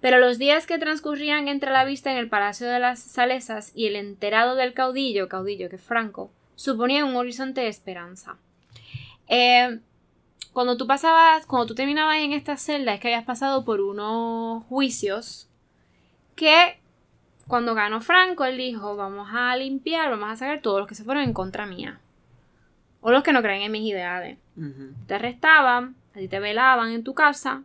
[0.00, 3.88] Pero los días que transcurrían entre la vista en el Palacio de las Salesas y
[3.88, 8.36] el enterado del caudillo, caudillo que es Franco, suponían un horizonte de esperanza.
[9.26, 9.80] Eh,
[10.54, 14.64] cuando tú pasabas, cuando tú terminabas en esta celda, es que habías pasado por unos
[14.66, 15.48] juicios
[16.36, 16.78] que
[17.48, 21.02] cuando ganó Franco, él dijo, vamos a limpiar, vamos a sacar todos los que se
[21.02, 22.00] fueron en contra mía.
[23.00, 24.38] O los que no creen en mis ideales.
[25.08, 27.64] Te arrestaban, a ti te velaban en tu casa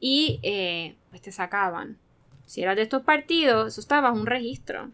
[0.00, 1.98] y eh, pues te sacaban.
[2.46, 4.90] Si eras de estos partidos, eso estaba un registro.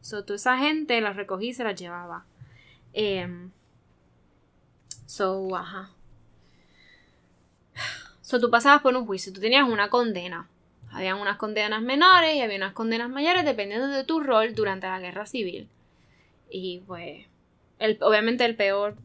[0.00, 2.24] So, toda esa gente la recogí y se la llevaba.
[2.94, 3.50] Em,
[5.04, 5.90] so, ajá.
[8.26, 10.48] So, tú pasabas por un juicio, tú tenías una condena.
[10.90, 14.98] Habían unas condenas menores y había unas condenas mayores dependiendo de tu rol durante la
[14.98, 15.68] guerra civil.
[16.50, 17.24] Y pues,
[17.78, 18.96] el, obviamente el peor,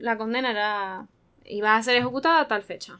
[0.00, 1.06] la condena era,
[1.44, 2.98] iba a ser ejecutada a tal fecha.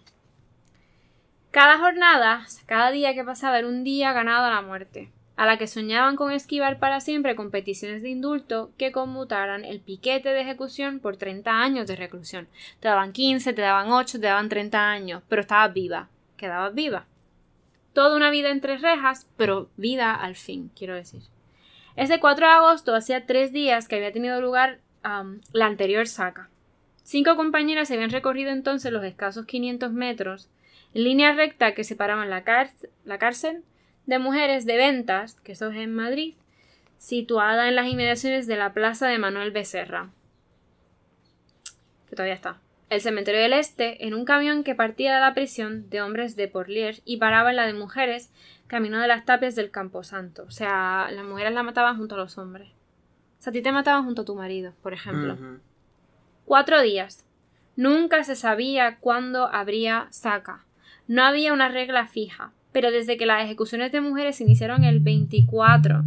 [1.51, 5.59] Cada jornada, cada día que pasaba era un día ganado a la muerte, a la
[5.59, 10.41] que soñaban con esquivar para siempre con peticiones de indulto que conmutaran el piquete de
[10.41, 12.49] ejecución por 30 años de reclusión.
[12.81, 17.07] Te daban 15, te daban 8, te daban 30 años, pero estabas viva, quedabas viva.
[17.93, 21.23] Toda una vida entre rejas, pero vida al fin, quiero decir.
[21.97, 26.49] Ese 4 de agosto hacía tres días que había tenido lugar um, la anterior saca.
[27.03, 30.49] Cinco compañeras habían recorrido entonces los escasos 500 metros
[30.95, 33.63] en línea recta que separaban la, cárcel, la cárcel
[34.07, 36.35] de mujeres de ventas, que eso es en Madrid,
[36.99, 40.11] situada en las inmediaciones de la plaza de Manuel Becerra,
[42.09, 42.59] que todavía está.
[42.91, 46.49] El cementerio del Este, en un camión que partía de la prisión de hombres de
[46.49, 48.31] Porlier y paraba en la de mujeres,
[48.67, 50.45] camino de las tapias del Camposanto.
[50.45, 52.69] O sea, las mujeres la mataban junto a los hombres.
[53.39, 55.37] O sea, a ti te mataban junto a tu marido, por ejemplo.
[56.45, 57.25] Cuatro días.
[57.77, 60.65] Nunca se sabía cuándo habría saca.
[61.09, 64.99] No había una regla fija, pero desde que las ejecuciones de mujeres se iniciaron el
[64.99, 66.03] 24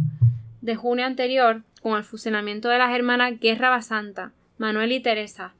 [0.60, 5.54] de junio anterior, con el fusilamiento de las hermanas Guerra Basanta, Manuel y Teresa,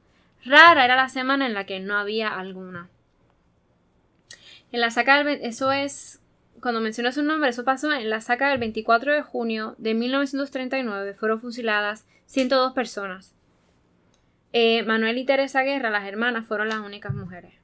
[0.45, 2.89] rara era la semana en la que no había alguna.
[4.71, 6.21] En la saca del, eso es,
[6.61, 11.15] cuando menciono su nombre, eso pasó en la saca del 24 de junio de 1939.
[11.15, 13.33] Fueron fusiladas 102 personas.
[14.53, 17.55] Eh, Manuel y Teresa Guerra, las hermanas, fueron las únicas mujeres.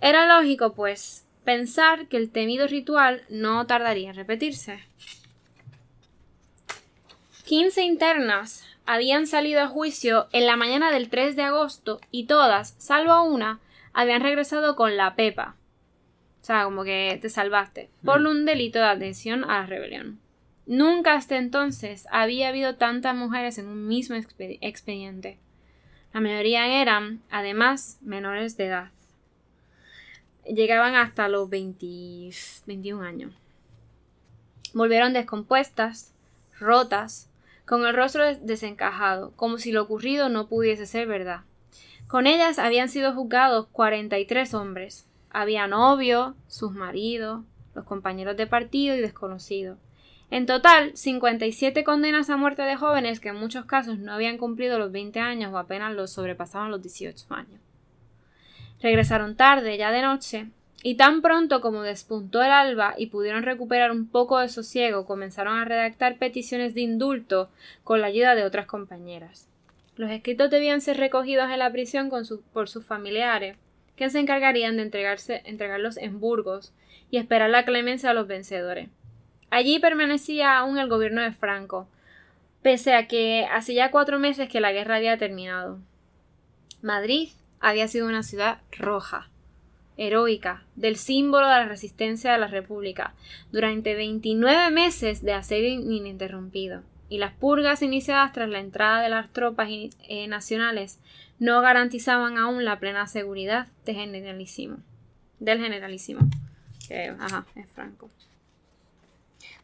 [0.00, 4.80] Era lógico, pues, pensar que el temido ritual no tardaría en repetirse.
[7.46, 12.74] 15 internas habían salido a juicio en la mañana del 3 de agosto y todas,
[12.78, 13.60] salvo una,
[13.94, 15.56] habían regresado con la pepa.
[16.42, 17.88] O sea, como que te salvaste.
[18.04, 20.20] Por un delito de atención a la rebelión.
[20.66, 25.38] Nunca hasta entonces había habido tantas mujeres en un mismo expe- expediente.
[26.12, 28.90] La mayoría eran, además, menores de edad.
[30.48, 32.30] Llegaban hasta los 20
[32.66, 33.32] 21 años.
[34.74, 36.12] Volvieron descompuestas,
[36.58, 37.28] rotas,
[37.66, 41.40] con el rostro des- desencajado, como si lo ocurrido no pudiese ser verdad.
[42.06, 45.06] Con ellas habían sido juzgados 43 hombres.
[45.30, 47.42] Había novios, sus maridos,
[47.74, 49.78] los compañeros de partido y desconocidos.
[50.30, 54.78] En total, 57 condenas a muerte de jóvenes que en muchos casos no habían cumplido
[54.78, 57.60] los 20 años o apenas los sobrepasaban los 18 años.
[58.80, 60.46] Regresaron tarde, ya de noche,
[60.82, 65.58] y tan pronto como despuntó el alba y pudieron recuperar un poco de sosiego, comenzaron
[65.58, 67.50] a redactar peticiones de indulto
[67.82, 69.48] con la ayuda de otras compañeras.
[69.96, 72.10] Los escritos debían ser recogidos en la prisión
[72.52, 73.56] por sus familiares,
[73.96, 76.72] que se encargarían de entregarse, entregarlos en Burgos
[77.10, 78.88] y esperar la clemencia a los vencedores.
[79.50, 81.88] Allí permanecía aún el gobierno de Franco,
[82.62, 85.78] pese a que hacía ya cuatro meses que la guerra había terminado.
[86.82, 87.30] Madrid
[87.60, 89.28] había sido una ciudad roja,
[89.96, 93.14] heroica, del símbolo de la resistencia de la República,
[93.52, 99.32] durante 29 meses de asedio ininterrumpido, y las purgas iniciadas tras la entrada de las
[99.32, 100.98] tropas eh, nacionales
[101.38, 104.78] no garantizaban aún la plena seguridad de generalísimo,
[105.38, 106.20] del generalísimo,
[106.88, 108.10] que ajá, es Franco.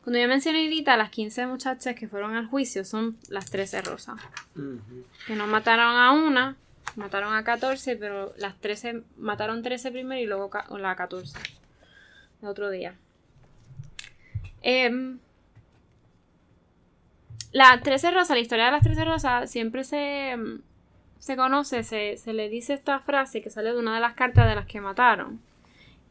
[0.02, 4.20] Cuando yo mencioné ahorita las 15 muchachas que fueron al juicio son las 13 rosas.
[5.26, 6.56] Que no mataron a una,
[6.96, 11.38] mataron a 14, pero las 13 mataron 13 primero y luego la 14.
[12.42, 12.94] El otro día.
[14.62, 15.18] Em,
[17.52, 20.62] la 13 rosas, la historia de las 13 rosas siempre se, em,
[21.18, 24.48] se conoce, se, se le dice esta frase que sale de una de las cartas
[24.48, 25.40] de las que mataron.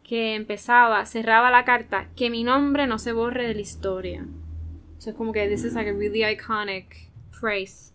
[0.03, 4.25] Que empezaba, cerraba la carta, que mi nombre no se borre de la historia.
[4.97, 7.91] Eso es como que this is like a really iconic phrase.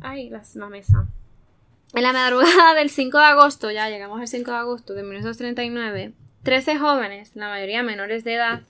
[0.00, 1.06] Ay, la, la mesa.
[1.94, 6.14] En la madrugada del 5 de agosto, ya llegamos al 5 de agosto de 1939,
[6.42, 8.62] 13 jóvenes, la mayoría menores de edad,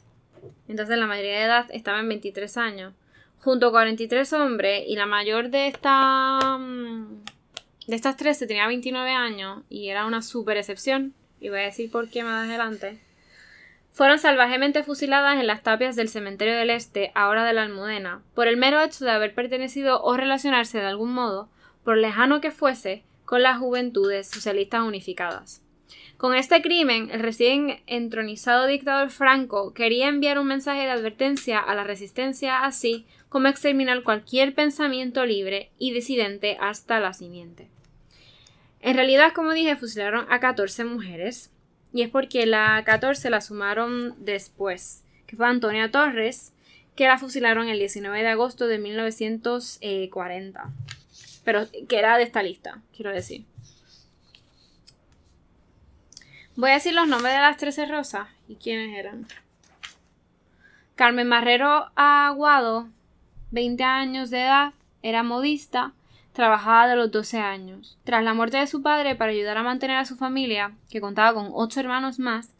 [0.66, 2.94] entonces la mayoría de edad estaba en 23 años,
[3.38, 7.22] junto a 43 hombres, y la mayor de esta mm,
[7.86, 11.92] de estas 13 tenía 29 años y era una super excepción, y voy a decir
[11.92, 12.98] por qué más adelante.
[13.92, 18.48] Fueron salvajemente fusiladas en las tapias del cementerio del Este, ahora de la Almudena, por
[18.48, 21.48] el mero hecho de haber pertenecido o relacionarse de algún modo,
[21.84, 25.62] por lejano que fuese, con las juventudes socialistas unificadas.
[26.18, 31.74] Con este crimen, el recién entronizado dictador Franco quería enviar un mensaje de advertencia a
[31.74, 37.68] la resistencia, así como exterminar cualquier pensamiento libre y disidente hasta la simiente.
[38.82, 41.50] En realidad, como dije, fusilaron a 14 mujeres,
[41.90, 46.52] y es porque la 14 la sumaron después, que fue Antonia Torres,
[46.94, 50.70] que la fusilaron el 19 de agosto de 1940.
[51.44, 53.44] Pero que era de esta lista, quiero decir.
[56.54, 59.26] Voy a decir los nombres de las 13 rosas y quiénes eran.
[60.94, 62.88] Carmen Marrero Aguado,
[63.50, 65.94] 20 años de edad, era modista,
[66.32, 67.98] trabajaba de los 12 años.
[68.04, 71.34] Tras la muerte de su padre, para ayudar a mantener a su familia, que contaba
[71.34, 72.52] con 8 hermanos más,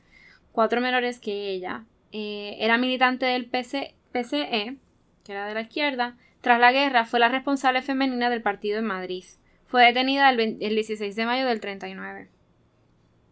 [0.52, 4.76] cuatro menores que ella, eh, era militante del PC PCE,
[5.24, 6.16] que era de la izquierda.
[6.42, 9.24] Tras la guerra, fue la responsable femenina del partido en Madrid.
[9.68, 12.28] Fue detenida el, 20 el 16 de mayo del 39.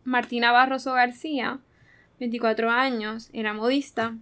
[0.05, 1.59] Martina Barroso García,
[2.21, 4.15] 24 años, era modista.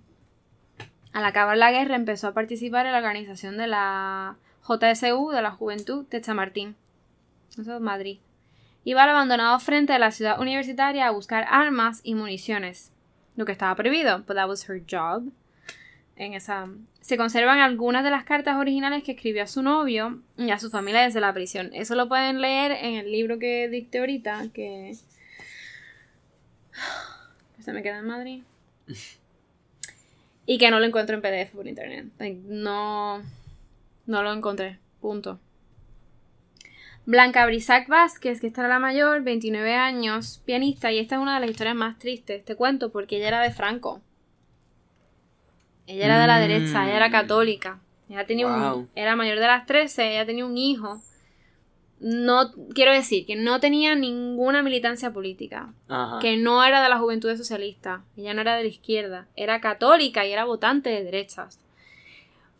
[1.12, 5.50] Al acabar la guerra empezó a participar en la organización de la JSU, de la
[5.50, 6.74] Juventud de Chamartín.
[7.58, 8.20] Eso es Madrid.
[8.84, 12.90] Iba al abandonado frente de la ciudad universitaria a buscar armas y municiones.
[13.36, 15.30] Lo que estaba prohibido, but that was her job.
[16.18, 16.68] En esa...
[17.00, 20.68] Se conservan algunas de las cartas originales que escribió a su novio y a su
[20.68, 21.70] familia desde la prisión.
[21.72, 24.96] Eso lo pueden leer en el libro que dicté ahorita, que
[27.60, 28.42] se me queda en Madrid.
[30.50, 32.06] Y que no lo encuentro en PDF por internet.
[32.46, 33.22] No,
[34.06, 34.78] no lo encontré.
[34.98, 35.38] Punto.
[37.04, 41.34] Blanca Brisac Vázquez, que esta era la mayor, 29 años, pianista, y esta es una
[41.34, 44.00] de las historias más tristes, te cuento, porque ella era de Franco.
[45.88, 46.40] Ella era de la Mm.
[46.48, 47.80] derecha, ella era católica.
[48.08, 48.78] Ella tenía Wow.
[48.80, 51.02] un, era mayor de las 13, ella tenía un hijo.
[52.00, 56.20] No, quiero decir que no tenía ninguna militancia política, Ajá.
[56.20, 60.24] que no era de la juventud socialista, ella no era de la izquierda, era católica
[60.24, 61.58] y era votante de derechas.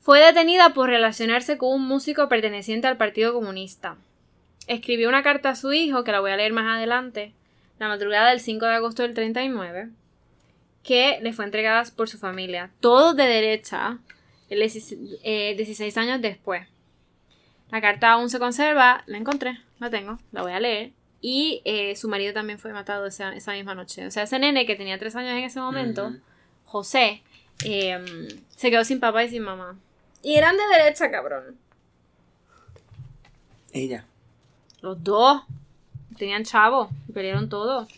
[0.01, 3.97] Fue detenida por relacionarse con un músico perteneciente al Partido Comunista.
[4.67, 7.33] Escribió una carta a su hijo, que la voy a leer más adelante,
[7.79, 9.91] la madrugada del 5 de agosto del 39,
[10.89, 12.71] que le fue entregada por su familia.
[12.81, 13.99] Todos de derecha,
[14.49, 16.67] el 16 eh, 16 años después.
[17.71, 20.93] La carta aún se conserva, la encontré, la tengo, la voy a leer.
[21.21, 24.07] Y eh, su marido también fue matado esa, esa misma noche.
[24.07, 26.11] O sea, ese nene que tenía tres años en ese momento.
[26.65, 27.23] José,
[27.67, 29.77] eh, se quedó sin papá y sin mamá.
[30.23, 31.59] Y eran de derecha, cabrón.
[33.73, 34.07] Ella.
[34.81, 35.43] Los dos
[36.17, 37.89] tenían chavos y pelearon todos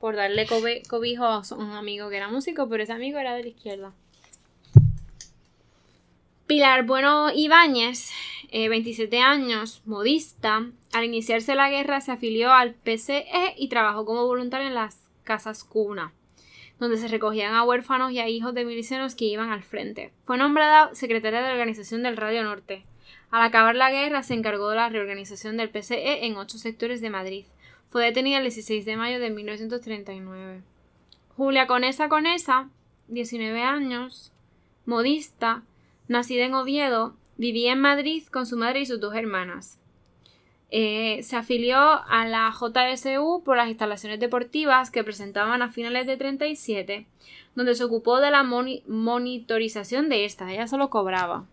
[0.00, 3.48] por darle cobijo a un amigo que era músico, pero ese amigo era de la
[3.48, 3.92] izquierda.
[6.46, 8.10] Pilar Bueno Ibáñez,
[8.50, 14.26] eh, 27 años, modista, al iniciarse la guerra se afilió al PCE y trabajó como
[14.26, 16.14] voluntaria en las casas cuna,
[16.78, 20.10] donde se recogían a huérfanos y a hijos de milicianos que iban al frente.
[20.24, 22.86] Fue nombrada secretaria de organización del Radio Norte.
[23.30, 27.10] Al acabar la guerra se encargó de la reorganización del PCE en ocho sectores de
[27.10, 27.44] Madrid.
[27.90, 30.62] Fue detenida el 16 de mayo de 1939.
[31.36, 32.68] Julia Conesa Conesa,
[33.08, 34.32] 19 años,
[34.86, 35.62] modista,
[36.08, 39.78] nacida en Oviedo, vivía en Madrid con su madre y sus dos hermanas.
[40.70, 46.18] Eh, se afilió a la JSU por las instalaciones deportivas que presentaban a finales de
[46.18, 47.06] 37,
[47.54, 50.50] donde se ocupó de la moni- monitorización de estas.
[50.50, 51.46] Ella solo cobraba.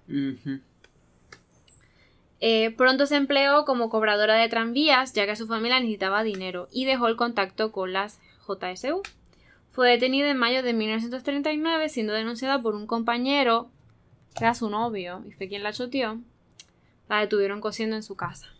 [2.41, 6.85] Eh, pronto se empleó como cobradora de tranvías, ya que su familia necesitaba dinero, y
[6.85, 9.01] dejó el contacto con las JSU.
[9.71, 13.69] Fue detenida en mayo de 1939, siendo denunciada por un compañero,
[14.35, 16.19] que era su novio, y fue quien la choteó.
[17.09, 18.55] La detuvieron cosiendo en su casa.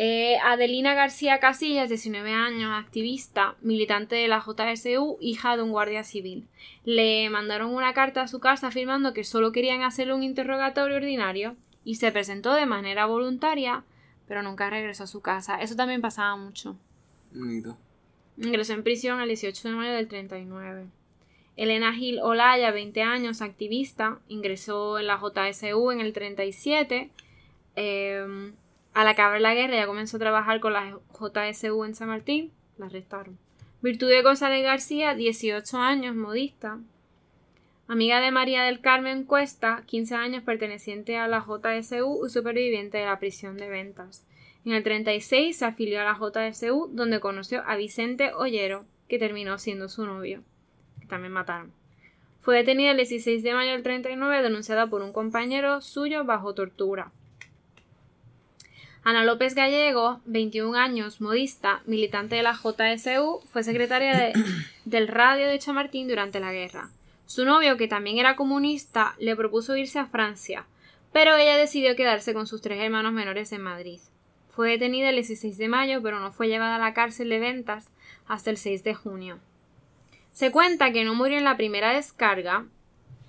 [0.00, 6.04] Eh, Adelina García Casillas, 19 años, activista, militante de la JSU, hija de un guardia
[6.04, 6.46] civil.
[6.84, 11.56] Le mandaron una carta a su casa afirmando que solo querían hacerle un interrogatorio ordinario
[11.84, 13.84] y se presentó de manera voluntaria,
[14.26, 15.60] pero nunca regresó a su casa.
[15.60, 16.76] Eso también pasaba mucho.
[17.32, 17.76] Bonito.
[18.36, 20.86] Ingresó en prisión el 18 de mayo del 39.
[21.56, 27.10] Elena Gil Olaya, 20 años, activista, ingresó en la JSU en el 37.
[27.74, 28.52] Eh,
[28.94, 32.52] al acabar la guerra ya comenzó a trabajar con la JSU en San Martín.
[32.78, 33.38] La arrestaron.
[33.80, 36.78] Virtude González García, 18 años, modista.
[37.88, 43.06] Amiga de María del Carmen Cuesta, 15 años, perteneciente a la JSU y superviviente de
[43.06, 44.26] la prisión de ventas.
[44.66, 49.56] En el 36 se afilió a la JSU, donde conoció a Vicente Ollero, que terminó
[49.58, 50.42] siendo su novio,
[51.00, 51.72] que también mataron.
[52.42, 57.10] Fue detenida el 16 de mayo del 39, denunciada por un compañero suyo bajo tortura.
[59.02, 64.32] Ana López Gallego, 21 años, modista, militante de la JSU, fue secretaria de-
[64.84, 66.90] del radio de Chamartín durante la guerra.
[67.28, 70.64] Su novio, que también era comunista, le propuso irse a Francia,
[71.12, 74.00] pero ella decidió quedarse con sus tres hermanos menores en Madrid.
[74.48, 77.90] Fue detenida el 16 de mayo, pero no fue llevada a la cárcel de ventas
[78.26, 79.38] hasta el 6 de junio.
[80.32, 82.64] Se cuenta que no murió en la primera descarga.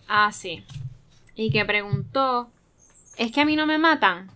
[0.07, 0.63] Ah, sí.
[1.35, 2.49] Y que preguntó,
[3.17, 4.31] ¿es que a mí no me matan?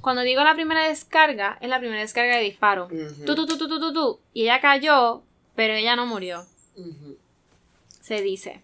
[0.00, 2.88] Cuando digo la primera descarga, es la primera descarga de disparo.
[3.24, 4.20] Tú, tú, tú, tú.
[4.32, 5.22] Y ella cayó,
[5.54, 6.44] pero ella no murió.
[8.00, 8.63] Se dice.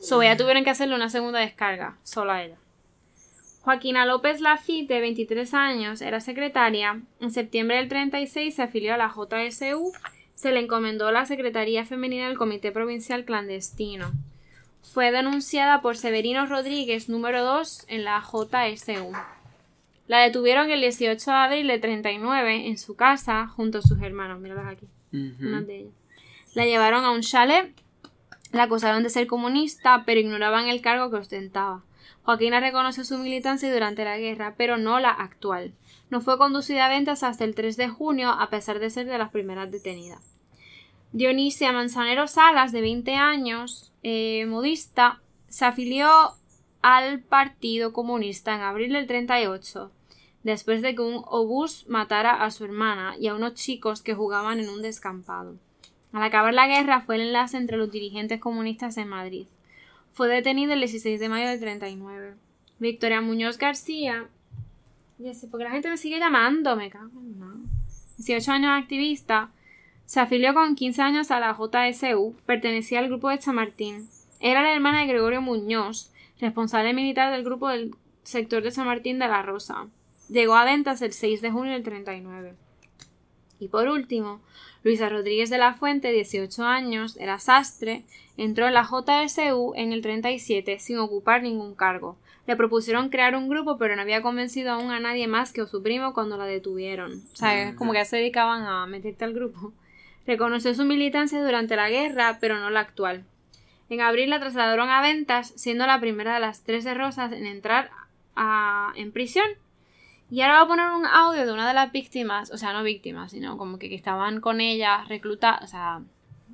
[0.00, 2.56] So, ya tuvieron que hacerle una segunda descarga, solo a ella.
[3.62, 7.00] Joaquina López Lafitte, de 23 años, era secretaria.
[7.20, 9.92] En septiembre del 36 se afilió a la JSU.
[10.34, 14.12] Se le encomendó la Secretaría Femenina del Comité Provincial Clandestino.
[14.82, 19.12] Fue denunciada por Severino Rodríguez, número 2, en la JSU.
[20.06, 24.38] La detuvieron el 18 de abril de 39 en su casa junto a sus hermanos.
[24.38, 25.94] Míralas aquí una de ellas.
[26.54, 27.74] La llevaron a un chalet,
[28.56, 31.84] la acusaron de ser comunista, pero ignoraban el cargo que ostentaba.
[32.22, 35.74] Joaquina reconoció su militancia durante la guerra, pero no la actual.
[36.10, 39.18] No fue conducida a ventas hasta el 3 de junio, a pesar de ser de
[39.18, 40.36] las primeras detenidas.
[41.12, 46.08] Dionisia Manzanero Salas, de 20 años, eh, modista, se afilió
[46.82, 49.90] al Partido Comunista en abril del 38,
[50.42, 54.60] después de que un obús matara a su hermana y a unos chicos que jugaban
[54.60, 55.56] en un descampado.
[56.12, 59.46] Al acabar la guerra fue el enlace entre los dirigentes comunistas en Madrid.
[60.12, 62.34] Fue detenida el 16 de mayo del 39.
[62.78, 64.28] Victoria Muñoz García,
[65.50, 67.56] porque la gente me sigue llamando, me cago en nada.
[68.18, 69.50] 18 años activista,
[70.04, 74.08] se afilió con 15 años a la JSU, pertenecía al grupo de Chamartín.
[74.40, 79.18] Era la hermana de Gregorio Muñoz, responsable militar del grupo del sector de San Martín
[79.18, 79.86] de la Rosa.
[80.28, 82.54] Llegó a ventas el 6 de junio del 39.
[83.58, 84.40] Y por último,
[84.86, 88.04] Luisa Rodríguez de la Fuente, 18 años, era sastre,
[88.36, 92.16] entró en la JSU en el 37 sin ocupar ningún cargo.
[92.46, 95.66] Le propusieron crear un grupo, pero no había convencido aún a nadie más que a
[95.66, 97.24] su primo cuando la detuvieron.
[97.32, 99.72] O sea, como que ya se dedicaban a meterte al grupo.
[100.24, 103.24] Reconoció su militancia durante la guerra, pero no la actual.
[103.90, 107.44] En abril la trasladaron a Ventas, siendo la primera de las tres de Rosas en
[107.46, 107.90] entrar
[108.36, 109.46] a, en prisión.
[110.28, 112.82] Y ahora voy a poner un audio de una de las víctimas, o sea, no
[112.82, 116.00] víctimas, sino como que, que estaban con ella reclutadas, o sea,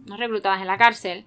[0.06, 1.24] no reclutadas en la cárcel.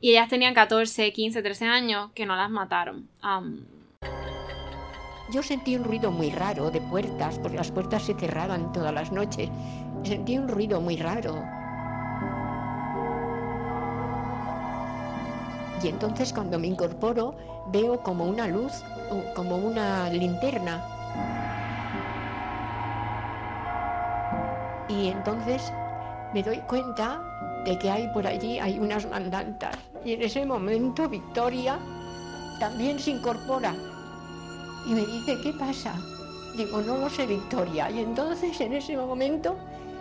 [0.00, 3.08] Y ellas tenían 14, 15, 13 años que no las mataron.
[3.22, 3.64] Am,
[5.32, 9.10] Yo sentí un ruido muy raro de puertas, porque las puertas se cerraban todas las
[9.10, 9.48] noches.
[10.02, 11.42] Sentí un ruido muy raro.
[15.82, 17.34] Y entonces cuando me incorporo
[17.68, 18.72] veo como una luz,
[19.34, 20.84] como una linterna.
[24.92, 25.72] Y entonces
[26.34, 27.22] me doy cuenta
[27.64, 29.76] de que hay por allí hay unas mandantas.
[30.04, 31.78] Y en ese momento Victoria
[32.60, 33.74] también se incorpora
[34.86, 35.94] y me dice, ¿qué pasa?
[36.56, 37.90] Digo, no lo sé, Victoria.
[37.90, 39.56] Y entonces en ese momento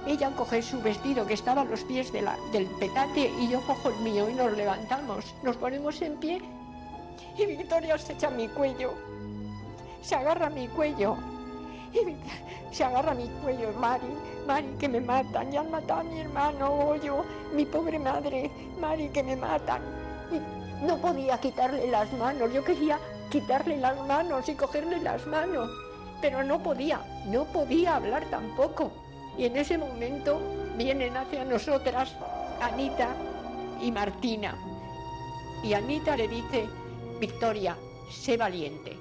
[0.06, 3.62] ella coge su vestido que estaba a los pies de la- del petate y yo
[3.62, 5.34] cojo el mío y nos levantamos.
[5.44, 6.42] Nos ponemos en pie
[7.38, 8.94] y Victoria se echa a mi cuello.
[10.02, 11.16] Se agarra a mi cuello.
[11.94, 12.16] Y
[12.74, 14.08] se agarra a mi cuello, Mari,
[14.48, 15.52] Mari, que me matan.
[15.52, 17.24] Ya han matado a mi hermano, Goyo,
[17.54, 18.50] mi pobre madre,
[18.80, 19.82] Mari, que me matan.
[20.82, 22.52] No podía quitarle las manos.
[22.54, 23.00] Yo quería
[23.30, 25.70] quitarle las manos y cogerle las manos.
[26.22, 28.92] Pero no podía, no podía hablar tampoco.
[29.38, 30.40] Y en ese momento
[30.78, 32.16] vienen hacia nosotras
[32.62, 33.10] Anita
[33.82, 34.56] y Martina.
[35.64, 36.68] Y Anita le dice,
[37.20, 37.78] Victoria,
[38.10, 38.98] sé valiente.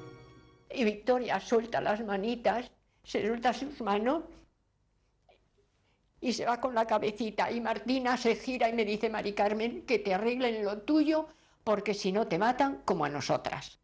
[0.72, 2.70] Y Victoria suelta las manitas,
[3.10, 4.22] se suelta sus manos
[6.20, 7.50] y se va con la cabecita.
[7.50, 11.26] Y Martina se gira y me dice, Mari Carmen, que te arreglen lo tuyo,
[11.64, 13.80] porque si no te matan como a nosotras.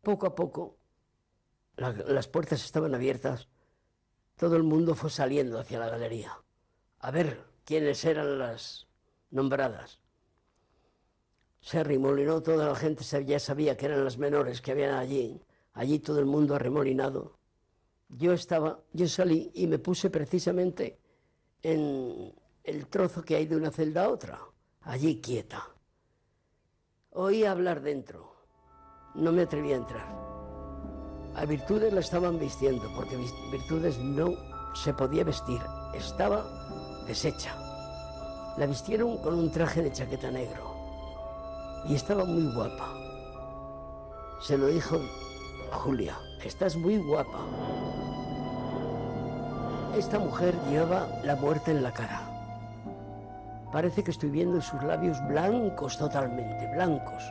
[0.00, 0.78] Poco a poco,
[1.76, 3.48] la- las puertas estaban abiertas.
[4.36, 6.32] Todo el mundo fue saliendo hacia la galería
[7.00, 8.88] a ver quiénes eran las
[9.30, 10.00] nombradas.
[11.60, 15.42] Se arremolinó toda la gente, ya sabía que eran las menores que habían allí.
[15.74, 17.41] Allí todo el mundo arremolinado.
[18.18, 20.98] Yo estaba, yo salí y me puse precisamente
[21.62, 24.38] en el trozo que hay de una celda a otra,
[24.82, 25.66] allí quieta.
[27.10, 28.32] Oí hablar dentro.
[29.14, 30.22] No me atreví a entrar.
[31.34, 33.16] A Virtudes la estaban vistiendo, porque
[33.50, 34.34] Virtudes no
[34.74, 35.60] se podía vestir,
[35.94, 36.44] estaba
[37.06, 37.56] deshecha.
[38.58, 40.74] La vistieron con un traje de chaqueta negro
[41.88, 42.92] y estaba muy guapa.
[44.40, 45.00] Se lo dijo
[45.72, 47.46] Julia, estás muy guapa.
[49.96, 52.22] Esta mujer llevaba la muerte en la cara.
[53.70, 57.22] Parece que estoy viendo sus labios blancos totalmente, blancos.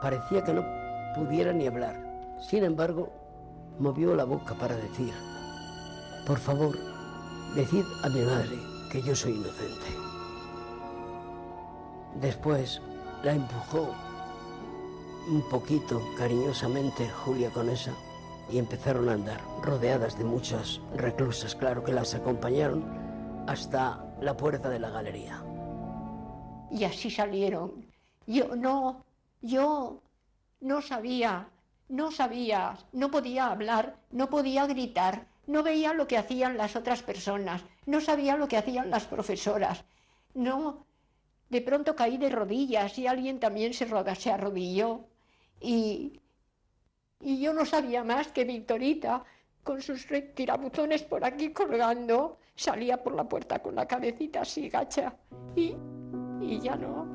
[0.00, 0.64] Parecía que no
[1.14, 1.94] pudiera ni hablar.
[2.40, 3.12] Sin embargo,
[3.78, 5.14] movió la boca para decir,
[6.26, 6.76] por favor,
[7.54, 8.58] decid a mi madre
[8.90, 9.86] que yo soy inocente.
[12.20, 12.82] Después
[13.22, 13.94] la empujó
[15.30, 17.92] un poquito cariñosamente Julia Conesa
[18.52, 22.84] y empezaron a andar, rodeadas de muchas reclusas, claro que las acompañaron
[23.46, 25.42] hasta la puerta de la galería.
[26.70, 27.86] Y así salieron.
[28.26, 29.04] Yo no,
[29.40, 30.02] yo
[30.60, 31.48] no sabía,
[31.88, 37.02] no sabía, no podía hablar, no podía gritar, no veía lo que hacían las otras
[37.02, 39.84] personas, no sabía lo que hacían las profesoras.
[40.34, 40.84] No,
[41.48, 45.06] de pronto caí de rodillas y alguien también se, se arrodilló.
[45.58, 46.20] Y,
[47.22, 49.24] y yo no sabía más que Victorita,
[49.62, 55.14] con sus tirabuzones por aquí colgando, salía por la puerta con la cabecita así gacha.
[55.54, 55.74] Y,
[56.40, 57.06] y ya no.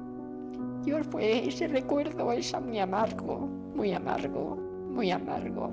[0.85, 5.71] Yo fue ese recuerdo, esa muy amargo, muy amargo, muy amargo.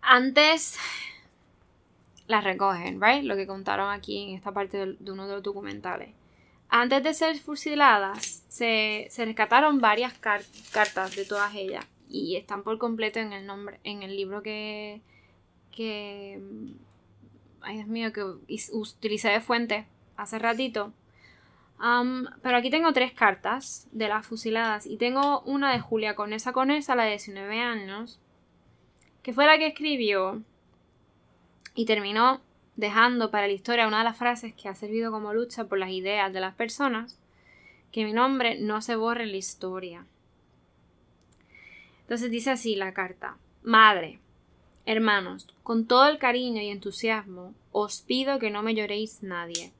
[0.00, 0.78] Antes
[2.28, 3.24] las recogen, ¿right?
[3.24, 6.10] Lo que contaron aquí en esta parte de uno de los documentales.
[6.68, 10.42] Antes de ser fusiladas, se, se rescataron varias car-
[10.72, 15.00] cartas de todas ellas y están por completo en el nombre, en el libro que,
[15.72, 16.40] que,
[17.60, 18.22] ay Dios mío, que
[18.72, 20.92] utilicé de fuente hace ratito.
[21.78, 26.94] Pero aquí tengo tres cartas de las fusiladas y tengo una de Julia Conesa Conesa,
[26.94, 28.20] la de 19 años,
[29.22, 30.42] que fue la que escribió
[31.74, 32.40] y terminó
[32.76, 35.90] dejando para la historia una de las frases que ha servido como lucha por las
[35.90, 37.20] ideas de las personas,
[37.92, 40.06] que mi nombre no se borre en la historia.
[42.06, 43.36] Entonces dice así la carta.
[43.64, 44.20] Madre,
[44.84, 49.72] hermanos, con todo el cariño y entusiasmo, os pido que no me lloréis nadie.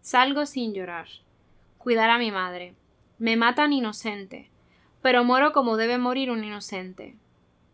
[0.00, 1.06] Salgo sin llorar.
[1.76, 2.74] Cuidar a mi madre.
[3.18, 4.48] Me matan inocente,
[5.02, 7.14] pero muero como debe morir un inocente.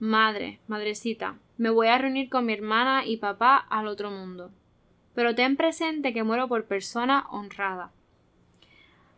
[0.01, 4.51] Madre, madrecita, me voy a reunir con mi hermana y papá al otro mundo.
[5.15, 7.93] Pero ten presente que muero por persona honrada.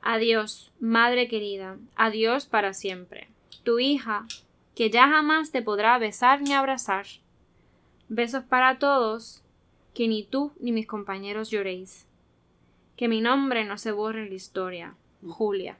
[0.02, 3.28] Adiós, madre querida, adiós para siempre.
[3.62, 4.26] Tu hija,
[4.74, 7.06] que ya jamás te podrá besar ni abrazar.
[8.08, 9.42] Besos para todos,
[9.94, 12.06] que ni tú ni mis compañeros lloréis.
[12.96, 14.94] Que mi nombre no se borre en la historia.
[15.26, 15.78] Julia.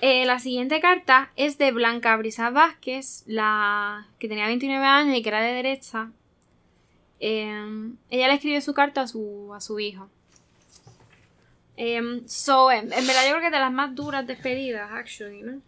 [0.00, 5.22] Eh, la siguiente carta es de Blanca Brisa Vázquez, la que tenía 29 años y
[5.22, 6.10] que era de derecha.
[7.18, 10.08] Eh, ella le escribe su carta a su, a su hijo.
[11.82, 15.62] Eh, so, en, verdad yo creo que es de las más duras despedidas, actually, ¿no?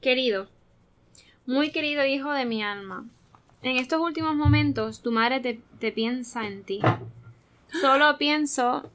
[0.00, 0.46] Querido,
[1.46, 3.06] muy querido hijo de mi alma,
[3.62, 6.80] en estos últimos momentos tu madre te, te piensa en ti.
[7.80, 8.88] Solo pienso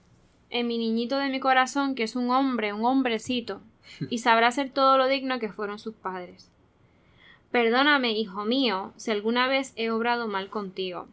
[0.52, 3.60] en mi niñito de mi corazón, que es un hombre, un hombrecito,
[4.10, 6.50] y sabrá ser todo lo digno que fueron sus padres.
[7.52, 11.10] Perdóname, hijo mío, si alguna vez he obrado mal contigo.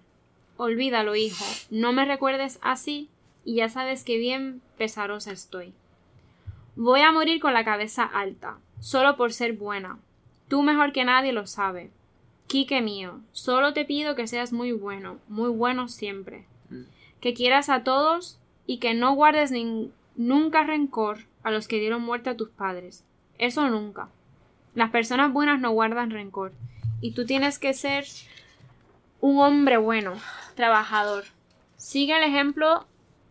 [0.58, 3.10] Olvídalo, hijo, no me recuerdes así,
[3.46, 5.72] y ya sabes que bien pesarosa estoy.
[6.74, 9.98] Voy a morir con la cabeza alta, solo por ser buena.
[10.48, 11.90] Tú mejor que nadie lo sabe.
[12.48, 16.44] Quique mío, solo te pido que seas muy bueno, muy bueno siempre.
[17.20, 19.52] Que quieras a todos y que no guardes
[20.16, 23.04] nunca rencor a los que dieron muerte a tus padres.
[23.38, 24.08] Eso nunca.
[24.74, 26.52] Las personas buenas no guardan rencor.
[27.00, 28.06] Y tú tienes que ser
[29.20, 30.14] un hombre bueno,
[30.56, 31.24] trabajador.
[31.76, 32.86] Sigue el ejemplo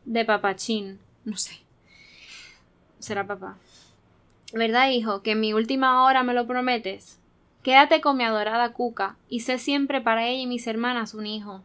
[0.05, 0.99] de Papachín.
[1.23, 1.55] No sé.
[2.99, 3.57] Será papá.
[4.53, 5.21] ¿Verdad, hijo?
[5.21, 7.19] Que en mi última hora me lo prometes.
[7.63, 11.63] Quédate con mi adorada Cuca y sé siempre para ella y mis hermanas un hijo.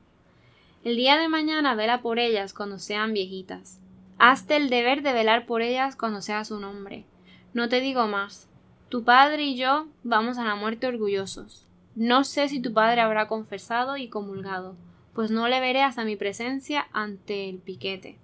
[0.83, 3.79] El día de mañana vela por ellas cuando sean viejitas.
[4.19, 7.05] Hazte el deber de velar por ellas cuando seas un hombre.
[7.53, 8.49] No te digo más.
[8.89, 11.67] Tu padre y yo vamos a la muerte orgullosos.
[11.95, 14.77] No sé si tu padre habrá confesado y comulgado,
[15.15, 18.19] pues no le veré hasta mi presencia ante el piquete.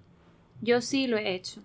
[0.61, 1.61] Yo sí lo he hecho.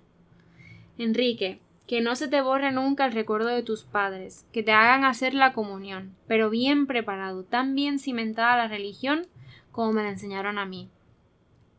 [0.99, 5.05] Enrique, que no se te borre nunca el recuerdo de tus padres, que te hagan
[5.05, 9.27] hacer la comunión, pero bien preparado, tan bien cimentada la religión
[9.73, 10.89] como me la enseñaron a mí.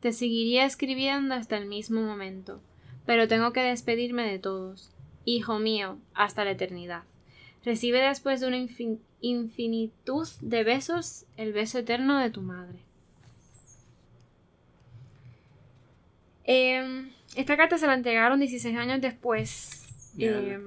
[0.01, 2.59] Te seguiría escribiendo hasta el mismo momento,
[3.05, 4.91] pero tengo que despedirme de todos.
[5.25, 7.03] Hijo mío, hasta la eternidad.
[7.63, 8.67] Recibe después de una
[9.21, 12.79] infinitud de besos el beso eterno de tu madre.
[16.45, 19.83] Eh, esta carta se la entregaron 16 años después
[20.17, 20.59] eh,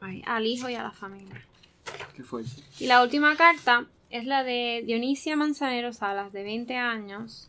[0.00, 1.44] ay, al hijo y a la familia.
[2.14, 2.44] ¿Qué fue?
[2.78, 7.48] Y la última carta es la de Dionisia Manzanero Salas, de 20 años,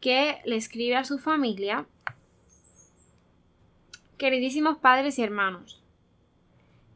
[0.00, 1.86] que le escribe a su familia,
[4.16, 5.80] queridísimos padres y hermanos,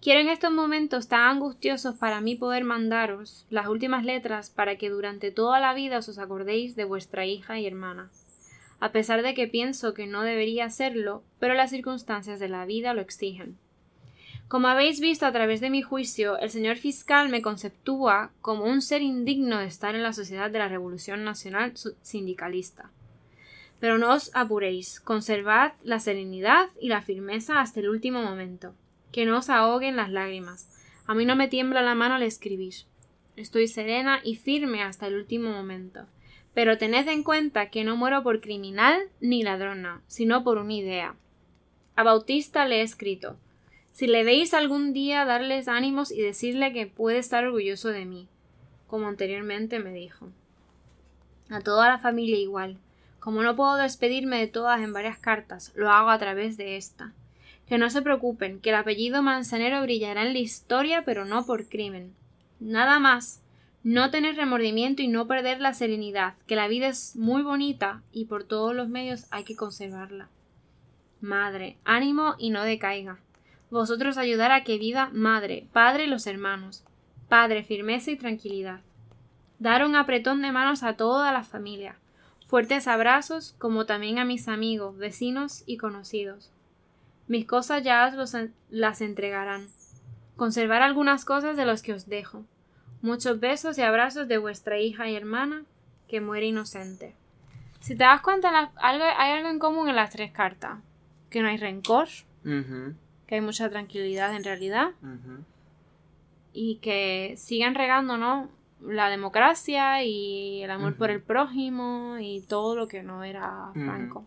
[0.01, 4.91] quiero en estos momentos tan angustiosos para mí poder mandaros las últimas letras para que
[4.91, 8.11] durante toda la vida os acordéis de vuestra hija y hermana,
[8.83, 12.95] a pesar de que pienso que no debería hacerlo, pero las circunstancias de la vida
[12.95, 13.57] lo exigen.
[14.49, 18.83] Como habéis visto a través de mi juicio, el señor fiscal me conceptúa como un
[18.83, 22.91] ser indigno de estar en la sociedad de la Revolución Nacional Sindicalista.
[23.79, 28.75] Pero no os apuréis, conservad la serenidad y la firmeza hasta el último momento,
[29.13, 30.69] que no os ahoguen las lágrimas.
[31.07, 32.75] A mí no me tiembla la mano al escribir.
[33.37, 36.09] Estoy serena y firme hasta el último momento.
[36.55, 41.15] Pero tened en cuenta que no muero por criminal ni ladrona, sino por una idea.
[41.97, 43.37] A Bautista le he escrito
[43.93, 48.27] si le veis algún día darles ánimos y decirle que puede estar orgulloso de mí,
[48.87, 50.31] como anteriormente me dijo.
[51.51, 52.79] A toda la familia igual.
[53.21, 57.13] Como no puedo despedirme de todas en varias cartas, lo hago a través de esta.
[57.69, 61.69] Que no se preocupen, que el apellido Manzanero brillará en la historia, pero no por
[61.69, 62.15] crimen.
[62.61, 63.43] Nada más.
[63.85, 68.27] No tener remordimiento y no perder la serenidad, que la vida es muy bonita y
[68.27, 70.29] por todos los medios hay que conservarla.
[71.21, 73.19] Madre, ánimo y no decaiga
[73.73, 76.85] vosotros ayudar a que viva madre, padre y los hermanos.
[77.31, 78.81] Padre, firmeza y tranquilidad.
[79.59, 81.97] Dar un apretón de manos a toda la familia.
[82.49, 86.51] Fuertes abrazos, como también a mis amigos, vecinos y conocidos.
[87.29, 88.15] Mis cosas ya
[88.69, 89.69] las entregarán.
[90.37, 92.45] Conservar algunas cosas de los que os dejo.
[93.03, 95.65] Muchos besos y abrazos de vuestra hija y hermana
[96.09, 97.15] que muere inocente.
[97.81, 100.79] Si te das cuenta, la- algo- hay algo en común en las tres cartas.
[101.31, 102.09] Que no hay rencor,
[103.27, 104.91] que hay mucha tranquilidad en realidad
[106.53, 108.49] y que sigan regando, ¿no?
[108.83, 113.71] La democracia y el amor por el prójimo y todo lo que no era.
[113.87, 114.25] Franco.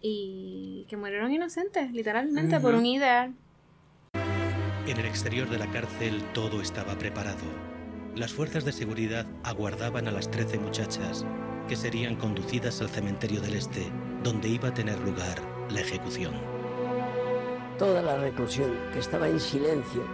[0.00, 3.32] Y que murieron inocentes, literalmente, por un ideal.
[4.86, 7.42] En el exterior de la cárcel todo estaba preparado.
[8.14, 11.26] Las fuerzas de seguridad aguardaban a las 13 muchachas,
[11.66, 13.90] que serían conducidas al cementerio del Este,
[14.22, 16.34] donde iba a tener lugar la ejecución.
[17.80, 20.04] Toda la reclusión, que estaba en silencio,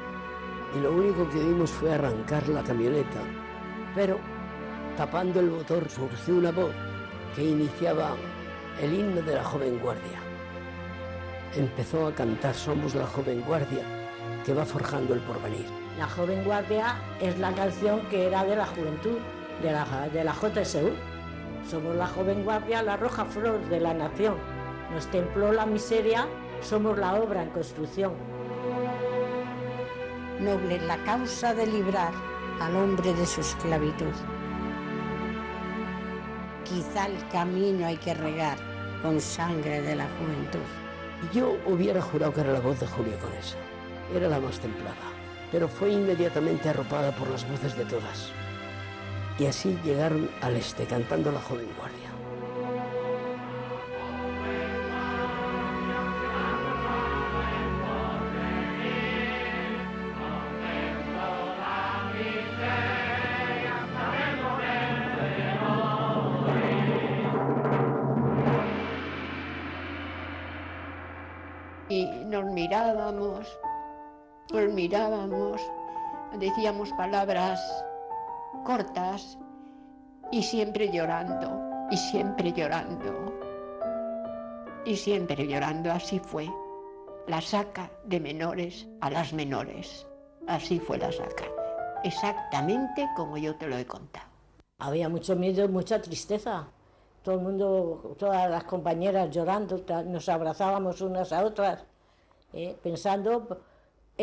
[0.74, 3.20] y lo único que vimos fue arrancar la camioneta.
[3.94, 4.18] Pero,
[4.96, 6.72] tapando el motor, surgió una voz
[7.36, 8.16] que iniciaba
[8.80, 10.18] el himno de la joven guardia.
[11.54, 14.01] Empezó a cantar Somos la joven guardia
[14.44, 15.66] que va forjando el porvenir.
[15.98, 19.18] La joven guardia es la canción que era de la juventud,
[19.62, 20.90] de la, de la JSU.
[21.68, 24.36] Somos la joven guardia, la roja flor de la nación.
[24.92, 26.26] Nos templó la miseria,
[26.60, 28.12] somos la obra en construcción.
[30.40, 32.12] Noble la causa de librar
[32.60, 34.12] al hombre de su esclavitud.
[36.64, 38.56] Quizá el camino hay que regar
[39.02, 40.60] con sangre de la juventud.
[41.22, 43.56] Y Yo hubiera jurado que era la voz de Julio Conesa.
[44.14, 44.94] Era la más templada,
[45.50, 48.30] pero fue inmediatamente arropada por las voces de todas.
[49.38, 52.11] Y así llegaron al este cantando la joven guardia.
[74.82, 75.60] Mirábamos,
[76.40, 77.60] decíamos palabras
[78.64, 79.38] cortas
[80.32, 81.48] y siempre llorando,
[81.88, 83.32] y siempre llorando,
[84.84, 85.92] y siempre llorando.
[85.92, 86.50] Así fue.
[87.28, 90.04] La saca de menores a las menores.
[90.48, 91.44] Así fue la saca.
[92.02, 94.26] Exactamente como yo te lo he contado.
[94.80, 96.66] Había mucho miedo, mucha tristeza.
[97.22, 101.84] Todo el mundo, todas las compañeras llorando, nos abrazábamos unas a otras,
[102.52, 103.46] eh, pensando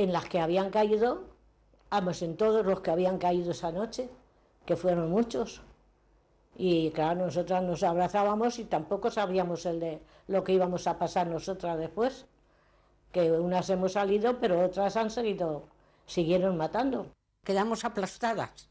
[0.03, 1.23] en las que habían caído,
[1.89, 4.09] vamos, en todos los que habían caído esa noche,
[4.65, 5.61] que fueron muchos.
[6.55, 11.27] Y claro, nosotras nos abrazábamos y tampoco sabíamos el de lo que íbamos a pasar
[11.27, 12.25] nosotras después.
[13.11, 15.63] Que unas hemos salido, pero otras han seguido,
[16.05, 17.07] siguieron matando.
[17.43, 18.69] Quedamos aplastadas,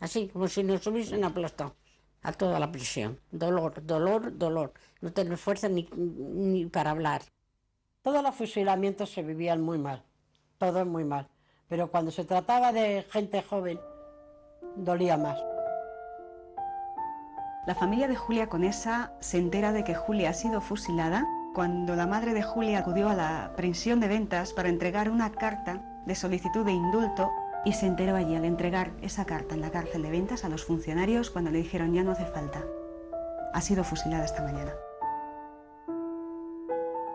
[0.00, 1.76] así como si nos hubiesen aplastado
[2.22, 3.20] a toda la prisión.
[3.30, 4.72] Dolor, dolor, dolor.
[5.00, 7.22] No tener fuerza ni, ni para hablar.
[8.02, 10.02] Todos los fusilamientos se vivían muy mal,
[10.58, 11.26] todos muy mal.
[11.68, 13.80] Pero cuando se trataba de gente joven,
[14.76, 15.38] dolía más.
[17.66, 22.06] La familia de Julia Conesa se entera de que Julia ha sido fusilada cuando la
[22.06, 26.64] madre de Julia acudió a la prisión de ventas para entregar una carta de solicitud
[26.64, 27.30] de indulto
[27.64, 30.64] y se enteró allí al entregar esa carta en la cárcel de ventas a los
[30.64, 32.64] funcionarios cuando le dijeron ya no hace falta.
[33.52, 34.72] Ha sido fusilada esta mañana.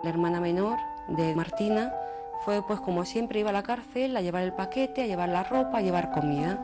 [0.03, 1.94] La hermana menor de Martina
[2.44, 5.44] fue pues como siempre iba a la cárcel a llevar el paquete, a llevar la
[5.44, 6.60] ropa, a llevar comida.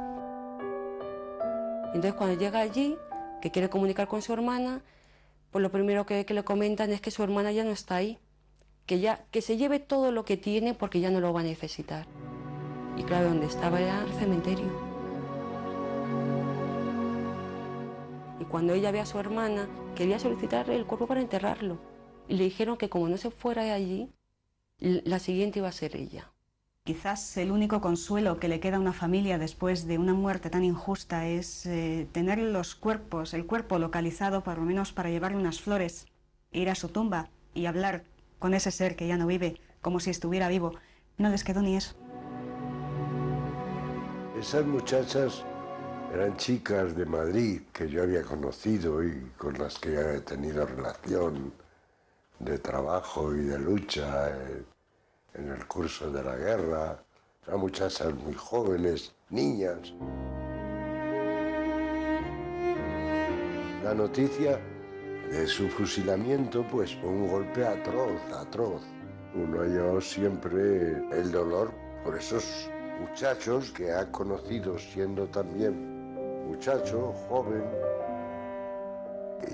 [1.88, 2.98] Entonces cuando llega allí,
[3.42, 4.82] que quiere comunicar con su hermana,
[5.52, 8.20] pues lo primero que, le comentan es que su hermana ya no está ahí,
[8.86, 11.44] que ya que se lleve todo lo que tiene porque ya no lo va a
[11.44, 12.06] necesitar.
[12.98, 14.90] Y claro, donde estaba era el cementerio.
[18.40, 21.78] Y cuando ella ve a su hermana, quería solicitarle el cuerpo para enterrarlo.
[22.28, 24.10] Y le dijeron que como no se fuera de allí,
[24.80, 26.32] la siguiente iba a ser ella.
[26.84, 30.64] Quizás el único consuelo que le queda a una familia después de una muerte tan
[30.64, 35.62] injusta es eh, tener los cuerpos, el cuerpo localizado por lo menos para llevarle unas
[35.62, 36.08] flores,
[36.52, 38.06] ir a su tumba y hablar
[38.40, 40.74] con ese ser que ya no vive como si estuviera vivo.
[41.18, 41.96] No les quedó ni eso.
[44.40, 45.44] Esas muchachas
[46.14, 51.54] eran chicas de Madrid que yo había conocido y con las que he tenido relación
[52.40, 54.64] de trabajo y de lucha eh,
[55.36, 57.04] en el curso de la guerra.
[57.46, 59.94] Eran muchachas muy jóvenes, niñas.
[63.84, 64.60] La noticia
[65.30, 68.82] de su fusilamiento pues fue un golpe atroz, atroz.
[69.36, 71.72] Uno halló siempre el dolor
[72.04, 76.00] por esos muchachos que ha conocido siendo también
[76.48, 77.64] muchacho, joven,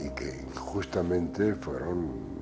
[0.04, 2.35] y que injustamente fueron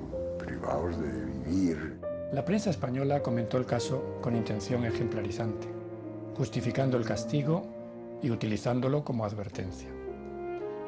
[0.44, 1.44] privados de vida.
[1.44, 2.00] vivir.
[2.32, 5.68] La prensa española comentó el caso con intención ejemplarizante,
[6.36, 9.88] justificando el castigo y utilizándolo como advertencia.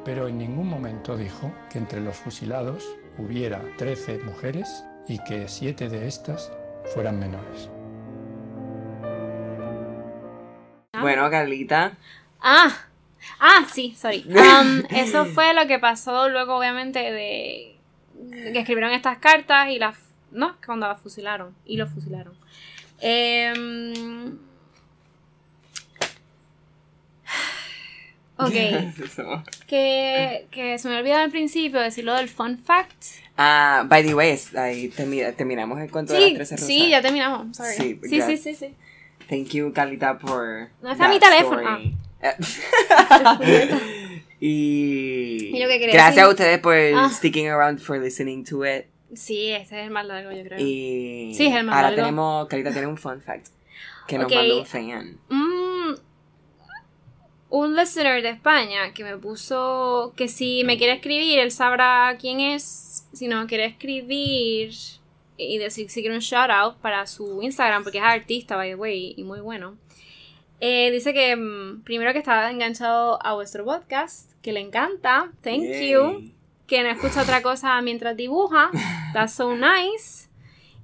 [0.03, 2.85] Pero en ningún momento dijo que entre los fusilados
[3.17, 6.51] hubiera 13 mujeres y que siete de estas
[6.93, 7.69] fueran menores.
[10.99, 11.93] Bueno, Carlita.
[12.41, 12.71] Ah,
[13.39, 14.25] ah, sí, sorry.
[14.27, 17.76] Um, eso fue lo que pasó luego, obviamente, de
[18.53, 19.97] que escribieron estas cartas y las.
[20.31, 21.55] No, cuando las fusilaron.
[21.65, 22.33] Y lo fusilaron.
[22.99, 23.93] Em,
[28.37, 28.51] ok.
[29.67, 33.03] que, que se me olvidó al principio decirlo del fun fact.
[33.37, 36.67] Ah, by the way, ahí termi- terminamos el cuento de las Sí, 13 rosas.
[36.67, 37.55] sí, ya terminamos.
[37.57, 37.73] Sorry.
[37.75, 38.73] Sí, Sí, sí, sí, sí.
[39.29, 40.69] Thank you, Carlita, por.
[40.81, 41.61] No está mi teléfono.
[41.61, 41.95] story.
[44.39, 45.51] Y.
[45.55, 47.09] Y lo que quería gracias decir- a ustedes por Ah.
[47.11, 48.85] sticking around, for listening to it.
[49.15, 50.59] Sí, este es el más largo, yo creo.
[50.59, 51.33] Y.
[51.35, 51.95] Sí, es el más ahora largo.
[52.03, 52.47] tenemos.
[52.47, 53.47] Carlita tiene un fun fact
[54.07, 55.17] que nos mandó un fan.
[55.29, 55.95] Mm,
[57.49, 62.39] un listener de España que me puso que si me quiere escribir, él sabrá quién
[62.41, 63.07] es.
[63.13, 64.71] Si no quiere escribir
[65.37, 68.75] y decir si quiere un shout out para su Instagram, porque es artista, by the
[68.75, 69.77] way, y muy bueno.
[70.59, 75.61] Eh, dice que mm, primero que está enganchado a vuestro podcast, que le encanta, thank
[75.61, 75.89] Yay.
[75.91, 76.31] you,
[76.65, 78.71] que no escucha otra cosa mientras dibuja,
[79.13, 80.27] that's so nice.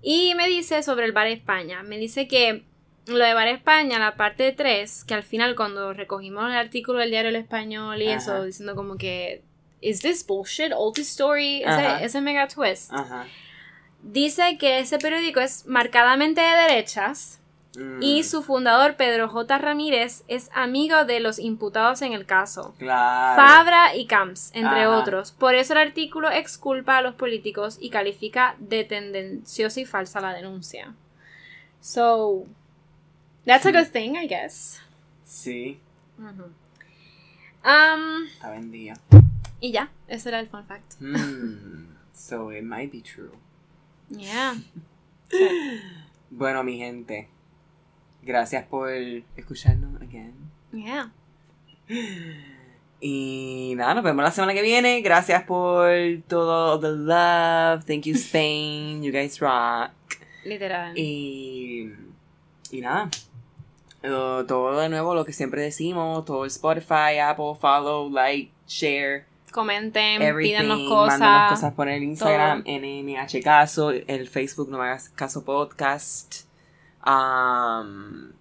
[0.02, 2.64] Y me dice sobre el Bar España, me dice que
[3.08, 7.10] lo de Bar España, la parte 3, que al final cuando recogimos el artículo del
[7.10, 8.18] diario El Español y Ajá.
[8.18, 9.42] eso, diciendo como que,
[9.82, 10.72] ¿is this bullshit?
[10.76, 11.96] Old story, Ajá.
[11.98, 12.92] ese, ese mega twist.
[12.94, 13.26] Ajá.
[14.04, 17.40] Dice que ese periódico es marcadamente de derechas
[17.78, 19.58] Mm, y su fundador, Pedro J.
[19.58, 22.76] Ramírez, es amigo de los imputados en el caso.
[22.78, 23.42] Claro.
[23.42, 25.00] Fabra y Camps, entre Ajá.
[25.00, 25.32] otros.
[25.32, 30.34] Por eso el artículo exculpa a los políticos y califica de tendenciosa y falsa la
[30.34, 30.94] denuncia.
[31.82, 32.46] So,
[33.46, 34.80] that's a good thing, I guess.
[35.26, 35.80] Sí.
[37.66, 38.96] Um, está vendido.
[39.60, 40.94] y ya, ese era el fun fact.
[41.00, 43.32] Hmm, so it might be true.
[44.10, 44.56] Yeah.
[46.36, 47.30] Bueno, mi gente.
[48.26, 48.90] Gracias por
[49.36, 50.34] escucharnos again.
[50.72, 51.12] Yeah.
[53.06, 55.02] Y nada, nos vemos la semana que viene.
[55.02, 55.90] Gracias por
[56.28, 57.84] todo the love.
[57.86, 59.04] Thank you, Spain.
[59.04, 59.92] You guys rock.
[60.46, 60.98] Literal.
[60.98, 61.92] Y,
[62.72, 63.10] y nada.
[64.04, 66.24] Uh, todo de nuevo lo que siempre decimos.
[66.24, 69.26] Todo el Spotify, Apple, follow, like, share.
[69.52, 71.20] Comenten, pídanos cosas.
[71.20, 72.74] Mándanos cosas por el Instagram, todo.
[72.74, 76.46] NMH Caso, el Facebook No Me Hagas Caso Podcast.
[77.06, 78.32] Um,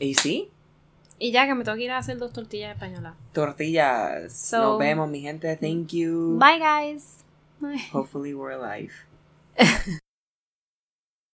[0.00, 0.50] y sí,
[1.18, 3.14] Y ya que me tengo que ir a hacer dos tortillas españolas.
[3.32, 4.32] tortillas.
[4.32, 5.54] So- Nos vemos, mi gente.
[5.56, 6.38] Thank you.
[6.38, 7.24] Bye, guys.
[7.60, 7.80] Bye.
[7.92, 8.92] Hopefully we're alive.